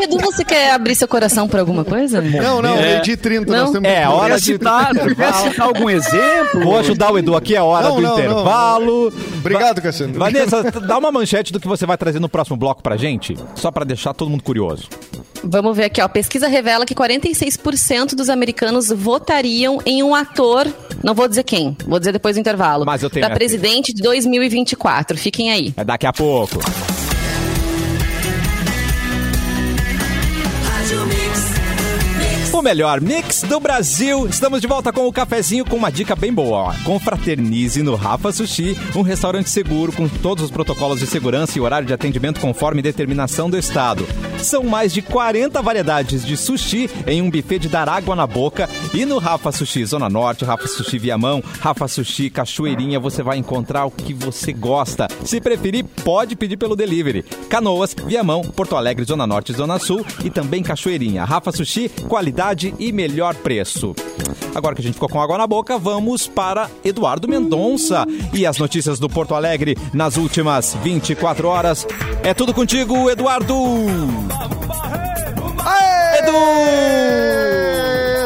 Edu, 0.00 0.18
você 0.18 0.44
quer 0.44 0.72
abrir 0.72 0.94
seu 0.94 1.06
coração 1.06 1.48
por 1.48 1.60
alguma 1.60 1.84
coisa? 1.84 2.20
Não, 2.20 2.62
não, 2.62 2.76
é. 2.76 3.00
de 3.00 3.16
30, 3.16 3.50
não? 3.50 3.64
nós 3.64 3.72
temos 3.72 3.88
É, 3.88 4.08
hora 4.08 4.36
de 4.36 4.44
citar, 4.44 4.92
quer 4.92 5.32
citar 5.34 5.66
algum 5.66 5.90
exemplo? 5.90 6.64
Vou 6.64 6.78
ajudar 6.78 7.12
o 7.12 7.18
Edu 7.18 7.36
aqui, 7.36 7.54
é 7.54 7.62
hora 7.62 7.88
não, 7.88 7.96
do 7.96 8.02
não, 8.02 8.18
intervalo. 8.18 9.10
Não. 9.10 9.38
Obrigado, 9.38 9.82
Cassiano. 9.82 10.18
Vanessa, 10.18 10.62
dá 10.80 10.98
uma 10.98 11.12
manchete 11.12 11.52
do 11.52 11.60
que 11.60 11.68
você 11.68 11.84
vai 11.84 11.96
trazer 11.96 12.20
no 12.20 12.28
próximo 12.28 12.56
bloco 12.56 12.82
pra 12.82 12.96
gente, 12.96 13.36
só 13.54 13.70
pra 13.70 13.84
deixar 13.84 14.14
todo 14.14 14.30
mundo 14.30 14.42
curioso. 14.42 14.88
Vamos 15.44 15.76
ver 15.76 15.84
aqui, 15.84 16.00
ó. 16.00 16.08
Pesquisa 16.08 16.46
revela 16.46 16.86
que 16.86 16.94
46% 16.94 18.14
dos 18.14 18.28
americanos 18.28 18.88
votariam 18.90 19.80
em 19.84 20.02
um 20.02 20.14
ator, 20.14 20.72
não 21.02 21.14
vou 21.14 21.26
dizer 21.26 21.42
quem, 21.42 21.76
vou 21.86 21.98
dizer 21.98 22.12
depois 22.12 22.36
do 22.36 22.40
intervalo. 22.40 22.84
Mas 22.84 23.02
eu 23.02 23.10
tenho. 23.10 23.28
Da 23.28 23.34
presidente 23.34 23.92
de 23.92 24.02
2024. 24.02 25.18
Fiquem 25.18 25.50
aí. 25.50 25.74
É 25.76 25.84
daqui 25.84 26.06
a 26.06 26.12
pouco. 26.12 26.60
to 30.84 31.06
me. 31.06 31.21
Melhor 32.62 33.00
mix 33.00 33.42
do 33.42 33.58
Brasil. 33.58 34.24
Estamos 34.28 34.60
de 34.60 34.68
volta 34.68 34.92
com 34.92 35.08
o 35.08 35.12
cafezinho 35.12 35.64
com 35.64 35.74
uma 35.74 35.90
dica 35.90 36.14
bem 36.14 36.32
boa. 36.32 36.72
Confraternize 36.84 37.82
no 37.82 37.96
Rafa 37.96 38.30
Sushi, 38.30 38.78
um 38.94 39.02
restaurante 39.02 39.50
seguro 39.50 39.90
com 39.90 40.08
todos 40.08 40.44
os 40.44 40.50
protocolos 40.50 41.00
de 41.00 41.06
segurança 41.08 41.58
e 41.58 41.60
horário 41.60 41.88
de 41.88 41.92
atendimento 41.92 42.40
conforme 42.40 42.80
determinação 42.80 43.50
do 43.50 43.58
Estado. 43.58 44.06
São 44.38 44.62
mais 44.62 44.92
de 44.92 45.02
40 45.02 45.60
variedades 45.60 46.24
de 46.24 46.36
sushi 46.36 46.88
em 47.04 47.20
um 47.20 47.30
buffet 47.30 47.58
de 47.58 47.68
dar 47.68 47.88
água 47.88 48.14
na 48.14 48.28
boca. 48.28 48.68
E 48.94 49.04
no 49.04 49.18
Rafa 49.18 49.50
Sushi 49.50 49.84
Zona 49.84 50.08
Norte, 50.08 50.44
Rafa 50.44 50.68
Sushi 50.68 50.98
Viamão, 50.98 51.42
Rafa 51.60 51.88
Sushi 51.88 52.30
Cachoeirinha, 52.30 53.00
você 53.00 53.24
vai 53.24 53.38
encontrar 53.38 53.86
o 53.86 53.90
que 53.90 54.14
você 54.14 54.52
gosta. 54.52 55.08
Se 55.24 55.40
preferir, 55.40 55.84
pode 56.04 56.36
pedir 56.36 56.56
pelo 56.56 56.76
delivery. 56.76 57.24
Canoas, 57.48 57.94
Viamão, 58.06 58.42
Porto 58.42 58.76
Alegre, 58.76 59.04
Zona 59.04 59.26
Norte 59.26 59.52
Zona 59.52 59.80
Sul 59.80 60.06
e 60.24 60.30
também 60.30 60.62
Cachoeirinha. 60.62 61.24
Rafa 61.24 61.50
Sushi, 61.50 61.88
qualidade 62.08 62.51
qualidade 62.52 62.74
e 62.78 62.92
melhor 62.92 63.34
preço. 63.34 63.94
Agora 64.54 64.74
que 64.74 64.80
a 64.80 64.84
gente 64.84 64.94
ficou 64.94 65.08
com 65.08 65.20
água 65.20 65.38
na 65.38 65.46
boca, 65.46 65.78
vamos 65.78 66.26
para 66.28 66.70
Eduardo 66.84 67.26
Mendonça 67.26 68.06
e 68.32 68.46
as 68.46 68.58
notícias 68.58 68.98
do 68.98 69.08
Porto 69.08 69.34
Alegre 69.34 69.76
nas 69.92 70.16
últimas 70.16 70.74
24 70.82 71.48
horas. 71.48 71.86
É 72.22 72.34
tudo 72.34 72.52
contigo, 72.52 73.10
Eduardo! 73.10 73.54
Aê! 75.64 76.18
Edu! 76.18 77.41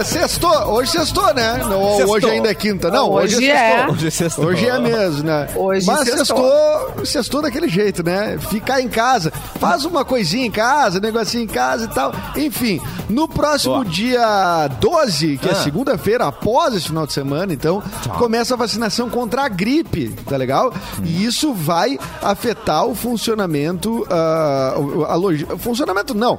Sextou. 0.06 0.72
Hoje 0.72 0.90
sextou, 0.92 1.34
né? 1.34 1.58
Não, 1.58 1.96
sextou. 1.96 2.14
Hoje 2.14 2.30
ainda 2.30 2.50
é 2.50 2.54
quinta. 2.54 2.90
Não, 2.90 3.10
hoje, 3.10 3.36
hoje 3.36 3.50
é. 3.50 3.86
Hoje, 3.88 4.10
sextou. 4.10 4.46
hoje 4.46 4.66
é 4.66 4.78
mesmo, 4.78 5.24
né? 5.24 5.48
Hoje 5.56 5.86
Mas 5.86 6.08
sextou. 6.08 6.24
sextou, 6.24 7.06
sextou 7.06 7.42
daquele 7.42 7.68
jeito, 7.68 8.02
né? 8.02 8.38
Ficar 8.38 8.80
em 8.80 8.88
casa. 8.88 9.32
Faz 9.58 9.84
uma 9.84 10.04
coisinha 10.04 10.46
em 10.46 10.50
casa, 10.50 11.00
negocinho 11.00 11.44
em 11.44 11.48
casa 11.48 11.84
e 11.84 11.88
tal. 11.88 12.12
Enfim, 12.36 12.80
no 13.08 13.28
próximo 13.28 13.74
Boa. 13.74 13.84
dia 13.84 14.68
12, 14.80 15.38
que 15.38 15.48
é 15.48 15.52
ah. 15.52 15.56
é 15.56 15.62
segunda-feira, 15.62 16.26
após 16.26 16.74
esse 16.74 16.88
final 16.88 17.06
de 17.06 17.12
semana, 17.12 17.52
então, 17.52 17.82
tá. 18.02 18.10
começa 18.14 18.54
a 18.54 18.56
vacinação 18.56 19.08
contra 19.08 19.42
a 19.42 19.48
gripe, 19.48 20.14
tá 20.28 20.36
legal? 20.36 20.72
Hum. 20.98 21.02
E 21.04 21.24
isso 21.24 21.52
vai 21.52 21.98
afetar 22.22 22.86
o 22.86 22.94
funcionamento, 22.94 24.02
uh, 24.02 25.04
a, 25.04 25.14
a 25.54 25.58
funcionamento 25.58 26.14
não, 26.14 26.38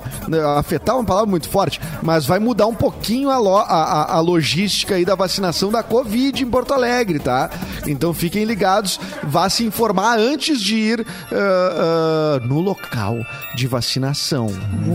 afetar 0.57 0.95
é 0.95 0.99
uma 0.99 1.05
palavra 1.05 1.29
muito 1.29 1.49
forte, 1.49 1.79
mas 2.01 2.25
vai 2.25 2.39
mudar 2.39 2.67
um 2.67 2.75
pouquinho 2.75 3.29
a, 3.29 3.37
lo, 3.37 3.56
a, 3.61 4.15
a, 4.15 4.19
logística 4.19 4.95
aí 4.95 5.05
da 5.05 5.15
vacinação 5.15 5.71
da 5.71 5.83
Covid 5.83 6.43
em 6.43 6.49
Porto 6.49 6.73
Alegre, 6.73 7.19
tá? 7.19 7.49
Então 7.85 8.13
fiquem 8.13 8.43
ligados, 8.43 8.99
vá 9.23 9.49
se 9.49 9.63
informar 9.63 10.17
antes 10.17 10.61
de 10.61 10.75
ir 10.75 10.99
uh, 11.01 11.03
uh, 11.03 12.47
no 12.47 12.59
local 12.59 13.17
de 13.55 13.67
vacinação. 13.67 14.47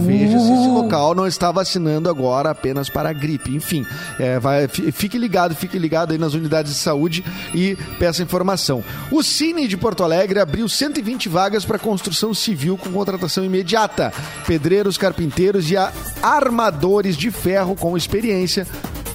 Veja 0.05 0.39
se 0.39 0.53
esse 0.53 0.69
local 0.69 1.15
não 1.15 1.27
está 1.27 1.51
vacinando 1.51 2.09
agora 2.09 2.51
apenas 2.51 2.89
para 2.89 3.11
a 3.11 3.13
gripe. 3.13 3.55
Enfim, 3.55 3.87
é, 4.19 4.39
vai, 4.39 4.69
fique 4.69 5.19
ligado, 5.19 5.55
fique 5.55 5.79
ligado 5.79 6.13
aí 6.13 6.19
nas 6.19 6.35
unidades 6.35 6.73
de 6.73 6.79
saúde 6.79 7.25
e 7.55 7.77
peça 7.99 8.23
informação. 8.23 8.85
O 9.11 9.23
Cine 9.23 9.67
de 9.67 9.77
Porto 9.77 10.05
Alegre 10.05 10.39
abriu 10.39 10.69
120 10.69 11.29
vagas 11.29 11.65
para 11.65 11.79
construção 11.79 12.35
civil 12.35 12.77
com 12.77 12.91
contratação 12.91 13.45
imediata. 13.45 14.13
Pedreiros, 14.47 14.97
carpinteiros 14.97 15.71
e 15.71 15.77
armadores 16.23 17.17
de 17.17 17.31
ferro 17.31 17.75
com 17.75 17.97
experiência 17.97 18.52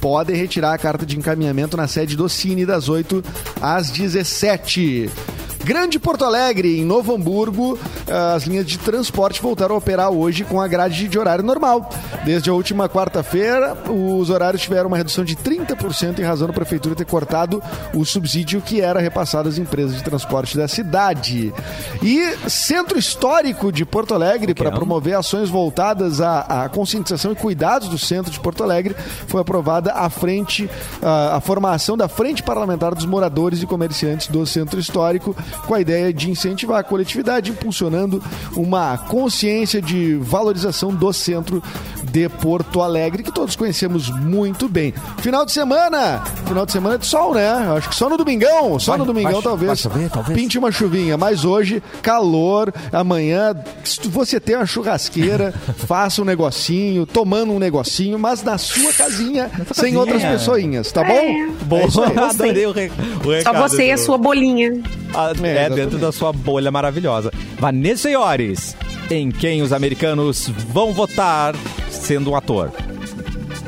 podem 0.00 0.36
retirar 0.36 0.74
a 0.74 0.78
carta 0.78 1.04
de 1.04 1.18
encaminhamento 1.18 1.76
na 1.76 1.88
sede 1.88 2.16
do 2.16 2.28
Cine 2.28 2.64
das 2.64 2.88
8 2.88 3.22
às 3.60 3.90
17. 3.90 5.10
Grande 5.68 5.98
Porto 5.98 6.24
Alegre, 6.24 6.80
em 6.80 6.82
Novo 6.82 7.14
Hamburgo, 7.14 7.78
as 8.34 8.44
linhas 8.44 8.64
de 8.64 8.78
transporte 8.78 9.42
voltaram 9.42 9.74
a 9.74 9.78
operar 9.78 10.10
hoje 10.10 10.42
com 10.42 10.58
a 10.62 10.66
grade 10.66 11.06
de 11.06 11.18
horário 11.18 11.44
normal. 11.44 11.90
Desde 12.24 12.48
a 12.48 12.54
última 12.54 12.88
quarta-feira, 12.88 13.76
os 13.86 14.30
horários 14.30 14.62
tiveram 14.62 14.86
uma 14.88 14.96
redução 14.96 15.22
de 15.22 15.36
30% 15.36 16.20
em 16.20 16.22
razão 16.22 16.46
da 16.46 16.54
prefeitura 16.54 16.94
ter 16.94 17.04
cortado 17.04 17.62
o 17.92 18.02
subsídio 18.02 18.62
que 18.62 18.80
era 18.80 18.98
repassado 18.98 19.46
às 19.46 19.58
empresas 19.58 19.94
de 19.94 20.02
transporte 20.02 20.56
da 20.56 20.66
cidade. 20.66 21.52
E 22.02 22.48
Centro 22.48 22.98
Histórico 22.98 23.70
de 23.70 23.84
Porto 23.84 24.14
Alegre, 24.14 24.54
para 24.54 24.72
promover 24.72 25.18
ações 25.18 25.50
voltadas 25.50 26.22
à, 26.22 26.64
à, 26.64 26.68
conscientização 26.70 27.32
e 27.32 27.36
cuidados 27.36 27.88
do 27.88 27.98
centro 27.98 28.32
de 28.32 28.40
Porto 28.40 28.62
Alegre, 28.64 28.96
foi 29.26 29.42
aprovada 29.42 29.92
a 29.92 30.08
frente, 30.08 30.68
a, 31.02 31.36
a 31.36 31.40
formação 31.42 31.94
da 31.94 32.08
Frente 32.08 32.42
Parlamentar 32.42 32.94
dos 32.94 33.04
Moradores 33.04 33.62
e 33.62 33.66
Comerciantes 33.66 34.28
do 34.28 34.46
Centro 34.46 34.80
Histórico, 34.80 35.36
com 35.66 35.74
a 35.74 35.80
ideia 35.80 36.12
de 36.12 36.30
incentivar 36.30 36.80
a 36.80 36.82
coletividade, 36.82 37.50
impulsionando 37.50 38.22
uma 38.56 38.96
consciência 38.98 39.80
de 39.80 40.14
valorização 40.16 40.94
do 40.94 41.12
centro 41.12 41.62
de 42.04 42.28
Porto 42.28 42.80
Alegre, 42.80 43.22
que 43.22 43.32
todos 43.32 43.54
conhecemos 43.54 44.10
muito 44.10 44.68
bem. 44.68 44.94
Final 45.18 45.44
de 45.44 45.52
semana, 45.52 46.22
final 46.46 46.64
de 46.64 46.72
semana 46.72 46.98
de 46.98 47.06
sol, 47.06 47.34
né? 47.34 47.48
Acho 47.76 47.88
que 47.88 47.94
só 47.94 48.08
no 48.08 48.16
domingão, 48.16 48.78
só 48.78 48.92
vai, 48.92 48.98
no 48.98 49.04
domingão 49.04 49.32
vai, 49.32 49.42
talvez, 49.42 49.66
vai 49.66 49.76
chover, 49.76 50.10
talvez. 50.10 50.38
Pinte 50.38 50.58
uma 50.58 50.72
chuvinha, 50.72 51.16
mas 51.16 51.44
hoje 51.44 51.82
calor, 52.02 52.72
amanhã 52.92 53.54
se 53.84 54.08
você 54.08 54.40
tem 54.40 54.56
uma 54.56 54.66
churrasqueira, 54.66 55.52
faça 55.86 56.22
um 56.22 56.24
negocinho, 56.24 57.06
tomando 57.06 57.52
um 57.52 57.58
negocinho, 57.58 58.18
mas 58.18 58.42
na 58.42 58.58
sua 58.58 58.92
casinha, 58.92 59.50
sem 59.72 59.96
outras 59.96 60.22
pessoinhas, 60.22 60.90
tá 60.92 61.02
bom? 61.04 61.12
É. 61.12 61.48
Boa, 61.64 61.82
é 61.82 62.20
adorei 62.20 62.66
o, 62.66 62.72
re, 62.72 62.90
o 63.24 63.30
recado. 63.30 63.56
Só 63.56 63.68
você 63.68 63.86
e 63.86 63.92
a 63.92 63.98
sua 63.98 64.18
bolinha. 64.18 64.80
Ah, 65.14 65.32
é, 65.42 65.64
é 65.64 65.70
dentro 65.70 65.98
da 65.98 66.12
sua 66.12 66.32
bolha 66.32 66.70
maravilhosa. 66.70 67.32
Vanessa 67.58 68.02
Senhores, 68.08 68.76
em 69.10 69.30
quem 69.30 69.62
os 69.62 69.72
americanos 69.72 70.48
vão 70.48 70.92
votar 70.92 71.54
sendo 71.90 72.30
um 72.30 72.36
ator? 72.36 72.72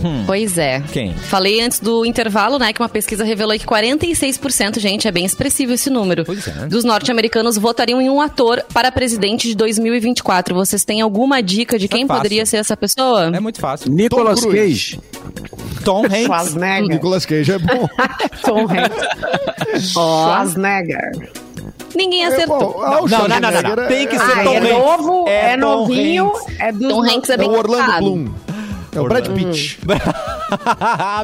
Hum. 0.04 0.24
Pois 0.26 0.56
é. 0.56 0.83
Quem? 0.92 1.12
Falei 1.12 1.61
antes 1.61 1.78
do 1.78 2.04
intervalo, 2.04 2.59
né, 2.59 2.72
que 2.72 2.80
uma 2.80 2.88
pesquisa 2.88 3.24
revelou 3.24 3.59
que 3.59 3.66
46%, 3.66 4.78
gente, 4.78 5.06
é 5.06 5.12
bem 5.12 5.24
expressivo 5.24 5.72
esse 5.72 5.90
número, 5.90 6.22
é. 6.22 6.66
dos 6.66 6.85
norte-americanos 6.85 7.59
votariam 7.59 8.00
em 8.00 8.09
um 8.09 8.20
ator 8.20 8.64
para 8.72 8.90
presidente 8.90 9.48
de 9.48 9.54
2024. 9.54 10.54
Vocês 10.54 10.85
têm 10.85 11.00
alguma 11.00 11.42
dica 11.42 11.78
de 11.78 11.88
quem 11.88 12.04
é 12.04 12.06
poderia 12.06 12.46
ser 12.46 12.56
essa 12.59 12.76
pessoa? 12.76 13.30
É 13.35 13.40
muito 13.40 13.61
fácil. 13.61 13.90
Nicolas 13.90 14.44
Cage. 14.44 15.00
Tom 15.85 16.04
Hanks. 16.04 16.24
Schwarzenegger. 16.24 16.88
Nicolas 16.88 17.26
Cage 17.26 17.52
é 17.52 17.59
bom. 17.59 17.88
Tom 18.44 18.66
Hanks. 18.70 19.92
Schwarzenegger. 19.92 21.11
Ninguém 21.94 22.24
acertou. 22.26 22.81
não, 22.81 23.07
não, 23.07 23.29
não, 23.29 23.40
não, 23.40 23.76
não, 23.76 23.88
Tem 23.88 24.07
que 24.07 24.18
ser 24.18 24.40
ah, 24.40 24.44
Tom 24.44 24.55
é 24.55 24.61
novo, 24.61 25.24
é, 25.29 25.53
é 25.53 25.57
novinho, 25.57 26.33
é 26.59 26.72
do 26.72 26.88
Tom 26.88 27.03
Hanks 27.05 27.31
é 27.31 27.37
bem 27.37 27.48
é 27.48 27.50
o 27.50 27.55
Orlando 27.55 27.92
Bloom. 27.98 28.29
É 28.92 29.00
o 29.00 29.05
Brad 29.05 29.29
Pitt. 29.29 29.79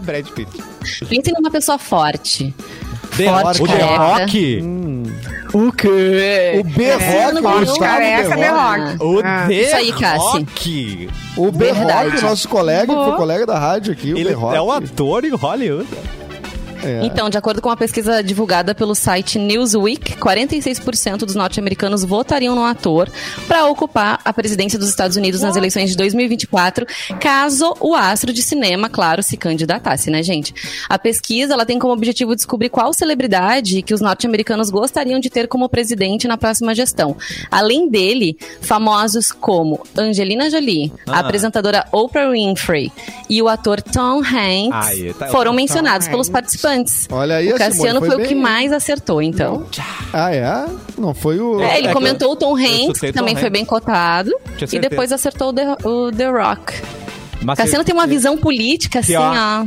Brad 0.03 0.29
Pitt. 0.29 0.63
Pensem 1.09 1.35
numa 1.35 1.51
pessoa 1.51 1.79
forte. 1.79 2.55
The 3.17 3.25
forte, 3.25 3.63
o 3.63 3.67
The 3.67 3.97
Rock? 3.97 4.61
Hum. 4.63 5.03
O 5.53 5.73
quê? 5.73 6.61
O 6.61 6.65
B-Rock. 6.65 7.71
O 7.71 7.79
careca 7.79 8.37
The 8.37 8.49
Rock. 8.49 9.03
O 9.03 9.21
ah. 9.25 9.45
The 9.49 9.55
Isso 9.55 9.77
aí, 9.77 9.91
Rock. 9.91 11.09
O 11.37 11.51
B-Rock, 11.51 12.23
nosso 12.23 12.49
colega, 12.49 12.95
que 12.95 13.05
foi 13.05 13.17
colega 13.17 13.47
da 13.47 13.59
rádio 13.59 13.93
aqui, 13.93 14.13
o 14.13 14.19
Ele 14.19 14.33
é 14.33 14.61
um 14.61 14.71
ator 14.71 15.25
em 15.25 15.31
Hollywood. 15.31 15.89
É. 16.87 17.05
Então, 17.05 17.29
de 17.29 17.37
acordo 17.37 17.61
com 17.61 17.69
uma 17.69 17.77
pesquisa 17.77 18.23
divulgada 18.23 18.75
pelo 18.75 18.95
site 18.95 19.39
Newsweek, 19.39 20.17
46% 20.17 21.19
dos 21.19 21.35
norte-americanos 21.35 22.05
votariam 22.05 22.55
no 22.55 22.65
ator 22.65 23.11
para 23.47 23.67
ocupar 23.67 24.21
a 24.25 24.33
presidência 24.33 24.79
dos 24.79 24.89
Estados 24.89 25.17
Unidos 25.17 25.41
nas 25.41 25.57
eleições 25.57 25.91
de 25.91 25.97
2024, 25.97 26.87
caso 27.21 27.75
o 27.81 27.95
astro 27.95 28.33
de 28.33 28.43
cinema, 28.43 28.89
claro, 28.89 29.23
se 29.23 29.37
candidatasse, 29.37 30.11
né, 30.11 30.23
gente? 30.23 30.55
A 30.89 30.99
pesquisa 30.99 31.55
ela 31.55 31.67
tem 31.67 31.79
como 31.79 31.93
objetivo 31.93 32.35
descobrir 32.35 32.69
qual 32.69 32.93
celebridade 32.93 33.83
que 33.83 33.95
os 33.95 34.01
norte-americanos 34.01 34.71
gostariam 34.71 35.19
de 35.19 35.31
ter 35.31 35.49
como 35.49 35.69
presidente 35.69 36.29
na 36.29 36.37
próxima 36.37 36.75
gestão. 36.75 37.17
Além 37.51 37.89
dele, 37.89 38.37
famosos 38.61 39.33
como 39.33 39.81
Angelina 39.97 40.51
Jolie, 40.51 40.93
ah. 41.07 41.17
a 41.17 41.19
apresentadora 41.21 41.87
Oprah 41.93 42.31
Winfrey 42.31 42.93
e 43.29 43.43
o 43.43 43.49
ator 43.49 43.83
Tom 43.83 44.21
Hanks 44.21 45.17
tá, 45.19 45.29
foram 45.29 45.53
mencionados 45.53 46.09
pelos 46.09 46.29
participantes 46.29 46.76
antes. 46.77 47.09
Olha 47.11 47.37
aí, 47.37 47.53
o 47.53 47.57
Cassiano 47.57 48.01
foi, 48.01 48.11
foi 48.11 48.25
o 48.25 48.29
que 48.29 48.35
mais 48.35 48.73
acertou, 48.73 49.23
então. 49.23 49.59
Não. 49.59 49.67
Ah, 50.13 50.35
é? 50.35 50.67
Não 50.99 51.15
foi 51.15 51.39
o. 51.39 51.61
É, 51.61 51.79
ele 51.79 51.89
é 51.89 51.93
comentou 51.93 52.33
o 52.33 52.37
Tom 52.37 52.57
Hanks, 52.57 53.01
que 53.01 53.13
também 53.13 53.35
Tom 53.35 53.41
foi 53.41 53.51
bem 53.51 53.65
cotado. 53.65 54.33
E 54.73 54.79
depois 54.79 55.13
acertou 55.13 55.51
o 55.51 55.53
The, 55.53 55.77
o 55.85 56.13
The 56.13 56.29
Rock. 56.29 56.75
Mas 57.43 57.59
Cassiano 57.59 57.85
tem 57.85 57.95
uma 57.95 58.07
visão 58.07 58.37
política, 58.37 59.01
assim, 59.01 59.15
ó, 59.15 59.31
uh, 59.31 59.65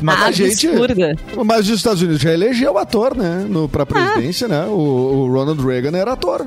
mas 0.00 0.22
a 0.22 0.30
gente, 0.32 0.66
absurda. 0.66 1.16
Mas 1.44 1.68
os 1.68 1.76
Estados 1.76 2.02
Unidos 2.02 2.20
já 2.20 2.32
elegeu 2.32 2.78
ator, 2.78 3.16
né? 3.16 3.46
No, 3.48 3.68
pra 3.68 3.84
presidência, 3.84 4.46
ah. 4.46 4.48
né? 4.48 4.66
O, 4.66 4.72
o 4.72 5.32
Ronald 5.32 5.62
Reagan 5.64 5.96
era 5.96 6.12
ator. 6.12 6.46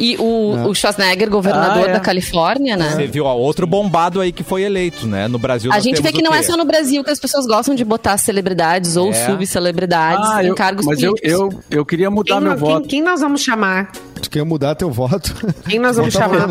E 0.00 0.16
o, 0.18 0.68
o 0.68 0.74
Schwarzenegger, 0.74 1.28
governador 1.28 1.84
ah, 1.86 1.90
é. 1.90 1.92
da 1.92 2.00
Califórnia, 2.00 2.74
né? 2.74 2.90
Você 2.90 3.06
viu, 3.06 3.26
ó, 3.26 3.36
outro 3.36 3.66
bombado 3.66 4.20
aí 4.20 4.32
que 4.32 4.42
foi 4.42 4.62
eleito, 4.62 5.06
né? 5.06 5.28
No 5.28 5.38
Brasil. 5.38 5.70
A 5.72 5.78
gente 5.78 6.00
vê 6.00 6.10
que 6.10 6.22
não 6.22 6.34
é 6.34 6.42
só 6.42 6.56
no 6.56 6.64
Brasil 6.64 7.04
que 7.04 7.10
as 7.10 7.20
pessoas 7.20 7.46
gostam 7.46 7.74
de 7.74 7.84
botar 7.84 8.16
celebridades 8.16 8.96
ou 8.96 9.10
é. 9.10 9.26
subcelebridades 9.26 10.30
ah, 10.30 10.42
em 10.42 10.48
eu, 10.48 10.54
cargos 10.54 10.86
mas 10.86 10.98
políticos. 10.98 11.30
Mas 11.30 11.32
eu, 11.32 11.50
eu, 11.70 11.78
eu 11.78 11.86
queria 11.86 12.10
mudar 12.10 12.36
quem, 12.36 12.42
meu 12.42 12.52
quem, 12.52 12.60
voto. 12.60 12.88
Quem 12.88 13.02
nós 13.02 13.20
vamos 13.20 13.42
chamar? 13.42 13.92
Tu 14.20 14.30
quer 14.30 14.44
mudar 14.44 14.74
teu 14.74 14.90
voto? 14.90 15.34
Quem 15.68 15.78
nós 15.78 15.96
vamos 15.96 16.12
chamar? 16.12 16.48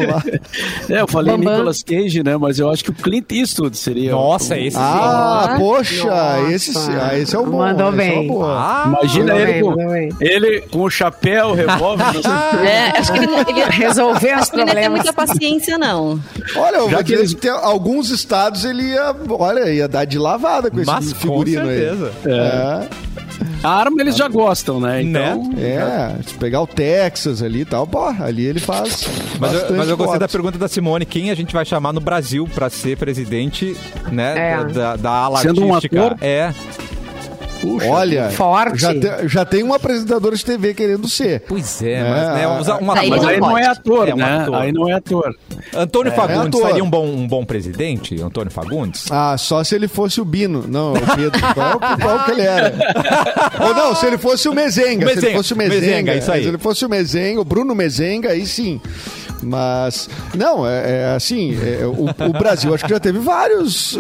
é, 0.89 1.01
eu 1.01 1.07
falei 1.07 1.35
Bambam. 1.35 1.53
Nicolas 1.53 1.83
Cage, 1.83 2.23
né? 2.23 2.35
Mas 2.37 2.59
eu 2.59 2.69
acho 2.69 2.83
que 2.83 2.89
o 2.89 2.93
Clint 2.93 3.31
Eastwood 3.31 3.77
seria. 3.77 4.11
Nossa, 4.11 4.57
esse 4.57 4.77
Ah, 4.77 5.55
poxa, 5.57 6.05
Nossa. 6.05 6.51
Esse, 6.51 6.77
ah, 6.77 7.17
esse 7.17 7.35
é 7.35 7.39
o 7.39 7.45
bom. 7.45 7.59
Mandou 7.59 7.91
bem. 7.91 8.29
É 8.29 8.43
ah, 8.43 8.83
Imagina 8.87 9.35
ele, 9.35 9.53
bem, 9.53 9.61
com, 9.61 10.23
ele 10.23 10.61
com 10.61 10.81
o 10.81 10.89
chapéu, 10.89 11.53
revólver. 11.53 12.05
é, 12.65 12.97
acho 12.97 13.11
que 13.11 13.19
ele, 13.19 13.27
ele 13.47 13.63
resolveu 13.69 14.39
os 14.39 14.49
problemas. 14.49 14.53
Ele 14.53 14.65
não 14.65 14.73
tem 14.73 14.89
muita 14.89 15.13
paciência, 15.13 15.77
não. 15.77 16.19
Olha, 16.55 16.77
eu 16.77 16.89
Já 16.89 16.97
vou 16.97 17.05
que 17.05 17.15
dizer 17.15 17.23
ele... 17.23 17.35
que 17.35 17.49
alguns 17.49 18.09
estados 18.09 18.65
ele 18.65 18.83
ia, 18.83 19.15
olha, 19.29 19.71
ia 19.71 19.87
dar 19.87 20.05
de 20.05 20.17
lavada 20.17 20.71
com 20.71 20.79
esse 20.79 21.15
figurino 21.15 21.61
com 21.61 21.67
certeza. 21.67 22.11
aí. 22.25 22.31
É. 22.31 22.85
é. 23.15 23.18
A 23.63 23.69
arma 23.69 24.01
eles 24.01 24.15
já 24.15 24.27
gostam, 24.27 24.79
né? 24.79 25.03
né? 25.03 25.31
Então, 25.33 25.51
né? 25.51 25.61
É, 25.61 26.23
se 26.23 26.33
pegar 26.35 26.61
o 26.61 26.67
Texas 26.67 27.41
ali 27.41 27.61
e 27.61 27.65
tal, 27.65 27.85
pô, 27.85 28.05
ali 28.05 28.45
ele 28.45 28.59
faz. 28.59 29.07
Mas 29.39 29.53
eu, 29.53 29.75
mas 29.75 29.89
eu 29.89 29.97
gostei 29.97 30.19
da 30.19 30.27
pergunta 30.27 30.57
da 30.57 30.67
Simone: 30.67 31.05
quem 31.05 31.29
a 31.31 31.35
gente 31.35 31.53
vai 31.53 31.65
chamar 31.65 31.93
no 31.93 31.99
Brasil 31.99 32.47
para 32.53 32.69
ser 32.69 32.97
presidente, 32.97 33.75
né? 34.11 34.53
É. 34.53 34.63
Da, 34.65 34.95
da 34.95 35.11
ala 35.11 35.39
Sendo 35.39 35.61
artística? 35.73 35.95
Um 35.97 36.05
ator? 36.05 36.17
É. 36.21 36.53
Puxa, 37.61 37.87
Olha, 37.87 38.29
forte. 38.29 38.81
Já, 38.81 38.93
te, 38.93 39.27
já 39.27 39.45
tem 39.45 39.63
um 39.63 39.73
apresentador 39.73 40.33
de 40.33 40.43
TV 40.45 40.73
querendo 40.73 41.07
ser. 41.09 41.43
Pois 41.47 41.81
é, 41.81 42.01
mas, 42.03 42.67
né, 42.67 42.73
uma, 42.75 42.97
aí, 42.97 43.09
mas 43.09 43.25
aí 43.25 43.39
não 43.39 43.57
é 43.57 43.65
ator, 43.65 44.07
é, 44.07 44.15
né? 44.15 44.23
Ator. 44.23 44.55
Aí 44.55 44.71
não 44.71 44.89
é 44.89 44.93
ator. 44.93 45.35
Antônio 45.75 46.11
é, 46.11 46.15
Fagundes 46.15 46.59
é 46.59 46.67
seria 46.67 46.83
um 46.83 46.89
bom, 46.89 47.05
um 47.05 47.27
bom 47.27 47.45
presidente? 47.45 48.21
Antônio 48.21 48.51
Fagundes? 48.51 49.11
Ah, 49.11 49.37
só 49.37 49.63
se 49.63 49.75
ele 49.75 49.87
fosse 49.87 50.21
o 50.21 50.25
Bino. 50.25 50.65
Não, 50.67 50.93
o 50.93 51.15
Pedro. 51.15 51.39
qual, 51.53 51.79
qual 51.79 52.25
que 52.25 52.31
ele 52.31 52.41
era? 52.41 52.73
Ou 53.61 53.73
não, 53.73 53.95
se 53.95 54.05
ele 54.05 54.17
fosse 54.17 54.47
o 54.47 54.53
Mezenga. 54.53 55.05
O 55.05 55.09
Mezenga. 55.09 55.21
Se 55.21 55.25
ele 55.27 55.35
fosse 55.35 55.53
o 55.53 55.57
Mezenga, 55.57 55.81
Mezenga 55.81 56.15
isso 56.15 56.31
aí. 56.31 56.43
Se 56.43 56.47
ele 56.49 56.57
fosse 56.57 56.85
o 56.85 56.89
Mezenga, 56.89 57.41
o 57.41 57.45
Bruno 57.45 57.75
Mezenga, 57.75 58.29
aí 58.29 58.45
sim. 58.45 58.79
Mas, 59.41 60.09
não, 60.35 60.67
é, 60.67 61.01
é 61.01 61.15
assim, 61.15 61.57
é, 61.61 61.85
o, 61.85 62.05
o, 62.09 62.33
Brasil 62.33 62.73
acho 62.73 62.83
que 62.83 62.89
já 62.89 62.99
teve 62.99 63.19
vários 63.19 63.95
uh, 63.95 63.99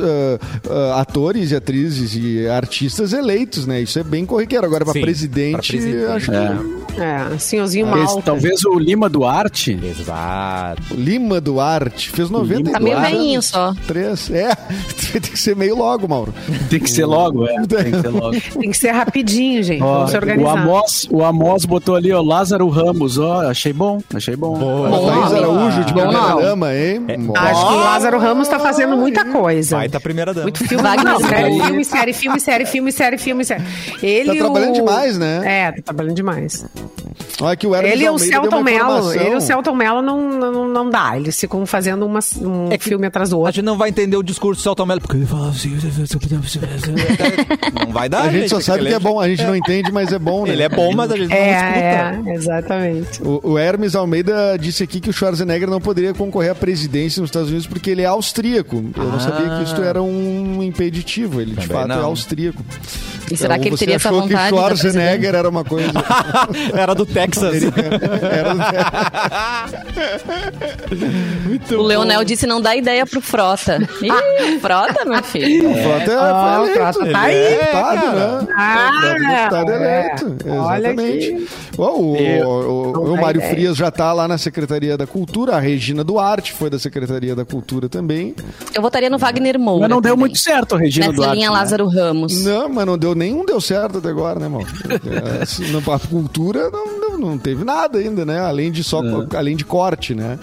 uh, 0.65 0.93
atores 0.95 1.51
e 1.51 1.55
atrizes 1.55 2.15
e 2.15 2.47
artistas 2.47 3.13
eleitos, 3.13 3.65
né? 3.65 3.81
Isso 3.81 3.97
é 3.99 4.03
bem 4.03 4.25
corriqueiro. 4.25 4.65
Agora, 4.65 4.83
para 4.83 4.93
presidente, 4.93 5.71
presidente, 5.71 6.05
acho 6.05 6.31
é. 6.31 6.47
que... 6.47 6.79
É, 7.01 7.37
senhorzinho 7.37 7.87
ah, 7.87 7.95
mal. 7.95 8.21
Talvez 8.21 8.65
o 8.65 8.77
Lima 8.77 9.07
Duarte. 9.07 9.79
Exato. 9.81 10.93
Lima 10.93 11.39
Duarte. 11.39 12.09
Fez 12.09 12.29
90 12.29 12.71
Tá 12.71 12.79
meio 12.79 12.99
veinho 12.99 13.41
só. 13.41 13.73
Três. 13.87 14.29
É, 14.29 14.53
tem 15.11 15.21
que 15.21 15.39
ser 15.39 15.55
meio 15.55 15.77
logo, 15.77 16.07
Mauro. 16.07 16.33
Tem 16.69 16.79
que 16.79 16.89
ser 16.89 17.05
logo, 17.05 17.47
é. 17.47 17.55
Tem 17.67 17.91
que 17.91 18.01
ser 18.01 18.09
logo. 18.09 18.41
tem 18.59 18.71
que 18.71 18.77
ser 18.77 18.91
rapidinho, 18.91 19.63
gente. 19.63 19.81
Ó, 19.81 19.93
Vamos 19.93 20.11
se 20.11 20.17
organizar. 20.17 20.67
O 20.67 20.71
Amos, 20.71 21.07
o 21.09 21.23
Amos 21.23 21.65
botou 21.65 21.95
ali, 21.95 22.11
ó, 22.11 22.21
Lázaro 22.21 22.67
Ramos, 22.67 23.17
ó. 23.17 23.47
Achei 23.49 23.71
bom, 23.71 24.01
achei 24.13 24.35
bom. 24.35 24.57
Boa. 24.57 24.89
Boa. 24.89 25.28
Luiz 25.29 25.43
Araújo 25.43 25.83
de 25.83 25.93
primeira 25.93 26.35
dama, 26.35 26.75
hein? 26.75 27.05
É, 27.07 27.39
acho 27.39 27.67
que 27.67 27.73
o 27.73 27.77
Lázaro 27.77 28.19
Ramos 28.19 28.47
tá 28.47 28.59
fazendo 28.59 28.97
muita 28.97 29.25
coisa. 29.25 29.77
Vai 29.77 29.89
tá 29.89 29.99
primeira 29.99 30.33
dama. 30.33 30.43
Muito 30.43 30.67
filme. 30.67 30.83
Não, 31.03 31.19
série, 31.19 31.59
filme, 31.59 31.85
série, 31.85 32.13
filme, 32.13 32.39
série, 32.39 32.65
filme, 32.65 32.91
série, 32.91 33.17
filme, 33.17 33.45
série. 33.45 33.63
Ele 34.01 34.33
tá 34.33 34.45
trabalhando 34.45 34.71
o... 34.71 34.73
demais, 34.73 35.17
né? 35.17 35.41
É, 35.45 35.71
tá 35.71 35.81
trabalhando 35.83 36.15
demais. 36.15 36.65
Olha 37.41 37.55
que 37.55 37.67
o 37.67 37.75
ele 37.75 38.03
e 38.03 38.09
o 38.09 38.17
Celton 38.17 38.61
Mello, 38.61 39.13
ele 39.13 39.29
e 39.29 39.35
o 39.35 39.41
Celton 39.41 39.73
Mello 39.73 40.01
não, 40.01 40.29
não, 40.29 40.67
não 40.67 40.89
dá. 40.89 41.17
Eles 41.17 41.39
ficam 41.39 41.65
fazendo 41.65 42.05
uma, 42.05 42.19
um 42.41 42.71
é 42.71 42.77
filme 42.77 43.07
atrás 43.07 43.29
do 43.29 43.37
outro. 43.37 43.49
A 43.49 43.51
gente 43.51 43.65
não 43.65 43.77
vai 43.77 43.89
entender 43.89 44.17
o 44.17 44.23
discurso 44.23 44.59
do 44.59 44.63
Celton 44.63 44.85
Mello, 44.85 45.01
porque 45.01 45.17
ele 45.17 45.25
fala 45.25 45.49
assim... 45.49 45.77
não 47.85 47.93
vai 47.93 48.09
dar, 48.09 48.21
A 48.21 48.23
gente, 48.25 48.41
gente 48.41 48.49
só 48.49 48.59
sabe 48.59 48.85
que 48.85 48.93
é 48.93 48.99
bom, 48.99 49.19
a 49.19 49.27
gente 49.27 49.43
não 49.43 49.55
entende, 49.55 49.91
mas 49.91 50.11
é 50.11 50.19
bom, 50.19 50.45
né? 50.45 50.51
Ele 50.51 50.63
é 50.63 50.69
bom, 50.69 50.93
mas 50.93 51.11
a 51.11 51.17
gente 51.17 51.33
é, 51.33 52.11
não 52.11 52.11
escuta. 52.11 52.29
É, 52.29 52.33
exatamente. 52.33 53.23
O, 53.23 53.51
o 53.51 53.57
Hermes 53.57 53.95
Almeida 53.95 54.57
disse 54.59 54.83
aqui 54.83 54.99
que 54.99 55.09
o 55.09 55.13
Schwarzenegger 55.19 55.69
não 55.69 55.81
poderia 55.81 56.13
concorrer 56.13 56.51
à 56.51 56.55
presidência 56.55 57.19
nos 57.19 57.27
Estados 57.29 57.49
Unidos 57.49 57.67
porque 57.67 57.89
ele 57.91 58.01
é 58.01 58.05
austríaco. 58.05 58.77
Eu 58.95 59.03
não 59.03 59.19
sabia 59.19 59.57
que 59.57 59.63
isso 59.63 59.81
era 59.81 60.01
um 60.01 60.63
impeditivo. 60.63 61.41
Ele, 61.41 61.51
Também 61.51 61.67
de 61.67 61.73
fato, 61.73 61.85
é 61.91 61.95
não. 61.95 62.01
é 62.01 62.05
austríaco. 62.05 62.63
E 63.31 63.37
será 63.37 63.55
então, 63.55 63.63
que 63.63 63.69
ele 63.69 63.77
teria 63.77 63.95
essa 63.95 64.11
vontade? 64.11 64.49
que 64.51 64.57
Schwarzenegger 64.57 65.35
era 65.35 65.49
uma 65.49 65.63
coisa... 65.63 65.91
era 66.73 66.93
do 66.93 67.05
Texas. 67.05 67.63
era 67.63 68.53
do 68.53 68.59
Texas. 68.59 69.89
o 71.77 71.81
Leonel 71.81 72.23
disse 72.23 72.45
não 72.47 72.61
dá 72.61 72.75
ideia 72.75 73.05
pro 73.05 73.21
Frota. 73.21 73.79
Ih, 74.01 74.59
Frota, 74.59 75.05
meu 75.05 75.23
filho. 75.23 75.69
O 75.69 75.73
Frota 75.75 76.11
é, 76.11 76.17
ah, 76.17 76.61
eleito. 76.63 76.79
Frota 76.79 77.11
tá 77.11 77.21
aí. 77.21 77.35
É 77.35 77.57
deputado, 77.59 78.15
né? 78.15 78.47
Ah, 78.55 79.15
deputado 79.39 79.71
é. 79.71 79.75
eleito. 79.75 80.35
Exatamente. 80.45 81.47
O, 81.77 81.83
o, 81.83 82.43
o, 82.43 83.13
o 83.13 83.21
Mário 83.21 83.41
Frias 83.41 83.77
já 83.77 83.91
tá 83.91 84.11
lá 84.11 84.27
na 84.27 84.37
Secretaria 84.37 84.97
da 84.97 85.07
Cultura. 85.07 85.55
A 85.55 85.59
Regina 85.59 86.03
Duarte 86.03 86.53
foi 86.53 86.69
da 86.69 86.79
Secretaria 86.79 87.35
da 87.35 87.45
Cultura 87.45 87.87
também. 87.87 88.35
Eu 88.73 88.81
votaria 88.81 89.09
no 89.09 89.17
Wagner 89.17 89.59
Moura. 89.59 89.81
Mas 89.81 89.89
não 89.89 90.01
deu 90.01 90.17
muito 90.17 90.37
certo, 90.37 90.75
Regina 90.75 91.07
Nessa 91.07 91.15
Duarte. 91.15 91.35
linha 91.35 91.49
né? 91.49 91.57
Lázaro 91.57 91.87
Ramos. 91.87 92.43
Não, 92.43 92.69
mas 92.69 92.85
não 92.85 92.97
deu 92.97 93.15
nenhum 93.19 93.45
deu 93.45 93.59
certo 93.61 93.99
até 93.99 94.09
agora, 94.09 94.39
né, 94.39 94.45
irmão? 94.45 94.61
É, 94.61 95.89
na 95.89 95.99
cultura 95.99 96.69
não, 96.71 96.99
não, 96.99 97.17
não, 97.17 97.37
teve 97.37 97.63
nada 97.63 97.99
ainda, 97.99 98.25
né? 98.25 98.39
Além 98.39 98.71
de 98.71 98.83
só 98.83 99.03
é. 99.03 99.37
além 99.37 99.55
de 99.55 99.65
corte, 99.65 100.15
né? 100.15 100.39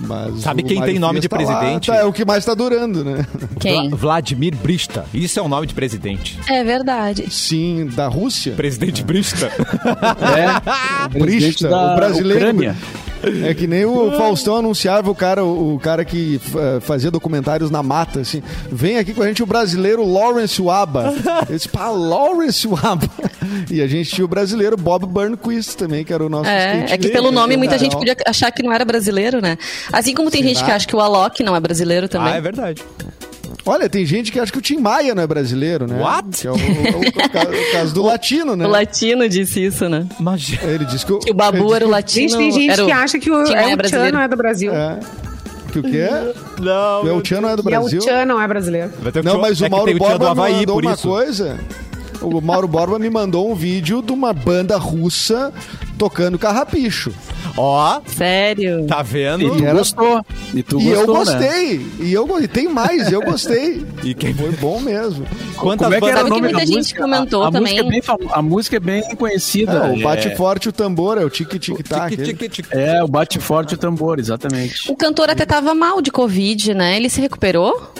Mas 0.00 0.40
Sabe 0.40 0.62
quem 0.62 0.80
tem 0.82 0.98
nome 0.98 1.20
de 1.20 1.28
presidente? 1.28 1.90
Lá, 1.90 1.96
tá, 1.96 2.02
é 2.02 2.04
o 2.04 2.12
que 2.12 2.24
mais 2.24 2.40
está 2.40 2.54
durando, 2.54 3.04
né? 3.04 3.26
Quem? 3.60 3.90
Vladimir 3.90 4.54
Brista. 4.56 5.06
Isso 5.14 5.38
é 5.38 5.42
o 5.42 5.48
nome 5.48 5.66
de 5.66 5.74
presidente. 5.74 6.38
É 6.48 6.62
verdade. 6.64 7.30
Sim, 7.30 7.86
da 7.94 8.06
Rússia. 8.08 8.54
Presidente 8.54 9.02
Brista. 9.02 9.50
é. 10.36 11.08
Brista, 11.18 11.68
o 11.68 11.96
brasileiro. 11.96 12.48
Ucrânia. 12.48 12.76
É 13.44 13.54
que 13.54 13.66
nem 13.66 13.84
o 13.84 14.12
Faustão 14.12 14.56
anunciava 14.56 15.10
o 15.10 15.14
cara, 15.14 15.44
o, 15.44 15.78
cara 15.78 16.04
que 16.04 16.40
uh, 16.48 16.80
fazia 16.80 17.10
documentários 17.10 17.70
na 17.70 17.82
mata, 17.82 18.20
assim. 18.20 18.42
Vem 18.70 18.98
aqui 18.98 19.14
com 19.14 19.22
a 19.22 19.28
gente 19.28 19.42
o 19.42 19.46
brasileiro 19.46 20.04
Lawrence 20.04 20.60
Waba. 20.60 21.14
Eu 21.48 21.54
disse, 21.54 21.68
pá, 21.68 21.88
Lawrence 21.88 22.66
Waba. 22.66 23.08
E 23.70 23.80
a 23.80 23.86
gente 23.86 24.10
tinha 24.10 24.24
o 24.24 24.28
brasileiro 24.28 24.76
Bob 24.76 25.06
Burnquist 25.06 25.76
também, 25.76 26.04
que 26.04 26.12
era 26.12 26.24
o 26.24 26.28
nosso 26.28 26.48
É, 26.48 26.86
é 26.90 26.98
que 26.98 27.08
pelo 27.08 27.30
nome 27.30 27.56
muita 27.56 27.78
gente 27.78 27.96
podia 27.96 28.16
achar 28.26 28.50
que 28.50 28.62
não 28.62 28.72
era 28.72 28.84
brasileiro, 28.84 29.40
né? 29.40 29.56
Assim 29.92 30.14
como 30.14 30.30
tem 30.30 30.42
Será? 30.42 30.54
gente 30.54 30.64
que 30.64 30.70
acha 30.70 30.86
que 30.86 30.96
o 30.96 31.00
Alok 31.00 31.42
não 31.42 31.54
é 31.54 31.60
brasileiro 31.60 32.08
também. 32.08 32.32
Ah, 32.32 32.36
é 32.36 32.40
verdade. 32.40 32.82
Olha, 33.66 33.88
tem 33.88 34.04
gente 34.04 34.30
que 34.30 34.38
acha 34.38 34.52
que 34.52 34.58
o 34.58 34.60
Tim 34.60 34.76
Maia 34.76 35.14
não 35.14 35.22
é 35.22 35.26
brasileiro, 35.26 35.86
né? 35.86 35.98
What? 35.98 36.28
Que 36.38 36.46
é 36.46 36.50
o, 36.50 36.54
o, 36.54 36.58
o, 36.58 37.68
o 37.68 37.72
caso 37.72 37.94
do 37.94 38.02
latino, 38.04 38.54
né? 38.54 38.66
O 38.66 38.68
latino 38.68 39.28
disse 39.28 39.64
isso, 39.64 39.88
né? 39.88 40.06
Mas 40.20 40.52
ele 40.62 40.84
disse 40.84 41.06
que 41.06 41.12
o, 41.12 41.18
que 41.18 41.30
o 41.30 41.34
Babu 41.34 41.74
era 41.74 41.86
o 41.86 41.90
latino. 41.90 42.28
Gente, 42.28 42.38
tem 42.38 42.52
gente 42.52 42.84
que 42.84 42.92
acha 42.92 43.18
que 43.18 43.30
o, 43.30 43.42
é, 43.46 43.72
é 43.72 44.08
o 44.08 44.12
não 44.12 44.20
é 44.20 44.28
do 44.28 44.36
Brasil. 44.36 44.72
É. 44.74 45.00
Que 45.72 45.78
o 45.80 45.82
quê? 45.82 46.08
Não. 46.60 47.02
Que 47.02 47.08
o 47.08 47.20
Tchan 47.20 47.40
não 47.40 47.48
é 47.48 47.56
do 47.56 47.62
Brasil. 47.62 48.00
Que 48.00 48.06
o 48.06 48.08
Tchan 48.08 48.24
não 48.26 48.40
é 48.40 48.46
brasileiro. 48.46 48.92
Não, 49.24 49.40
mas 49.40 49.60
o 49.60 49.64
é 49.64 49.68
Mauro 49.68 49.98
Borba 49.98 50.34
mandou 50.34 50.80
uma 50.80 50.92
isso. 50.92 51.08
coisa. 51.08 51.58
O 52.20 52.40
Mauro 52.40 52.68
Borba 52.68 52.98
me 52.98 53.10
mandou 53.10 53.50
um 53.50 53.54
vídeo 53.54 54.00
de 54.00 54.12
uma 54.12 54.32
banda 54.32 54.76
russa 54.76 55.52
tocando 55.98 56.38
carrapicho. 56.38 57.12
Ó. 57.56 58.00
Sério? 58.06 58.86
Tá 58.86 59.02
vendo? 59.02 59.42
E 59.44 59.50
tu 59.50 59.64
gostou. 59.64 60.26
E 60.52 60.62
tu 60.62 60.80
e 60.80 60.84
gostou, 60.84 61.00
eu 61.00 61.06
gostei. 61.06 61.78
Né? 61.78 61.86
E 62.00 62.12
eu 62.12 62.40
e 62.42 62.48
tem 62.48 62.68
mais, 62.68 63.12
eu 63.12 63.22
gostei. 63.22 63.84
e 64.02 64.14
quem 64.14 64.34
foi 64.34 64.50
bom 64.52 64.80
mesmo. 64.80 65.24
Quantas 65.56 65.86
Como 65.86 65.94
é 65.94 66.00
que 66.00 66.08
era 66.08 66.24
o 66.24 66.28
nome 66.28 66.42
muita 66.42 66.66
gente 66.66 66.76
música? 66.76 67.02
comentou 67.02 67.44
a, 67.44 67.48
a 67.48 67.52
também. 67.52 67.74
Música 67.74 67.88
é 67.88 67.90
bem 67.90 68.02
fam... 68.02 68.16
A 68.30 68.42
música 68.42 68.76
é 68.76 68.80
bem 68.80 69.16
conhecida. 69.16 69.72
É, 69.72 69.92
o 69.92 70.02
bate 70.02 70.28
é. 70.28 70.36
forte 70.36 70.68
o 70.68 70.72
tambor, 70.72 71.18
é 71.18 71.24
o 71.24 71.30
tique 71.30 71.58
tique 71.58 71.82
tac. 71.82 72.14
É, 72.72 73.02
o 73.02 73.08
bate 73.08 73.38
forte 73.38 73.74
o 73.74 73.78
tambor, 73.78 74.18
exatamente. 74.18 74.90
O 74.90 74.96
cantor 74.96 75.30
até 75.30 75.46
tava 75.46 75.74
mal 75.74 76.02
de 76.02 76.10
covid, 76.10 76.74
né? 76.74 76.96
Ele 76.96 77.08
se 77.08 77.20
recuperou? 77.20 77.92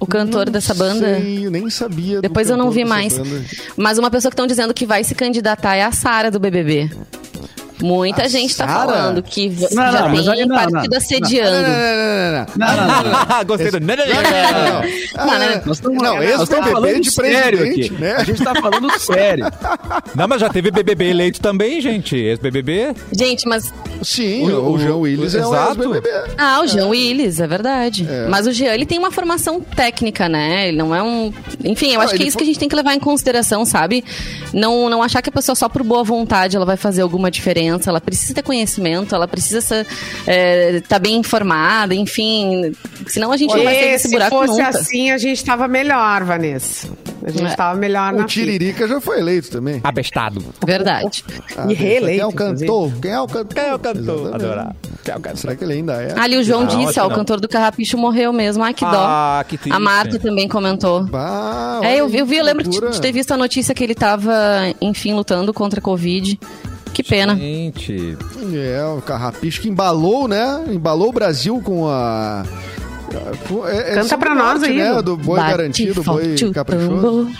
O 0.00 0.06
cantor 0.06 0.46
não 0.46 0.52
dessa 0.52 0.74
banda? 0.74 1.20
Sei, 1.20 1.46
eu 1.46 1.50
nem 1.50 1.70
sabia. 1.70 2.20
Depois 2.20 2.50
eu 2.50 2.56
não 2.56 2.70
vi 2.70 2.84
mais. 2.84 3.16
Banda. 3.16 3.44
Mas 3.76 3.98
uma 3.98 4.10
pessoa 4.10 4.30
que 4.30 4.34
estão 4.34 4.48
dizendo 4.48 4.74
que 4.74 4.84
vai 4.84 5.04
se 5.04 5.14
candidatar 5.14 5.76
é 5.76 5.82
a 5.84 5.92
Sara 5.92 6.28
do 6.30 6.40
BBB. 6.40 6.90
Muita 7.82 8.22
a 8.22 8.28
gente 8.28 8.50
está 8.50 8.68
falando 8.68 9.22
que 9.22 9.48
não, 9.48 9.92
já 9.92 10.08
não, 10.08 10.34
tem 10.36 10.46
não, 10.46 10.56
partido 10.56 10.94
assediando. 10.94 11.68
Não, 12.56 12.76
não, 12.76 12.86
não. 12.86 13.44
Gostei 13.44 13.70
do. 13.72 13.80
Não, 13.80 13.96
não, 13.96 14.04
não. 15.26 16.02
Não, 16.02 16.22
esse 16.22 16.54
é 16.54 16.62
falando 16.62 17.00
de 17.00 17.10
sério 17.10 17.64
aqui. 17.64 17.90
Né? 17.92 18.12
A 18.12 18.24
gente 18.24 18.38
está 18.38 18.54
falando 18.54 18.98
sério. 19.00 19.46
Não, 20.14 20.28
mas 20.28 20.40
já 20.40 20.48
teve 20.48 20.70
BBB 20.70 21.06
eleito 21.06 21.40
também, 21.40 21.80
gente. 21.80 22.16
Ex-BBB. 22.16 22.94
Gente, 23.12 23.48
mas. 23.48 23.72
Sim, 24.02 24.48
o, 24.48 24.72
o 24.72 24.78
João 24.78 25.00
Willis 25.00 25.34
é 25.34 25.44
o 25.44 25.54
ex-BBB. 25.54 26.08
Ah, 26.38 26.60
o 26.62 26.66
João 26.68 26.90
Willis, 26.90 27.40
é 27.40 27.46
verdade. 27.46 28.06
É. 28.08 28.28
Mas 28.28 28.46
o 28.46 28.52
Jean, 28.52 28.74
ele 28.74 28.86
tem 28.86 28.98
uma 28.98 29.10
formação 29.10 29.60
técnica, 29.60 30.28
né? 30.28 30.68
Ele 30.68 30.76
não 30.76 30.94
é 30.94 31.02
um. 31.02 31.32
Enfim, 31.64 31.94
eu 31.94 32.00
acho 32.00 32.14
que 32.14 32.22
é 32.22 32.26
isso 32.26 32.36
que 32.36 32.44
a 32.44 32.46
gente 32.46 32.58
tem 32.58 32.68
que 32.68 32.76
levar 32.76 32.94
em 32.94 33.00
consideração, 33.00 33.64
sabe? 33.64 34.04
Não, 34.52 34.88
não 34.88 35.02
achar 35.02 35.20
que 35.20 35.28
a 35.28 35.32
pessoa 35.32 35.56
só 35.56 35.68
por 35.68 35.82
boa 35.82 36.04
vontade 36.04 36.56
ela 36.56 36.66
vai 36.66 36.76
fazer 36.76 37.02
alguma 37.02 37.30
diferença 37.30 37.71
ela 37.88 38.00
precisa 38.00 38.34
ter 38.34 38.42
conhecimento, 38.42 39.14
ela 39.14 39.28
precisa 39.28 39.58
estar 39.58 39.86
é, 40.26 40.80
tá 40.80 40.98
bem 40.98 41.16
informada, 41.16 41.94
enfim. 41.94 42.72
Senão 43.06 43.32
a 43.32 43.36
gente 43.36 43.54
não 43.54 43.64
vai 43.64 43.74
sair 43.74 43.92
desse 43.92 44.10
buraco 44.10 44.30
Se 44.30 44.46
fosse 44.46 44.62
nunca. 44.62 44.78
assim, 44.78 45.10
a 45.10 45.18
gente 45.18 45.38
estava 45.38 45.68
melhor, 45.68 46.24
Vanessa. 46.24 46.88
A 47.24 47.30
gente 47.30 47.46
estava 47.46 47.76
é. 47.76 47.80
melhor 47.80 48.12
o 48.12 48.16
na 48.16 48.24
O 48.24 48.26
Tiririca 48.26 48.86
já 48.88 49.00
foi 49.00 49.20
eleito 49.20 49.50
também. 49.50 49.80
Abestado. 49.84 50.44
Verdade. 50.64 51.24
Ah, 51.56 51.66
e 51.68 51.74
reeleito. 51.74 52.06
Quem 52.06 52.20
é 52.20 52.26
o 52.26 52.32
cantor? 52.32 52.92
Quem 53.00 53.10
é 53.10 53.20
o 53.20 53.26
cantor? 53.26 53.54
Quem 53.54 53.64
é 53.64 53.74
o 53.74 53.78
cantor? 53.78 54.34
Adorar. 54.34 54.76
Quem 55.04 55.14
é 55.14 55.16
o 55.16 55.20
cantor? 55.20 55.38
Será 55.38 55.56
que 55.56 55.64
ele 55.64 55.74
ainda 55.74 56.02
é? 56.02 56.18
Ali 56.18 56.36
o 56.36 56.42
João 56.42 56.62
ah, 56.62 56.66
disse, 56.66 56.98
ó, 56.98 57.06
o 57.06 57.10
cantor 57.10 57.40
do 57.40 57.48
Carrapicho 57.48 57.96
morreu 57.96 58.32
mesmo. 58.32 58.62
Ai, 58.64 58.74
que 58.74 58.84
dó. 58.84 58.90
Ah, 58.92 59.44
que 59.48 59.56
triste. 59.56 59.76
A 59.76 59.80
Marta 59.80 60.18
também 60.18 60.48
comentou. 60.48 61.04
Bah, 61.04 61.80
é, 61.82 61.96
eu 61.96 62.08
vi, 62.08 62.18
eu 62.18 62.26
vi, 62.26 62.36
eu 62.36 62.44
lembro 62.44 62.64
de, 62.64 62.80
de 62.80 63.00
ter 63.00 63.12
visto 63.12 63.32
a 63.32 63.36
notícia 63.36 63.74
que 63.74 63.84
ele 63.84 63.92
estava, 63.92 64.32
enfim, 64.80 65.14
lutando 65.14 65.52
contra 65.54 65.78
a 65.78 65.82
Covid. 65.82 66.38
Que 66.92 67.02
pena. 67.02 67.34
Gente. 67.36 68.16
É, 68.54 68.84
o 68.84 69.00
Carrapicho 69.00 69.60
que 69.60 69.68
embalou, 69.68 70.28
né? 70.28 70.64
Embalou 70.68 71.08
o 71.08 71.12
Brasil 71.12 71.60
com 71.62 71.88
a. 71.88 72.44
É, 73.66 73.92
é 73.92 73.94
Canta 73.94 74.18
pra 74.18 74.34
nós 74.34 74.62
aí. 74.62 74.76
Né? 74.76 75.02
Do 75.02 75.16
boi 75.16 75.38
Bate 75.38 75.50
garantido, 75.50 76.02
boi 76.02 76.36
caprichoso. 76.52 77.30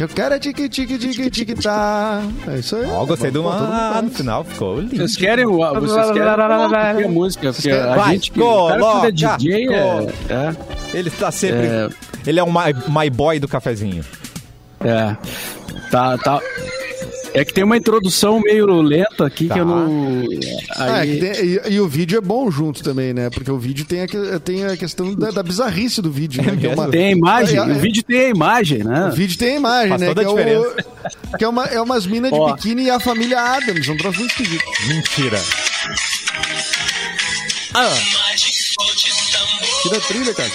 Eu 0.00 0.08
quero 0.08 0.34
é 0.34 0.38
tique 0.38 0.66
tique 0.66 0.96
tique 0.96 1.30
tique 1.30 1.54
tá. 1.56 2.22
É 2.48 2.58
isso 2.58 2.74
aí. 2.74 2.86
Ó, 2.86 3.02
oh, 3.02 3.06
gostei 3.06 3.30
do 3.30 3.42
uma... 3.42 4.00
no 4.00 4.10
final, 4.10 4.44
ficou 4.44 4.80
lindo. 4.80 4.96
Vocês 4.96 5.14
querem, 5.14 5.44
vocês 5.44 6.10
querem 6.12 7.04
a 7.04 7.08
música? 7.08 7.52
Porque 7.52 7.70
a 7.70 7.94
Vai, 7.96 8.12
gente 8.14 8.30
que, 8.32 8.40
coloca, 8.40 9.08
é 9.08 9.10
DJ 9.10 9.68
é, 9.68 10.06
é, 10.30 10.56
Ele 10.94 11.10
tá 11.10 11.30
sempre... 11.30 11.66
É. 11.66 11.88
Ele 12.26 12.40
é 12.40 12.42
o 12.42 12.46
my, 12.46 12.72
my 12.88 13.10
boy 13.10 13.38
do 13.38 13.46
cafezinho. 13.46 14.02
É. 14.82 15.14
Tá, 15.90 16.16
tá. 16.16 16.40
É 17.32 17.44
que 17.44 17.52
tem 17.52 17.62
uma 17.62 17.76
introdução 17.76 18.40
meio 18.40 18.66
lenta 18.82 19.26
aqui 19.26 19.46
tá. 19.46 19.54
que 19.54 19.60
eu 19.60 19.66
tá. 19.66 19.70
não. 19.70 20.22
Ah, 20.76 20.94
Aí... 21.00 21.18
É, 21.18 21.32
tem, 21.34 21.44
e, 21.44 21.74
e, 21.74 21.80
o 21.80 21.88
vídeo 21.88 22.18
é 22.18 22.20
bom 22.20 22.50
junto 22.50 22.82
também, 22.82 23.14
né? 23.14 23.30
Porque 23.30 23.50
o 23.50 23.58
vídeo 23.58 23.84
tem 23.84 24.02
a, 24.02 24.06
tem 24.40 24.64
a 24.64 24.76
questão 24.76 25.14
da, 25.14 25.30
da 25.30 25.42
bizarrice 25.42 26.02
do 26.02 26.10
vídeo, 26.10 26.42
né? 26.42 26.58
É, 26.60 26.66
é 26.66 26.74
uma... 26.74 26.88
Tem 26.88 27.04
a 27.06 27.10
imagem, 27.10 27.56
é, 27.56 27.62
o 27.62 27.74
vídeo 27.78 28.02
tem 28.02 28.20
a 28.20 28.28
imagem, 28.28 28.84
né? 28.84 29.08
O 29.08 29.12
vídeo 29.12 29.38
tem 29.38 29.54
a 29.54 29.56
imagem, 29.56 29.88
Faz 29.90 30.00
né? 30.00 30.14
que, 30.14 30.20
é 30.20 30.28
o, 30.28 31.36
que 31.38 31.44
é, 31.44 31.48
uma, 31.48 31.64
é 31.66 31.80
umas 31.80 32.06
minas 32.06 32.32
de 32.32 32.52
biquíni 32.52 32.84
e 32.84 32.90
a 32.90 32.98
família 32.98 33.40
Adams. 33.40 33.88
Um 33.88 33.96
troço 33.96 34.18
muito 34.18 34.32
esquisito. 34.32 34.64
Mentira. 34.88 35.40
Ah. 37.74 37.94
Tira 39.82 39.96
a 39.96 40.00
trilha, 40.00 40.34
cara. 40.34 40.50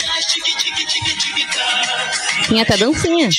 Tem 2.47 2.61
até 2.61 2.77
dancinha. 2.77 3.29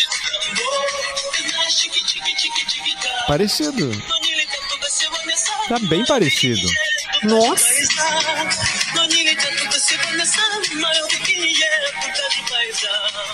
Parecido. 3.26 3.90
Tá 5.68 5.78
bem 5.88 6.04
parecido. 6.04 6.68
Nossa. 7.24 7.66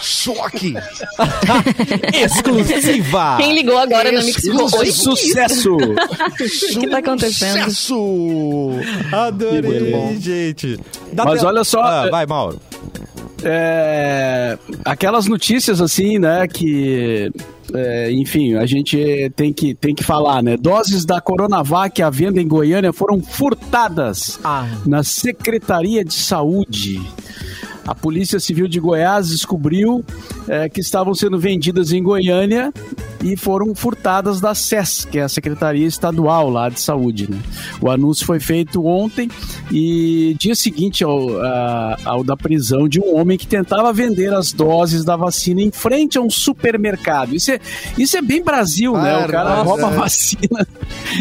Choque! 0.01 0.75
Exclusiva! 2.15 3.37
Quem 3.39 3.55
ligou 3.55 3.77
agora 3.77 4.13
no 4.13 4.23
Mix 4.23 4.45
Oi, 4.47 4.93
Sucesso! 4.93 5.77
o 5.77 6.79
que 6.81 6.89
tá 6.89 6.99
acontecendo? 6.99 7.65
Sucesso! 7.65 8.71
Adorei, 9.13 10.17
gente. 10.21 10.79
Dá 11.13 11.25
Mas 11.25 11.43
olha 11.43 11.65
só. 11.65 11.83
Ah, 11.83 12.09
vai, 12.11 12.25
Mauro. 12.25 12.61
É, 13.45 14.57
aquelas 14.85 15.27
notícias 15.27 15.81
assim, 15.81 16.19
né, 16.19 16.47
que 16.47 17.33
é, 17.75 18.11
enfim, 18.13 18.55
a 18.55 18.67
gente 18.67 19.31
tem 19.35 19.53
que, 19.53 19.75
tem 19.75 19.95
que 19.95 20.05
falar, 20.05 20.43
né? 20.43 20.57
Doses 20.57 21.05
da 21.05 21.21
Coronavac 21.21 22.03
à 22.03 22.11
venda 22.11 22.41
em 22.41 22.47
Goiânia 22.47 22.93
foram 22.93 23.21
furtadas 23.21 24.39
ah. 24.45 24.69
na 24.87 25.03
Secretaria 25.03 26.05
de 26.05 26.15
Saúde. 26.15 27.01
A 27.87 27.95
Polícia 27.95 28.39
Civil 28.39 28.69
de 28.69 28.79
Goiás 28.79 29.29
descobriu 29.29 30.05
é, 30.49 30.69
que 30.69 30.81
estavam 30.81 31.15
sendo 31.15 31.39
vendidas 31.39 31.93
em 31.93 32.03
Goiânia 32.03 32.73
e 33.23 33.37
foram 33.37 33.75
furtadas 33.75 34.41
da 34.41 34.55
SES, 34.55 35.07
que 35.11 35.19
é 35.19 35.23
a 35.23 35.29
Secretaria 35.29 35.87
Estadual 35.87 36.51
lá 36.51 36.69
de 36.69 36.81
Saúde. 36.81 37.31
Né? 37.31 37.39
O 37.81 37.89
anúncio 37.89 38.27
foi 38.27 38.41
feito 38.41 38.85
ontem 38.85 39.31
e 39.71 40.35
dia 40.39 40.55
seguinte 40.55 41.05
ao, 41.05 41.41
a, 41.41 41.97
ao 42.05 42.25
da 42.25 42.37
prisão 42.37 42.89
de 42.89 43.01
um 43.01 43.17
homem 43.17 43.39
que 43.39 43.47
tentava 43.47 43.93
vender 43.93 44.33
as 44.35 44.53
doses 44.53 45.05
da 45.05 45.17
vacina 45.17 45.61
em 45.61 45.71
frente 45.71 46.19
a 46.19 46.21
um 46.21 46.31
supermercado. 46.31 47.35
Isso 47.35 47.53
é, 47.53 47.61
isso 47.97 48.17
é 48.17 48.23
bem 48.23 48.43
Brasil, 48.43 48.93
né? 48.95 49.25
O 49.25 49.29
cara 49.29 49.51
nossa. 49.51 49.63
rouba 49.63 49.87
a 49.87 49.91
vacina. 49.91 50.67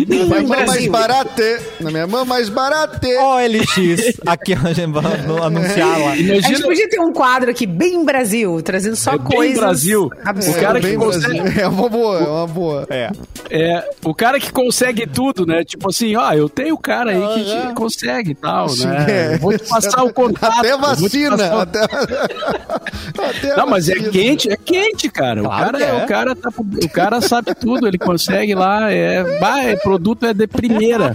Na 0.07 0.25
minha 0.25 0.25
mão 0.25 0.65
mais 0.65 0.87
barato. 0.87 1.41
Na 1.79 1.91
minha 1.91 2.07
mão 2.07 2.25
mais 2.25 2.49
barato. 2.49 3.07
OLX. 3.07 4.19
Aqui 4.25 4.53
a 4.53 4.73
gente 4.73 4.91
vai 4.91 5.03
anunciar 5.45 5.99
lá. 5.99 6.17
Imagina... 6.17 6.37
A 6.37 6.41
gente 6.41 6.63
podia 6.63 6.89
ter 6.89 6.99
um 6.99 7.13
quadro 7.13 7.51
aqui, 7.51 7.67
bem 7.67 8.03
Brasil, 8.03 8.61
trazendo 8.61 8.95
só 8.95 9.10
é 9.15 9.17
coisas. 9.17 9.53
Bem 9.53 9.61
Brasil. 9.61 10.11
Absurdas. 10.23 10.61
O 10.61 10.65
cara 10.65 10.79
que 10.79 10.95
consegue... 10.95 11.61
É 11.61 11.67
uma 11.67 11.89
boa, 11.89 12.19
é 12.19 12.27
uma 12.27 12.47
boa. 12.47 12.87
É. 12.89 13.11
é. 13.49 13.89
O 14.03 14.13
cara 14.13 14.39
que 14.39 14.51
consegue 14.51 15.07
tudo, 15.07 15.45
né? 15.45 15.63
Tipo 15.63 15.89
assim, 15.89 16.15
ó, 16.15 16.31
eu 16.33 16.49
tenho 16.49 16.75
o 16.75 16.77
cara 16.77 17.11
aí 17.11 17.43
que 17.43 17.51
-huh. 17.51 17.73
consegue 17.73 18.31
e 18.31 18.35
tal, 18.35 18.69
Sim, 18.69 18.87
né? 18.87 19.05
É. 19.07 19.37
Vou 19.37 19.57
te 19.57 19.67
passar 19.67 20.03
o 20.03 20.11
contato. 20.13 20.59
Até 20.59 20.77
vacina. 20.77 21.37
Passar... 21.37 21.61
Até... 21.61 21.81
Até 23.17 23.55
Não, 23.55 23.67
mas 23.67 23.89
é 23.89 23.95
quente, 23.95 24.51
é 24.51 24.57
quente, 24.57 25.09
cara. 25.09 25.41
Claro 25.41 25.77
o 25.77 25.79
cara, 25.79 25.85
é. 25.85 26.03
o 26.03 26.07
cara 26.07 26.35
tá, 26.35 26.49
o 26.57 26.89
cara 26.89 27.21
sabe 27.21 27.53
tudo, 27.55 27.87
ele 27.87 27.97
consegue 27.97 28.55
lá, 28.55 28.91
é, 28.91 29.39
bah, 29.39 29.63
é 29.63 29.75
produto 29.75 30.25
é 30.25 30.33
de 30.33 30.47
primeira. 30.47 31.13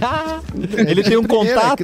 ele 0.73 1.03
tem 1.03 1.17
um 1.17 1.23
contato 1.23 1.83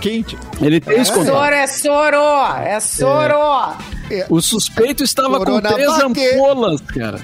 quente. 0.00 0.38
Ele 0.60 0.80
tem 0.80 0.98
é. 0.98 1.00
esse 1.00 1.12
contato. 1.12 1.34
Soro 1.34 1.54
é 1.54 1.66
soro, 1.66 2.56
é 2.64 2.80
soro. 2.80 3.95
É. 4.10 4.26
O 4.28 4.40
suspeito 4.40 5.02
estava 5.02 5.44
com 5.44 5.60
três 5.60 5.90
ampolas, 5.98 6.80
cara. 6.80 7.20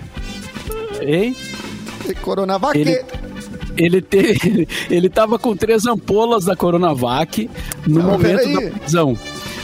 Hein? 1.00 1.36
Coronavac. 2.20 2.78
Ele, 2.78 3.00
ele, 3.76 4.02
te, 4.02 4.68
ele 4.90 5.08
tava 5.08 5.38
com 5.38 5.56
três 5.56 5.86
ampolas 5.86 6.44
da 6.44 6.56
Coronavac 6.56 7.48
no 7.86 8.00
Não, 8.00 8.10
momento 8.10 8.52
da 8.52 8.70
prisão. 8.78 9.16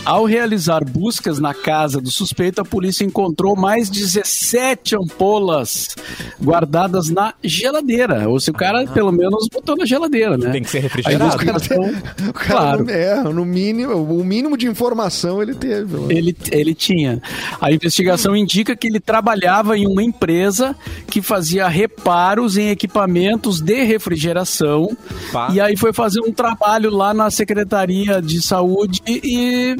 Ao 0.04 0.24
realizar 0.24 0.84
buscas 0.84 1.38
na 1.38 1.52
casa 1.52 2.00
do 2.00 2.10
suspeito, 2.10 2.60
a 2.60 2.64
polícia 2.64 3.04
encontrou 3.04 3.54
mais 3.54 3.90
17 3.90 4.96
ampolas 4.96 5.94
guardadas 6.42 7.10
na 7.10 7.34
geladeira. 7.42 8.28
Ou 8.28 8.40
se 8.40 8.50
o 8.50 8.54
cara, 8.54 8.82
ah. 8.82 8.86
pelo 8.86 9.12
menos, 9.12 9.48
botou 9.52 9.76
na 9.76 9.84
geladeira, 9.84 10.36
né? 10.36 10.50
Tem 10.50 10.62
que 10.62 10.70
ser 10.70 10.80
refrigerado. 10.80 11.36
o 12.28 12.32
cara, 12.32 12.82
claro. 12.84 12.90
é, 12.90 13.22
no 13.22 13.44
mínimo, 13.44 13.94
o 13.94 14.24
mínimo 14.24 14.56
de 14.56 14.66
informação 14.66 15.42
ele 15.42 15.54
teve. 15.54 15.96
Ele, 16.08 16.36
ele 16.50 16.74
tinha. 16.74 17.20
A 17.60 17.70
investigação 17.72 18.34
indica 18.34 18.74
que 18.74 18.86
ele 18.86 19.00
trabalhava 19.00 19.76
em 19.76 19.86
uma 19.86 20.02
empresa 20.02 20.74
que 21.08 21.20
fazia 21.20 21.68
reparos 21.68 22.56
em 22.56 22.70
equipamentos 22.70 23.60
de 23.60 23.84
refrigeração. 23.84 24.96
Pá. 25.32 25.48
E 25.52 25.60
aí 25.60 25.76
foi 25.76 25.92
fazer 25.92 26.20
um 26.20 26.32
trabalho 26.32 26.90
lá 26.90 27.12
na 27.12 27.30
Secretaria 27.30 28.22
de 28.22 28.40
Saúde 28.40 29.02
e 29.06 29.76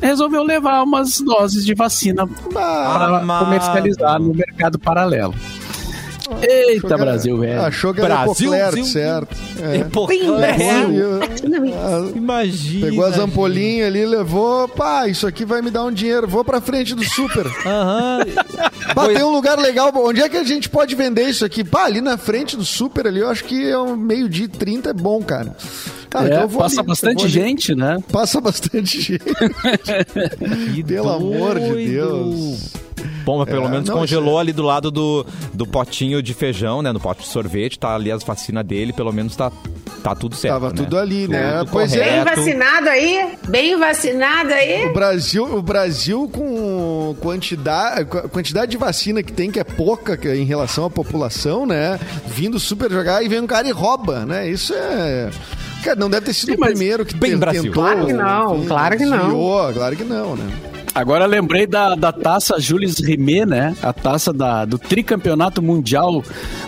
resolveu 0.00 0.42
levar 0.42 0.82
umas 0.82 1.20
doses 1.20 1.64
de 1.64 1.74
vacina 1.74 2.26
para 2.52 3.20
comercializar 3.38 4.20
no 4.20 4.34
mercado 4.34 4.78
paralelo. 4.78 5.34
Eita, 6.42 6.88
era, 6.88 6.98
Brasil, 6.98 7.38
velho. 7.38 7.62
Achou 7.62 7.94
que 7.94 8.00
era 8.00 8.24
Brasil, 8.24 8.54
Epocler, 8.54 8.84
certo. 8.84 9.36
É. 9.60 9.80
Ah, 11.74 12.10
Imagina. 12.14 12.86
Pegou 12.86 13.04
as 13.04 13.18
ampolinhas 13.18 13.86
ali, 13.88 14.04
levou. 14.04 14.68
Pá, 14.68 15.08
isso 15.08 15.26
aqui 15.26 15.44
vai 15.44 15.62
me 15.62 15.70
dar 15.70 15.84
um 15.84 15.92
dinheiro. 15.92 16.28
Vou 16.28 16.44
pra 16.44 16.60
frente 16.60 16.94
do 16.94 17.02
super. 17.04 17.46
Aham. 17.64 18.24
Pá, 18.94 19.06
tem 19.06 19.22
um 19.22 19.32
lugar 19.32 19.58
legal. 19.58 19.90
Onde 19.94 20.20
é 20.20 20.28
que 20.28 20.36
a 20.36 20.44
gente 20.44 20.68
pode 20.68 20.94
vender 20.94 21.28
isso 21.28 21.44
aqui? 21.44 21.64
Pá, 21.64 21.84
ali 21.84 22.00
na 22.00 22.18
frente 22.18 22.56
do 22.56 22.64
super 22.64 23.06
ali, 23.06 23.20
eu 23.20 23.30
acho 23.30 23.44
que 23.44 23.68
é 23.68 23.78
um 23.78 23.96
meio-dia 23.96 24.44
e 24.44 24.48
30 24.48 24.90
é 24.90 24.92
bom, 24.92 25.22
cara. 25.22 25.56
Cara, 26.10 26.28
é, 26.28 26.44
então 26.44 26.48
passa 26.58 26.80
ali, 26.80 26.88
bastante 26.88 27.28
gente, 27.28 27.74
né? 27.74 27.98
Passa 28.10 28.40
bastante 28.40 29.00
gente. 29.02 30.84
Pelo 30.86 31.10
amor 31.10 31.58
de 31.58 31.86
Deus. 31.86 32.72
Bom, 33.24 33.38
mas 33.38 33.48
pelo 33.48 33.66
é, 33.66 33.68
menos 33.68 33.88
não, 33.88 33.98
congelou 33.98 34.38
ali 34.38 34.52
do 34.52 34.62
lado 34.62 34.90
do, 34.90 35.26
do 35.52 35.66
potinho 35.66 36.22
de 36.22 36.32
feijão, 36.32 36.80
né? 36.80 36.92
No 36.92 36.98
pote 36.98 37.22
de 37.22 37.28
sorvete, 37.28 37.78
tá 37.78 37.94
ali 37.94 38.10
as 38.10 38.22
vacinas 38.22 38.64
dele, 38.64 38.92
pelo 38.92 39.12
menos 39.12 39.36
tá, 39.36 39.52
tá 40.02 40.14
tudo 40.14 40.34
certo. 40.34 40.54
Tava 40.54 40.68
né? 40.70 40.74
tudo 40.74 40.98
ali, 40.98 41.28
né? 41.28 41.58
Tudo 41.58 41.70
pois 41.70 41.92
é. 41.92 42.24
Bem 42.24 42.24
vacinado 42.24 42.88
aí? 42.88 43.32
Bem 43.48 43.78
vacinado 43.78 44.52
aí? 44.52 44.86
O 44.86 44.94
Brasil, 44.94 45.56
o 45.56 45.62
Brasil 45.62 46.30
com 46.32 47.14
quantidade, 47.20 48.06
quantidade 48.30 48.70
de 48.70 48.78
vacina 48.78 49.22
que 49.22 49.32
tem, 49.32 49.50
que 49.50 49.60
é 49.60 49.64
pouca 49.64 50.18
em 50.34 50.44
relação 50.44 50.86
à 50.86 50.90
população, 50.90 51.66
né? 51.66 52.00
Vindo 52.26 52.58
super 52.58 52.90
jogar 52.90 53.22
e 53.22 53.28
vem 53.28 53.40
um 53.40 53.46
cara 53.46 53.68
e 53.68 53.72
rouba, 53.72 54.24
né? 54.24 54.48
Isso 54.48 54.72
é. 54.74 55.30
Cara, 55.88 56.00
não 56.00 56.10
deve 56.10 56.26
ter 56.26 56.34
sido 56.34 56.50
Sim, 56.50 56.56
o 56.56 56.58
primeiro 56.58 57.06
que 57.06 57.14
bem 57.16 57.36
Brasil. 57.38 57.62
tentou. 57.62 57.82
Claro 57.82 58.06
que 58.06 58.12
não, 58.12 58.66
claro 58.66 58.98
que 58.98 59.06
não. 59.06 59.72
Claro 59.72 59.96
que 59.96 60.04
não, 60.04 60.36
né? 60.36 60.46
Agora 60.94 61.24
lembrei 61.24 61.66
da, 61.66 61.94
da 61.94 62.12
taça 62.12 62.60
Jules 62.60 62.98
Rimet, 62.98 63.46
né? 63.46 63.74
A 63.82 63.92
taça 63.92 64.32
da, 64.32 64.66
do 64.66 64.78
tricampeonato 64.78 65.62
mundial 65.62 66.22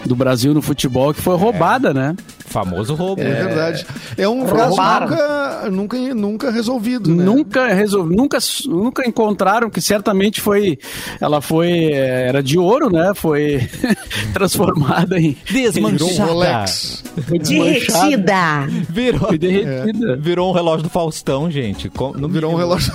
do 0.07 0.16
Brasil 0.16 0.55
no 0.55 0.62
futebol, 0.62 1.12
que 1.12 1.21
foi 1.21 1.37
roubada, 1.37 1.91
é. 1.91 1.95
né? 1.95 2.16
Famoso 2.51 2.94
roubo. 2.94 3.22
É, 3.22 3.30
é 3.30 3.44
verdade. 3.44 3.86
É 4.18 4.28
um 4.28 4.44
caso 4.44 4.76
nunca, 4.76 5.70
nunca, 5.70 6.14
nunca 6.14 6.51
resolvido, 6.51 7.14
né? 7.14 7.24
Nunca 7.24 7.72
resolvido. 7.72 8.16
Nunca, 8.16 8.38
nunca 8.66 9.09
encontraram 9.09 9.70
que 9.70 9.80
certamente 9.80 10.40
foi. 10.40 10.76
Ela 11.20 11.40
foi. 11.40 11.92
Era 11.92 12.42
de 12.42 12.59
ouro, 12.59 12.90
né? 12.90 13.12
Foi 13.14 13.68
transformada 14.34 15.18
em. 15.18 15.36
Desmanchada. 15.48 16.05
Virou 16.05 16.28
um 16.28 16.32
Rolex. 16.32 17.05
Foi 17.28 17.38
derretida. 17.38 18.66
Virou. 18.88 19.28
Foi 19.28 19.38
derretida. 19.38 20.12
É. 20.12 20.16
Virou 20.16 20.51
um 20.51 20.53
relógio 20.53 20.82
do 20.82 20.90
Faustão, 20.90 21.48
gente. 21.48 21.90
Não 22.16 22.28
virou 22.28 22.53
um 22.53 22.57
relógio. 22.57 22.92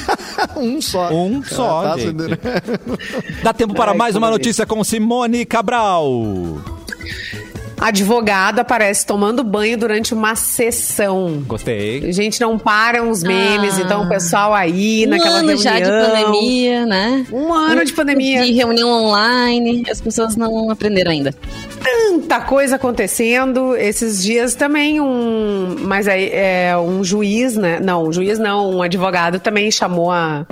um 0.56 0.80
só. 0.80 1.12
Um 1.12 1.44
só. 1.44 1.82
Tá 1.82 1.98
gente. 1.98 2.14
Dá 3.42 3.52
tempo 3.52 3.74
para 3.74 3.92
mais 3.92 4.16
uma 4.16 4.30
notícia 4.30 4.64
com 4.64 4.82
Simone 4.82 5.44
Cabral 5.44 6.06
advogado 7.80 8.58
aparece 8.60 9.06
tomando 9.06 9.44
banho 9.44 9.76
durante 9.76 10.14
uma 10.14 10.34
sessão. 10.34 11.42
Gostei. 11.46 12.12
Gente, 12.12 12.40
não 12.40 12.58
param 12.58 13.10
os 13.10 13.22
memes, 13.22 13.78
ah. 13.78 13.82
então 13.82 14.02
o 14.04 14.08
pessoal 14.08 14.54
aí 14.54 15.04
um 15.06 15.10
naquela 15.10 15.38
ano 15.38 15.48
reunião. 15.48 15.62
já 15.62 15.78
de 15.78 15.90
pandemia, 15.90 16.86
né? 16.86 17.26
Um 17.32 17.52
ano 17.52 17.84
de 17.84 17.92
pandemia. 17.92 18.44
De 18.44 18.52
reunião 18.52 18.88
online, 18.88 19.84
as 19.90 20.00
pessoas 20.00 20.36
não 20.36 20.70
aprenderam 20.70 21.10
ainda. 21.10 21.34
Tanta 21.82 22.40
coisa 22.40 22.76
acontecendo. 22.76 23.76
Esses 23.76 24.22
dias 24.22 24.54
também 24.54 25.00
um... 25.00 25.76
Mas 25.80 26.08
aí 26.08 26.30
é 26.32 26.76
um 26.76 27.04
juiz, 27.04 27.56
né? 27.56 27.78
Não, 27.80 28.04
um 28.08 28.12
juiz 28.12 28.38
não, 28.38 28.70
um 28.70 28.82
advogado 28.82 29.38
também 29.38 29.70
chamou 29.70 30.10
a 30.10 30.46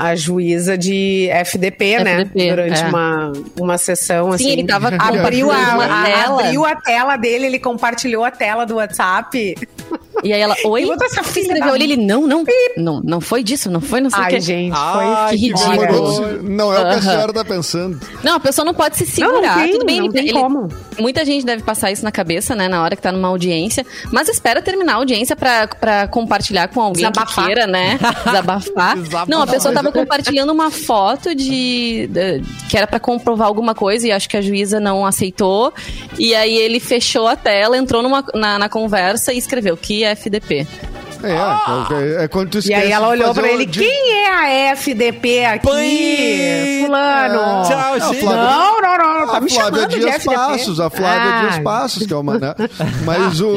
a 0.00 0.16
juíza 0.16 0.78
de 0.78 1.28
FDP, 1.30 1.92
FDP 1.92 2.04
né? 2.04 2.24
Durante 2.48 2.82
é. 2.82 2.88
uma, 2.88 3.32
uma 3.60 3.76
sessão, 3.76 4.30
Sim, 4.30 4.34
assim. 4.34 4.50
ele 4.52 4.64
tava 4.64 4.88
abriu 4.98 5.50
a, 5.50 5.56
a, 5.56 6.04
tela. 6.04 6.42
abriu 6.42 6.64
a 6.64 6.74
tela 6.74 7.16
dele, 7.18 7.44
ele 7.44 7.58
compartilhou 7.58 8.24
a 8.24 8.30
tela 8.30 8.64
do 8.64 8.76
WhatsApp. 8.76 9.54
E 10.22 10.32
aí 10.32 10.40
ela, 10.40 10.54
oi? 10.64 10.88
Essa 11.02 11.22
filha 11.22 11.44
escreveu 11.44 11.74
ali, 11.74 11.84
ele, 11.84 11.96
não, 11.96 12.26
não, 12.26 12.44
não, 12.76 13.00
não 13.02 13.20
foi 13.20 13.42
disso, 13.42 13.70
não 13.70 13.80
foi, 13.80 14.00
não 14.00 14.10
sei 14.10 14.20
o 14.20 14.26
que. 14.28 14.40
gente, 14.40 14.72
foi. 14.72 15.04
Ai, 15.04 15.30
que 15.30 15.36
ridículo. 15.36 16.42
Não 16.42 16.72
é 16.72 16.80
o 16.80 16.88
que 16.90 16.94
a 16.96 17.02
senhora 17.02 17.32
tá 17.32 17.44
pensando. 17.44 18.00
Não, 18.22 18.34
a 18.36 18.40
pessoa 18.40 18.64
não 18.64 18.74
pode 18.74 18.96
se 18.96 19.06
segurar. 19.06 19.40
Não, 19.40 19.42
não 19.42 19.62
tem, 19.62 19.72
Tudo 19.72 19.86
bem, 19.86 20.00
não 20.00 20.10
tem 20.10 20.28
ele, 20.28 20.32
como. 20.38 20.68
Muita 20.98 21.24
gente 21.24 21.44
deve 21.44 21.62
passar 21.62 21.90
isso 21.90 22.04
na 22.04 22.12
cabeça, 22.12 22.54
né, 22.54 22.68
na 22.68 22.82
hora 22.82 22.94
que 22.94 23.02
tá 23.02 23.10
numa 23.10 23.28
audiência, 23.28 23.84
mas 24.12 24.28
espera 24.28 24.60
terminar 24.60 24.94
a 24.94 24.96
audiência 24.96 25.34
pra, 25.34 25.66
pra 25.66 26.08
compartilhar 26.08 26.68
com 26.68 26.80
alguém 26.80 27.10
Desabafar. 27.10 27.44
que 27.44 27.46
queira, 27.46 27.66
né, 27.66 27.98
desabafar. 28.24 28.96
desabafar. 28.96 29.26
Não, 29.28 29.42
a 29.42 29.46
pessoa 29.46 29.72
tava 29.72 29.90
compartilhando 29.90 30.50
uma 30.50 30.70
foto 30.70 31.34
de, 31.34 32.08
de 32.08 32.42
que 32.68 32.76
era 32.76 32.86
pra 32.86 33.00
comprovar 33.00 33.46
alguma 33.48 33.74
coisa 33.74 34.06
e 34.06 34.12
acho 34.12 34.28
que 34.28 34.36
a 34.36 34.42
juíza 34.42 34.78
não 34.78 35.06
aceitou, 35.06 35.72
e 36.18 36.34
aí 36.34 36.54
ele 36.56 36.80
fechou 36.80 37.26
a 37.26 37.36
tela, 37.36 37.76
entrou 37.76 38.02
numa, 38.02 38.24
na, 38.34 38.58
na 38.58 38.68
conversa 38.68 39.32
e 39.32 39.38
escreveu 39.38 39.76
que 39.76 40.04
é 40.04 40.09
FDP. 40.10 40.66
É, 41.22 41.36
ah! 41.36 41.86
é, 41.92 42.24
é 42.24 42.28
quando 42.28 42.50
tu 42.50 42.66
E 42.66 42.72
aí 42.72 42.90
ela 42.90 43.08
olhou 43.08 43.34
pra 43.34 43.48
ele, 43.48 43.66
de... 43.66 43.80
quem 43.80 44.12
é 44.24 44.30
a 44.30 44.72
FDP 44.72 45.44
aqui? 45.44 45.66
Pai... 45.66 46.82
Fulano. 46.86 47.68
Tchau, 47.68 47.98
não, 48.22 48.80
não, 48.80 48.98
não, 48.98 49.19
não, 49.19 49.19
tá 49.30 49.36
a 49.36 49.40
me 49.40 49.50
Flávia 49.50 49.80
chamando 49.80 49.98
Dias 49.98 50.20
de 50.20 50.24
Passos, 50.24 50.80
a 50.80 50.90
Flávia 50.90 51.30
ah. 51.30 51.40
Dias 51.42 51.58
Passos, 51.62 52.06
que 52.06 52.12
é 52.12 52.16
uma, 52.16 52.38
né? 52.38 52.54
Mas 53.04 53.40
o... 53.40 53.52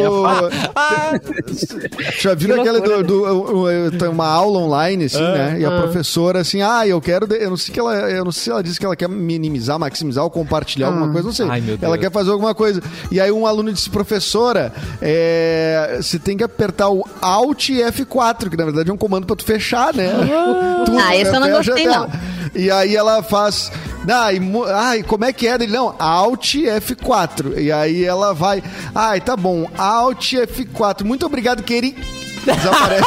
Já 2.19 2.33
viram 2.35 2.61
aquele 2.61 2.81
do, 2.81 3.03
do, 3.03 3.91
do, 3.91 4.11
uma 4.11 4.27
aula 4.27 4.59
online, 4.59 5.05
assim, 5.05 5.23
ah. 5.23 5.31
né? 5.31 5.59
E 5.59 5.65
a 5.65 5.69
ah. 5.69 5.81
professora, 5.81 6.41
assim, 6.41 6.61
ah, 6.61 6.87
eu 6.87 6.99
quero... 7.01 7.31
Eu 7.33 7.49
não 7.49 7.57
sei 7.57 7.73
que 7.73 7.79
ela... 7.79 7.93
Eu 7.93 8.25
não 8.25 8.31
sei 8.31 8.43
se 8.43 8.51
ela 8.51 8.63
disse 8.63 8.79
que 8.79 8.85
ela 8.85 8.95
quer 8.95 9.09
minimizar, 9.09 9.79
maximizar 9.79 10.23
ou 10.23 10.29
compartilhar 10.29 10.87
alguma 10.87 11.07
ah. 11.07 11.11
coisa, 11.11 11.27
não 11.27 11.33
sei. 11.33 11.47
Ai, 11.49 11.63
ela 11.81 11.97
quer 11.97 12.11
fazer 12.11 12.31
alguma 12.31 12.53
coisa. 12.53 12.81
E 13.11 13.19
aí 13.19 13.31
um 13.31 13.47
aluno 13.47 13.71
disse, 13.71 13.89
professora, 13.89 14.71
é, 15.01 15.99
você 16.01 16.19
tem 16.19 16.35
que 16.37 16.43
apertar 16.43 16.89
o 16.89 17.05
Alt 17.21 17.53
Alt 17.53 17.69
F4, 17.69 18.49
que 18.49 18.57
na 18.57 18.65
verdade 18.65 18.89
é 18.89 18.93
um 18.93 18.97
comando 18.97 19.27
pra 19.27 19.35
tu 19.35 19.45
fechar, 19.45 19.93
né? 19.93 20.09
Ah, 20.11 20.83
Tudo, 20.85 20.97
ah 20.97 21.15
esse 21.15 21.33
eu 21.33 21.39
não 21.39 21.49
gostei, 21.49 21.85
não. 21.85 22.09
E 22.55 22.69
aí 22.69 22.95
ela 22.95 23.21
faz. 23.21 23.71
E, 24.05 24.39
ai, 24.73 25.03
como 25.03 25.25
é 25.25 25.33
que 25.33 25.47
é? 25.47 25.53
Ele, 25.53 25.67
não, 25.67 25.95
Alt 25.97 26.55
F4. 26.55 27.57
E 27.57 27.71
aí 27.71 28.03
ela 28.03 28.33
vai. 28.33 28.63
Ai, 28.93 29.21
tá 29.21 29.35
bom, 29.35 29.69
Alt 29.77 30.33
F4. 30.33 31.03
Muito 31.03 31.25
obrigado, 31.25 31.63
querido. 31.63 32.22
Desaparece. 32.45 33.03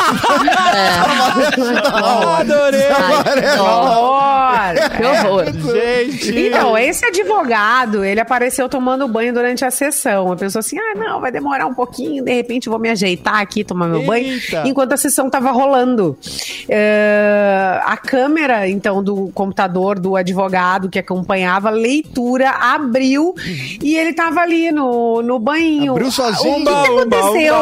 É. 0.74 0.89
Adorei. 2.41 2.80
Desaparece. 2.80 3.59
Horror. 3.59 4.16
Que 4.97 5.05
horror. 5.05 5.45
Gente. 5.74 6.39
Então, 6.39 6.78
esse 6.78 7.05
advogado, 7.07 8.05
ele 8.05 8.20
apareceu 8.20 8.68
tomando 8.68 9.07
banho 9.09 9.32
durante 9.32 9.64
a 9.64 9.70
sessão. 9.70 10.32
A 10.32 10.37
pessoa 10.37 10.61
assim, 10.61 10.78
ah, 10.78 10.95
não, 10.97 11.20
vai 11.20 11.30
demorar 11.30 11.66
um 11.66 11.74
pouquinho, 11.74 12.24
de 12.24 12.32
repente 12.32 12.68
vou 12.68 12.78
me 12.78 12.89
ajeitar 12.91 13.41
aqui, 13.41 13.64
tomar 13.64 13.87
meu 13.89 14.01
Eita. 14.01 14.07
banho. 14.07 14.66
Enquanto 14.66 14.93
a 14.93 14.97
sessão 14.97 15.28
tava 15.30 15.51
rolando. 15.51 16.16
Uh, 16.68 17.80
a 17.84 17.97
câmera, 17.97 18.68
então, 18.68 19.03
do 19.03 19.30
computador 19.34 19.99
do 19.99 20.16
advogado 20.16 20.89
que 20.89 20.99
acompanhava 20.99 21.68
a 21.68 21.72
leitura 21.72 22.51
abriu 22.51 23.34
e 23.82 23.97
ele 23.97 24.12
tava 24.12 24.41
ali 24.41 24.70
no, 24.72 25.22
no 25.22 25.39
banho. 25.39 25.93
Abriu 25.93 26.11
sozinho. 26.11 26.57
O 26.57 26.59
que, 26.59 26.64
que 26.64 26.70
aconteceu? 26.72 27.55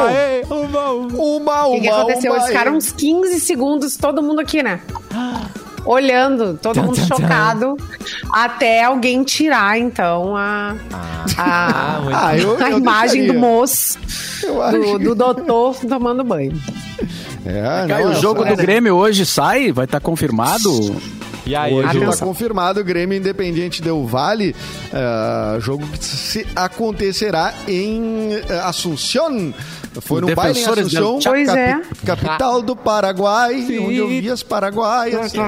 Uma, 0.51 0.91
uma, 0.91 1.64
uma, 1.67 1.77
o 1.77 1.81
que, 1.81 1.81
que 1.83 1.89
aconteceu? 1.89 2.35
Eles 2.35 2.47
ficaram 2.47 2.77
uns 2.77 2.93
15 2.93 3.41
segundos, 3.41 3.97
todo 3.97 4.23
mundo 4.23 4.41
aqui, 4.41 4.63
né? 4.63 4.81
Olhando, 5.85 6.59
todo 6.63 6.83
mundo 6.83 6.97
chocado, 6.97 7.77
até 8.33 8.85
alguém 8.85 9.23
tirar, 9.23 9.79
então, 9.79 10.35
a, 10.35 10.75
ah. 10.91 11.27
a, 11.37 12.01
ah, 12.29 12.39
eu, 12.39 12.57
a 12.57 12.71
eu 12.71 12.79
imagem 12.79 13.23
deixaria. 13.23 13.33
do 13.35 13.39
moço, 13.39 13.99
do, 14.43 14.99
do 14.99 15.15
doutor 15.15 15.77
tomando 15.87 16.25
banho. 16.25 16.53
É, 17.47 17.87
não, 17.87 18.13
o 18.13 18.15
jogo 18.15 18.43
do 18.43 18.57
Grêmio 18.57 18.95
hoje 18.95 19.27
sai? 19.27 19.71
Vai 19.71 19.85
estar 19.85 20.01
tá 20.01 20.05
confirmado? 20.05 20.71
E 21.47 21.55
aí, 21.55 21.75
Hoje 21.75 21.99
está 21.99 22.25
confirmado 22.25 22.81
o 22.81 22.85
Grêmio 22.85 23.19
Independiente 23.19 23.83
Del 23.83 24.07
Vale, 24.07 24.57
uh, 24.93 25.61
jogo 25.61 25.87
que 25.87 26.03
se 26.03 26.47
acontecerá 26.57 27.53
em 27.69 28.37
uh, 28.37 28.65
Assunção. 28.65 29.53
Foi 30.01 30.21
no 30.21 30.35
baile 30.35 30.59
em 30.59 30.65
Assunção, 30.65 31.19
pois 31.23 31.47
capi 31.47 31.61
é. 31.61 31.81
capital 32.07 32.63
do 32.63 32.75
Paraguai, 32.75 33.61
Sim. 33.63 33.79
onde 33.81 33.97
eu 33.97 34.09
vi 34.09 34.31
as 34.31 34.43
paraguaias. 34.43 35.35
É, 35.35 35.39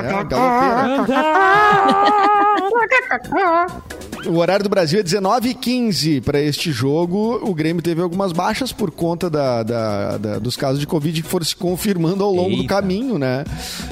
O 4.26 4.38
horário 4.38 4.62
do 4.62 4.68
Brasil 4.68 5.00
é 5.00 5.02
19h15 5.02 6.22
para 6.22 6.40
este 6.40 6.72
jogo. 6.72 7.40
O 7.42 7.54
Grêmio 7.54 7.82
teve 7.82 8.02
algumas 8.02 8.32
baixas 8.32 8.72
por 8.72 8.90
conta 8.90 9.30
da, 9.30 9.62
da, 9.62 10.18
da, 10.18 10.38
dos 10.38 10.56
casos 10.56 10.80
de 10.80 10.86
Covid 10.86 11.22
que 11.22 11.28
foram 11.28 11.44
se 11.44 11.54
confirmando 11.54 12.24
ao 12.24 12.32
longo 12.32 12.50
Eita. 12.50 12.62
do 12.62 12.66
caminho, 12.66 13.18
né? 13.18 13.44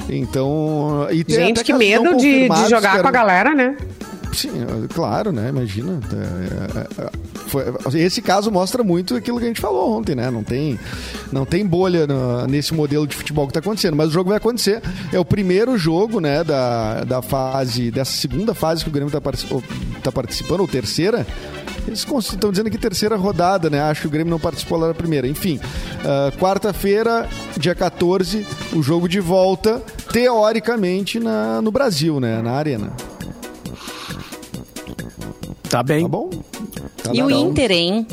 Então. 0.09 1.07
Gente, 1.27 1.63
que 1.63 1.73
medo 1.73 2.17
de, 2.17 2.49
de 2.49 2.69
jogar 2.69 3.01
com 3.01 3.07
a 3.07 3.11
galera, 3.11 3.53
né? 3.53 3.75
Sim, 4.35 4.51
claro, 4.93 5.31
né? 5.31 5.47
Imagina. 5.49 5.99
É, 6.11 6.79
é, 6.79 7.97
é, 7.97 8.03
esse 8.03 8.21
caso 8.21 8.51
mostra 8.51 8.83
muito 8.83 9.15
aquilo 9.15 9.39
que 9.39 9.45
a 9.45 9.47
gente 9.47 9.61
falou 9.61 9.97
ontem, 9.97 10.13
né? 10.13 10.29
Não 10.29 10.43
tem, 10.43 10.77
não 11.31 11.45
tem 11.45 11.65
bolha 11.65 12.05
nesse 12.47 12.73
modelo 12.73 13.07
de 13.07 13.15
futebol 13.15 13.45
que 13.47 13.51
está 13.51 13.61
acontecendo, 13.61 13.95
mas 13.95 14.09
o 14.09 14.11
jogo 14.11 14.29
vai 14.29 14.37
acontecer. 14.37 14.81
É 15.13 15.19
o 15.19 15.23
primeiro 15.23 15.77
jogo, 15.77 16.19
né, 16.19 16.43
da, 16.43 17.05
da 17.05 17.21
fase, 17.21 17.89
dessa 17.91 18.11
segunda 18.11 18.53
fase 18.53 18.83
que 18.83 18.89
o 18.89 18.93
Grêmio 18.93 19.07
está 19.07 19.21
tá 20.03 20.11
participando, 20.11 20.59
ou 20.59 20.67
terceira. 20.67 21.25
Eles 21.87 22.05
estão 22.05 22.51
dizendo 22.51 22.69
que 22.69 22.77
terceira 22.77 23.15
rodada, 23.15 23.69
né? 23.69 23.79
Acho 23.81 24.01
que 24.01 24.07
o 24.07 24.09
Grêmio 24.09 24.31
não 24.31 24.39
participou 24.39 24.77
lá 24.77 24.87
na 24.87 24.93
primeira. 24.93 25.27
Enfim, 25.27 25.59
uh, 25.59 26.35
quarta-feira, 26.37 27.29
dia 27.57 27.75
14, 27.75 28.45
o 28.73 28.81
jogo 28.81 29.07
de 29.07 29.19
volta, 29.19 29.81
teoricamente, 30.11 31.19
na, 31.19 31.61
no 31.61 31.71
Brasil, 31.71 32.19
né? 32.19 32.41
Na 32.41 32.53
Arena. 32.53 32.91
Tá 35.75 35.83
bem. 35.83 36.03
Tá 36.03 36.07
bom. 36.07 36.29
Tá 37.03 37.11
e 37.13 37.21
o 37.21 37.29
Inter, 37.29 37.69
hein? 37.69 38.07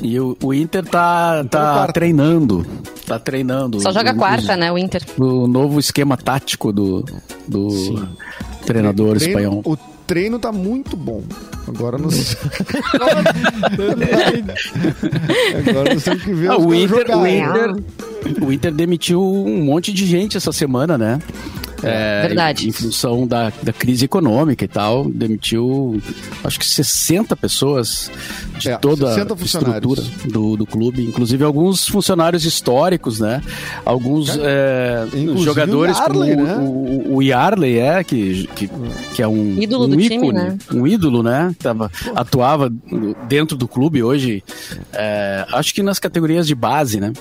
E 0.00 0.20
o, 0.20 0.36
o 0.40 0.54
Inter 0.54 0.84
tá, 0.84 1.42
tá 1.50 1.88
treinando. 1.88 2.64
Tá 3.04 3.18
treinando. 3.18 3.80
Só 3.80 3.90
joga 3.90 4.12
o, 4.12 4.16
quarta, 4.16 4.56
né, 4.56 4.70
o 4.70 4.78
Inter. 4.78 5.02
O 5.18 5.48
novo 5.48 5.80
esquema 5.80 6.16
tático 6.16 6.72
do, 6.72 7.04
do 7.48 8.08
treinador 8.64 9.16
treino, 9.16 9.40
espanhol. 9.40 9.62
O 9.64 9.76
treino 10.06 10.38
tá 10.38 10.52
muito 10.52 10.96
bom. 10.96 11.24
Agora 11.66 11.98
não 11.98 12.08
sei. 12.08 12.38
Agora 15.68 15.94
não 15.94 16.00
sei 16.00 16.12
o 16.12 16.20
que 16.20 16.32
ver. 16.34 16.50
Ah, 16.52 16.56
o, 16.56 16.72
Inter, 16.72 17.18
o, 17.18 17.26
Inter, 17.26 17.76
o 18.42 18.52
Inter 18.52 18.72
demitiu 18.72 19.20
um 19.20 19.64
monte 19.64 19.92
de 19.92 20.06
gente 20.06 20.36
essa 20.36 20.52
semana, 20.52 20.96
né? 20.96 21.18
É, 21.82 22.26
Verdade. 22.26 22.68
Em, 22.68 22.72
função 22.72 23.26
da, 23.26 23.52
da 23.62 23.72
crise 23.72 24.04
econômica 24.04 24.64
e 24.64 24.68
tal, 24.68 25.08
demitiu 25.08 26.00
acho 26.42 26.58
que 26.58 26.66
60 26.66 27.36
pessoas 27.36 28.10
de 28.58 28.70
é, 28.70 28.76
toda 28.76 29.14
a 29.14 29.44
estrutura 29.44 30.02
do, 30.24 30.56
do 30.56 30.66
clube, 30.66 31.04
inclusive 31.04 31.44
alguns 31.44 31.86
funcionários 31.86 32.44
históricos, 32.44 33.20
né? 33.20 33.40
Alguns 33.84 34.36
é, 34.40 35.06
jogadores 35.36 35.98
o 35.98 36.02
Yarley, 36.02 36.34
como 36.34 36.44
né? 36.44 36.56
o, 36.58 37.14
o, 37.16 37.22
Yarley, 37.22 37.78
é, 37.78 38.04
que, 38.04 38.48
que, 38.54 38.70
que 39.14 39.22
é 39.22 39.28
um 39.28 39.60
ídolo 39.60 39.84
um 39.84 39.90
do 39.90 40.00
ícone, 40.00 40.20
time, 40.20 40.32
né? 40.32 40.58
um 40.72 40.86
ídolo, 40.86 41.22
né? 41.22 41.54
Tava, 41.58 41.90
atuava 42.14 42.72
dentro 43.28 43.56
do 43.56 43.68
clube 43.68 44.02
hoje, 44.02 44.42
é, 44.92 45.46
acho 45.52 45.74
que 45.74 45.82
nas 45.82 45.98
categorias 45.98 46.46
de 46.46 46.54
base, 46.54 47.00
né? 47.00 47.12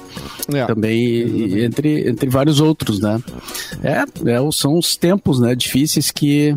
É. 0.53 0.65
Também 0.65 1.61
entre, 1.63 2.09
entre 2.09 2.29
vários 2.29 2.59
outros, 2.59 2.99
né? 2.99 3.21
É, 3.83 4.31
é 4.31 4.41
são 4.51 4.77
os 4.77 4.95
tempos 4.95 5.39
né, 5.39 5.55
difíceis 5.55 6.11
que, 6.11 6.55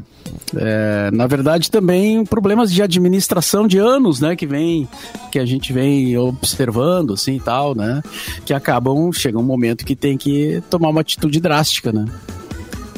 é, 0.56 1.10
na 1.12 1.26
verdade, 1.26 1.70
também 1.70 2.24
problemas 2.24 2.72
de 2.72 2.82
administração 2.82 3.66
de 3.66 3.78
anos, 3.78 4.20
né, 4.20 4.36
que 4.36 4.46
vem, 4.46 4.88
que 5.30 5.38
a 5.38 5.46
gente 5.46 5.72
vem 5.72 6.16
observando, 6.16 7.14
assim, 7.14 7.36
e 7.36 7.40
tal, 7.40 7.74
né, 7.74 8.02
que 8.44 8.54
acabam, 8.54 9.12
chega 9.12 9.38
um 9.38 9.42
momento 9.42 9.84
que 9.84 9.96
tem 9.96 10.16
que 10.16 10.62
tomar 10.70 10.88
uma 10.88 11.00
atitude 11.00 11.40
drástica, 11.40 11.92
né. 11.92 12.04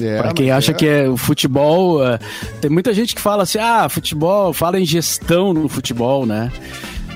É, 0.00 0.18
para 0.20 0.32
quem 0.32 0.50
acha 0.50 0.72
é. 0.72 0.74
que 0.74 0.86
é 0.86 1.08
o 1.08 1.16
futebol, 1.16 2.04
é, 2.04 2.18
tem 2.60 2.70
muita 2.70 2.92
gente 2.92 3.14
que 3.14 3.20
fala 3.20 3.44
assim, 3.44 3.58
ah, 3.58 3.88
futebol, 3.88 4.52
fala 4.52 4.80
em 4.80 4.84
gestão 4.84 5.52
no 5.52 5.68
futebol, 5.68 6.26
né? 6.26 6.50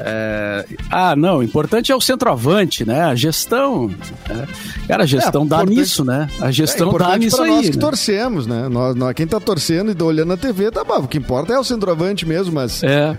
É, 0.00 0.64
ah, 0.90 1.16
não, 1.16 1.38
o 1.38 1.42
importante 1.42 1.90
é 1.90 1.96
o 1.96 2.00
centroavante, 2.00 2.84
né? 2.84 3.02
A 3.02 3.14
gestão. 3.14 3.88
Né? 3.88 4.46
Cara, 4.86 5.04
a 5.04 5.06
gestão 5.06 5.44
é, 5.44 5.46
dá 5.46 5.64
nisso, 5.64 6.04
né? 6.04 6.28
A 6.40 6.50
gestão 6.50 6.94
é 6.94 6.98
dá 6.98 7.16
nisso 7.16 7.42
aí. 7.42 7.50
nós 7.50 7.70
que 7.70 7.76
né? 7.76 7.80
torcemos, 7.80 8.46
né? 8.46 8.68
Nós, 8.68 8.94
nós, 8.94 9.14
quem 9.14 9.26
tá 9.26 9.40
torcendo 9.40 9.96
e 9.98 10.02
olhando 10.02 10.28
na 10.28 10.36
TV, 10.36 10.70
tá 10.70 10.84
bom. 10.84 11.00
O 11.00 11.08
que 11.08 11.18
importa 11.18 11.52
é 11.52 11.58
o 11.58 11.64
centroavante 11.64 12.26
mesmo, 12.26 12.54
mas. 12.54 12.82
É. 12.82 13.10
Uh, 13.10 13.16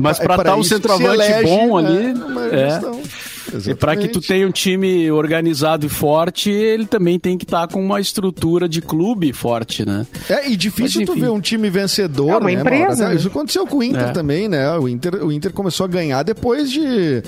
mas 0.00 0.18
pra 0.18 0.34
estar 0.34 0.44
tá 0.44 0.56
um 0.56 0.62
centroavante 0.62 1.14
elege, 1.14 1.42
bom 1.42 1.80
né? 1.80 1.88
ali. 1.88 2.14
É. 2.52 3.35
E 3.66 3.74
para 3.74 3.96
que 3.96 4.08
tu 4.08 4.20
tenha 4.20 4.46
um 4.46 4.50
time 4.50 5.10
organizado 5.10 5.86
e 5.86 5.88
forte, 5.88 6.50
ele 6.50 6.86
também 6.86 7.18
tem 7.18 7.36
que 7.38 7.44
estar 7.44 7.66
tá 7.66 7.72
com 7.72 7.84
uma 7.84 8.00
estrutura 8.00 8.68
de 8.68 8.80
clube 8.80 9.32
forte, 9.32 9.86
né? 9.86 10.06
É, 10.28 10.48
e 10.48 10.56
difícil 10.56 11.02
Mas, 11.02 11.10
tu 11.10 11.20
ver 11.20 11.30
um 11.30 11.40
time 11.40 11.70
vencedor, 11.70 12.30
é 12.30 12.36
uma 12.36 12.50
né, 12.50 12.52
empresa. 12.52 13.14
Isso 13.14 13.28
aconteceu 13.28 13.66
com 13.66 13.78
o 13.78 13.82
Inter 13.82 14.08
é. 14.08 14.12
também, 14.12 14.48
né? 14.48 14.76
O 14.78 14.88
Inter, 14.88 15.24
o 15.24 15.32
Inter 15.32 15.52
começou 15.52 15.84
a 15.84 15.88
ganhar 15.88 16.22
depois 16.22 16.70
de 16.70 17.22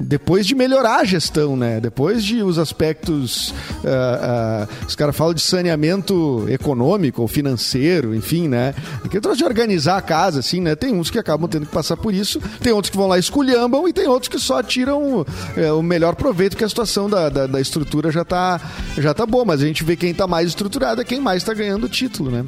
depois 0.00 0.46
de 0.46 0.54
melhorar 0.54 1.00
a 1.00 1.04
gestão, 1.04 1.56
né? 1.56 1.80
Depois 1.80 2.24
de 2.24 2.42
os 2.42 2.58
aspectos 2.58 3.50
uh, 3.50 4.64
uh, 4.64 4.86
os 4.86 4.94
caras 4.94 5.16
falam 5.16 5.34
de 5.34 5.40
saneamento 5.40 6.46
econômico 6.48 7.22
ou 7.22 7.28
financeiro, 7.28 8.14
enfim, 8.14 8.48
né? 8.48 8.74
Que 9.10 9.20
troço 9.20 9.38
de 9.38 9.44
organizar 9.44 9.96
a 9.96 10.02
casa, 10.02 10.40
assim, 10.40 10.60
né? 10.60 10.74
Tem 10.74 10.94
uns 10.94 11.10
que 11.10 11.18
acabam 11.18 11.48
tendo 11.48 11.66
que 11.66 11.72
passar 11.72 11.96
por 11.96 12.14
isso, 12.14 12.40
tem 12.60 12.72
outros 12.72 12.90
que 12.90 12.96
vão 12.96 13.08
lá 13.08 13.16
e 13.16 13.20
esculhambam 13.20 13.88
e 13.88 13.92
tem 13.92 14.06
outros 14.06 14.28
que 14.28 14.38
só 14.38 14.62
tiram 14.62 15.26
é, 15.58 15.72
o 15.72 15.82
melhor 15.82 16.14
proveito 16.14 16.56
que 16.56 16.64
a 16.64 16.68
situação 16.68 17.08
da, 17.08 17.28
da, 17.28 17.46
da, 17.46 17.60
estrutura 17.60 18.10
já 18.10 18.24
tá, 18.24 18.60
já 18.96 19.12
tá 19.12 19.26
boa, 19.26 19.44
mas 19.44 19.62
a 19.62 19.66
gente 19.66 19.82
vê 19.84 19.96
quem 19.96 20.14
tá 20.14 20.26
mais 20.26 20.48
estruturado 20.48 21.00
é 21.00 21.04
quem 21.04 21.20
mais 21.20 21.42
tá 21.42 21.52
ganhando 21.52 21.84
o 21.84 21.88
título, 21.88 22.30
né? 22.30 22.44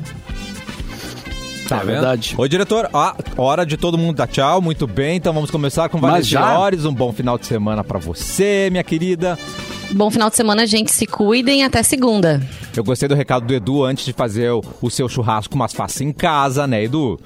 Tá 1.68 1.78
é 1.78 1.84
verdade. 1.84 2.34
Oi, 2.36 2.48
diretor. 2.48 2.88
Ah, 2.92 3.14
hora 3.36 3.64
de 3.64 3.76
todo 3.76 3.96
mundo 3.96 4.16
dar 4.16 4.26
tchau. 4.26 4.60
Muito 4.60 4.88
bem. 4.88 5.16
Então 5.16 5.32
vamos 5.32 5.52
começar 5.52 5.88
com 5.88 6.00
várias 6.00 6.28
melhores. 6.28 6.84
Um 6.84 6.92
bom 6.92 7.12
final 7.12 7.38
de 7.38 7.46
semana 7.46 7.84
para 7.84 7.98
você, 7.98 8.68
minha 8.72 8.82
querida. 8.82 9.38
Bom 9.92 10.10
final 10.10 10.28
de 10.28 10.34
semana, 10.34 10.66
gente. 10.66 10.90
Se 10.90 11.06
cuidem. 11.06 11.62
Até 11.62 11.84
segunda. 11.84 12.42
Eu 12.76 12.82
gostei 12.82 13.08
do 13.08 13.14
recado 13.14 13.46
do 13.46 13.54
Edu 13.54 13.84
antes 13.84 14.04
de 14.04 14.12
fazer 14.12 14.50
o, 14.50 14.64
o 14.82 14.90
seu 14.90 15.08
churrasco, 15.08 15.56
mas 15.56 15.72
faça 15.72 16.02
em 16.02 16.12
casa, 16.12 16.66
né, 16.66 16.82
Edu? 16.82 17.20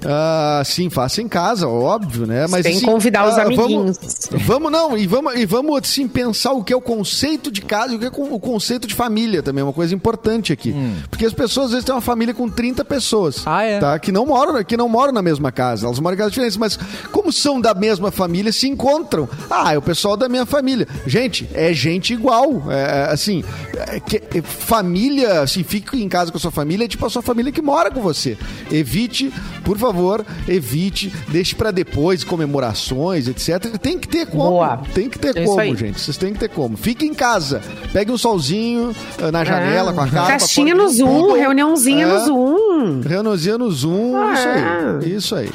Uh, 0.00 0.64
sim, 0.64 0.88
faça 0.88 1.20
em 1.20 1.28
casa, 1.28 1.68
óbvio, 1.68 2.26
né? 2.26 2.46
Mas 2.48 2.64
Sem 2.64 2.76
assim, 2.76 2.86
convidar 2.86 3.28
os 3.28 3.36
uh, 3.36 3.40
amiguinhos. 3.40 3.98
Vamos, 4.30 4.46
vamos, 4.46 4.72
não, 4.72 4.96
e 4.96 5.06
vamos, 5.06 5.34
e 5.34 5.44
vamos 5.44 5.78
assim, 5.78 6.08
pensar 6.08 6.52
o 6.52 6.64
que 6.64 6.72
é 6.72 6.76
o 6.76 6.80
conceito 6.80 7.50
de 7.50 7.60
casa 7.60 7.92
e 7.92 7.96
o 7.96 7.98
que 7.98 8.06
é 8.06 8.08
o 8.08 8.40
conceito 8.40 8.86
de 8.86 8.94
família 8.94 9.42
também, 9.42 9.60
é 9.60 9.64
uma 9.64 9.72
coisa 9.72 9.94
importante 9.94 10.52
aqui. 10.52 10.72
Hum. 10.72 10.96
Porque 11.10 11.26
as 11.26 11.34
pessoas 11.34 11.66
às 11.66 11.72
vezes 11.72 11.84
têm 11.84 11.94
uma 11.94 12.00
família 12.00 12.32
com 12.32 12.48
30 12.48 12.84
pessoas. 12.84 13.42
Ah, 13.44 13.62
é? 13.62 13.78
Tá? 13.78 13.98
Que 13.98 14.10
não 14.10 14.24
moram, 14.24 14.64
que 14.64 14.76
não 14.76 14.88
moram 14.88 15.12
na 15.12 15.22
mesma 15.22 15.52
casa. 15.52 15.86
Elas 15.86 16.00
moram 16.00 16.14
em 16.14 16.18
casas 16.18 16.32
diferentes, 16.32 16.56
mas 16.56 16.78
como 17.12 17.30
são 17.30 17.60
da 17.60 17.74
mesma 17.74 18.10
família, 18.10 18.52
se 18.52 18.68
encontram. 18.68 19.28
Ah, 19.50 19.74
é 19.74 19.78
o 19.78 19.82
pessoal 19.82 20.16
da 20.16 20.28
minha 20.28 20.46
família. 20.46 20.88
Gente, 21.06 21.48
é 21.52 21.72
gente 21.74 22.14
igual. 22.14 22.64
É, 22.70 22.80
é 22.80 23.12
assim, 23.12 23.44
é, 23.76 24.00
que, 24.00 24.16
é, 24.16 24.42
família, 24.42 25.42
assim, 25.42 25.62
fique 25.62 26.02
em 26.02 26.08
casa 26.08 26.30
com 26.30 26.38
a 26.38 26.40
sua 26.40 26.50
família, 26.50 26.86
é 26.86 26.88
tipo 26.88 27.04
a 27.04 27.10
sua 27.10 27.22
família 27.22 27.52
que 27.52 27.60
mora 27.60 27.90
com 27.90 28.00
você. 28.00 28.38
Evite, 28.70 29.32
por 29.62 29.76
favor 29.76 29.89
favor, 29.92 30.24
evite, 30.48 31.12
deixe 31.28 31.54
para 31.54 31.70
depois 31.70 32.24
comemorações, 32.24 33.28
etc. 33.28 33.76
Tem 33.78 33.98
que 33.98 34.08
ter 34.08 34.26
como. 34.26 34.50
Boa. 34.50 34.80
Tem 34.94 35.08
que 35.08 35.18
ter 35.18 35.36
é 35.36 35.44
como, 35.44 35.76
gente. 35.76 36.00
Vocês 36.00 36.16
têm 36.16 36.32
que 36.32 36.38
ter 36.38 36.48
como. 36.48 36.76
Fique 36.76 37.04
em 37.04 37.14
casa. 37.14 37.60
Pegue 37.92 38.10
um 38.10 38.18
solzinho 38.18 38.94
uh, 39.18 39.32
na 39.32 39.44
janela 39.44 39.90
é. 39.90 39.94
com 39.94 40.00
a 40.00 40.08
cara. 40.08 40.38
Festinha 40.38 40.74
no 40.74 40.88
Zoom, 40.88 41.22
tudo. 41.22 41.34
reuniãozinha 41.34 42.04
é. 42.04 42.08
no 42.08 42.24
Zoom. 42.24 43.00
Reuniãozinha 43.00 43.58
no 43.58 43.70
Zoom, 43.70 44.16
ah, 44.16 44.32
isso 44.32 44.48
aí. 44.48 45.14
Isso 45.16 45.34
aí. 45.34 45.50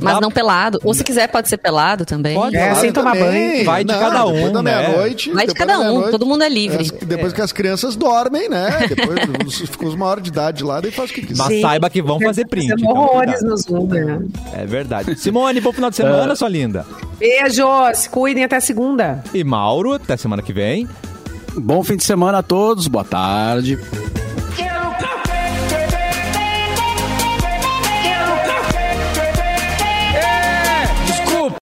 Mas 0.00 0.20
não 0.20 0.30
pelado. 0.30 0.80
Ou 0.82 0.94
se 0.94 1.04
quiser, 1.04 1.28
pode 1.28 1.48
ser 1.48 1.58
pelado 1.58 2.04
também. 2.04 2.34
Pode, 2.34 2.56
é, 2.56 2.74
sem 2.74 2.92
tomar 2.92 3.14
banho. 3.14 3.64
Vai 3.64 3.84
de 3.84 3.92
não, 3.92 4.00
cada 4.00 4.26
um. 4.26 4.52
Da 4.52 4.62
né? 4.62 4.76
meia-noite. 4.76 5.30
Vai 5.32 5.46
de 5.46 5.54
cada 5.54 5.78
um, 5.80 6.10
todo 6.10 6.26
mundo 6.26 6.42
é 6.42 6.48
livre. 6.48 6.90
É, 7.00 7.04
depois 7.04 7.32
que 7.32 7.40
as 7.40 7.52
crianças 7.52 7.96
dormem, 7.96 8.48
né? 8.48 8.86
Depois 8.88 9.58
ficam 9.70 9.88
os 9.88 9.94
maiores 9.94 10.22
de 10.22 10.30
idade 10.30 10.64
lá, 10.64 10.80
daí 10.80 10.90
faz 10.90 11.10
o 11.10 11.14
que 11.14 11.26
quiser. 11.26 11.42
Mas 11.42 11.60
saiba 11.60 11.90
que 11.90 12.02
vão 12.02 12.18
fazer 12.20 12.46
print. 12.46 12.72
Então, 12.72 12.90
horrores 12.90 13.42
no 13.42 13.56
Zoom, 13.56 13.79
né? 13.86 14.20
É 14.52 14.66
verdade. 14.66 15.18
Simone, 15.18 15.60
bom 15.60 15.72
final 15.72 15.90
de 15.90 15.96
semana, 15.96 16.32
uh, 16.32 16.36
sua 16.36 16.48
linda. 16.48 16.84
Beijos, 17.18 18.06
cuidem 18.08 18.44
até 18.44 18.60
segunda. 18.60 19.22
E 19.34 19.44
Mauro, 19.44 19.94
até 19.94 20.16
semana 20.16 20.42
que 20.42 20.52
vem. 20.52 20.88
Bom 21.56 21.82
fim 21.82 21.96
de 21.96 22.04
semana 22.04 22.38
a 22.38 22.42
todos, 22.42 22.86
boa 22.86 23.04
tarde. 23.04 23.78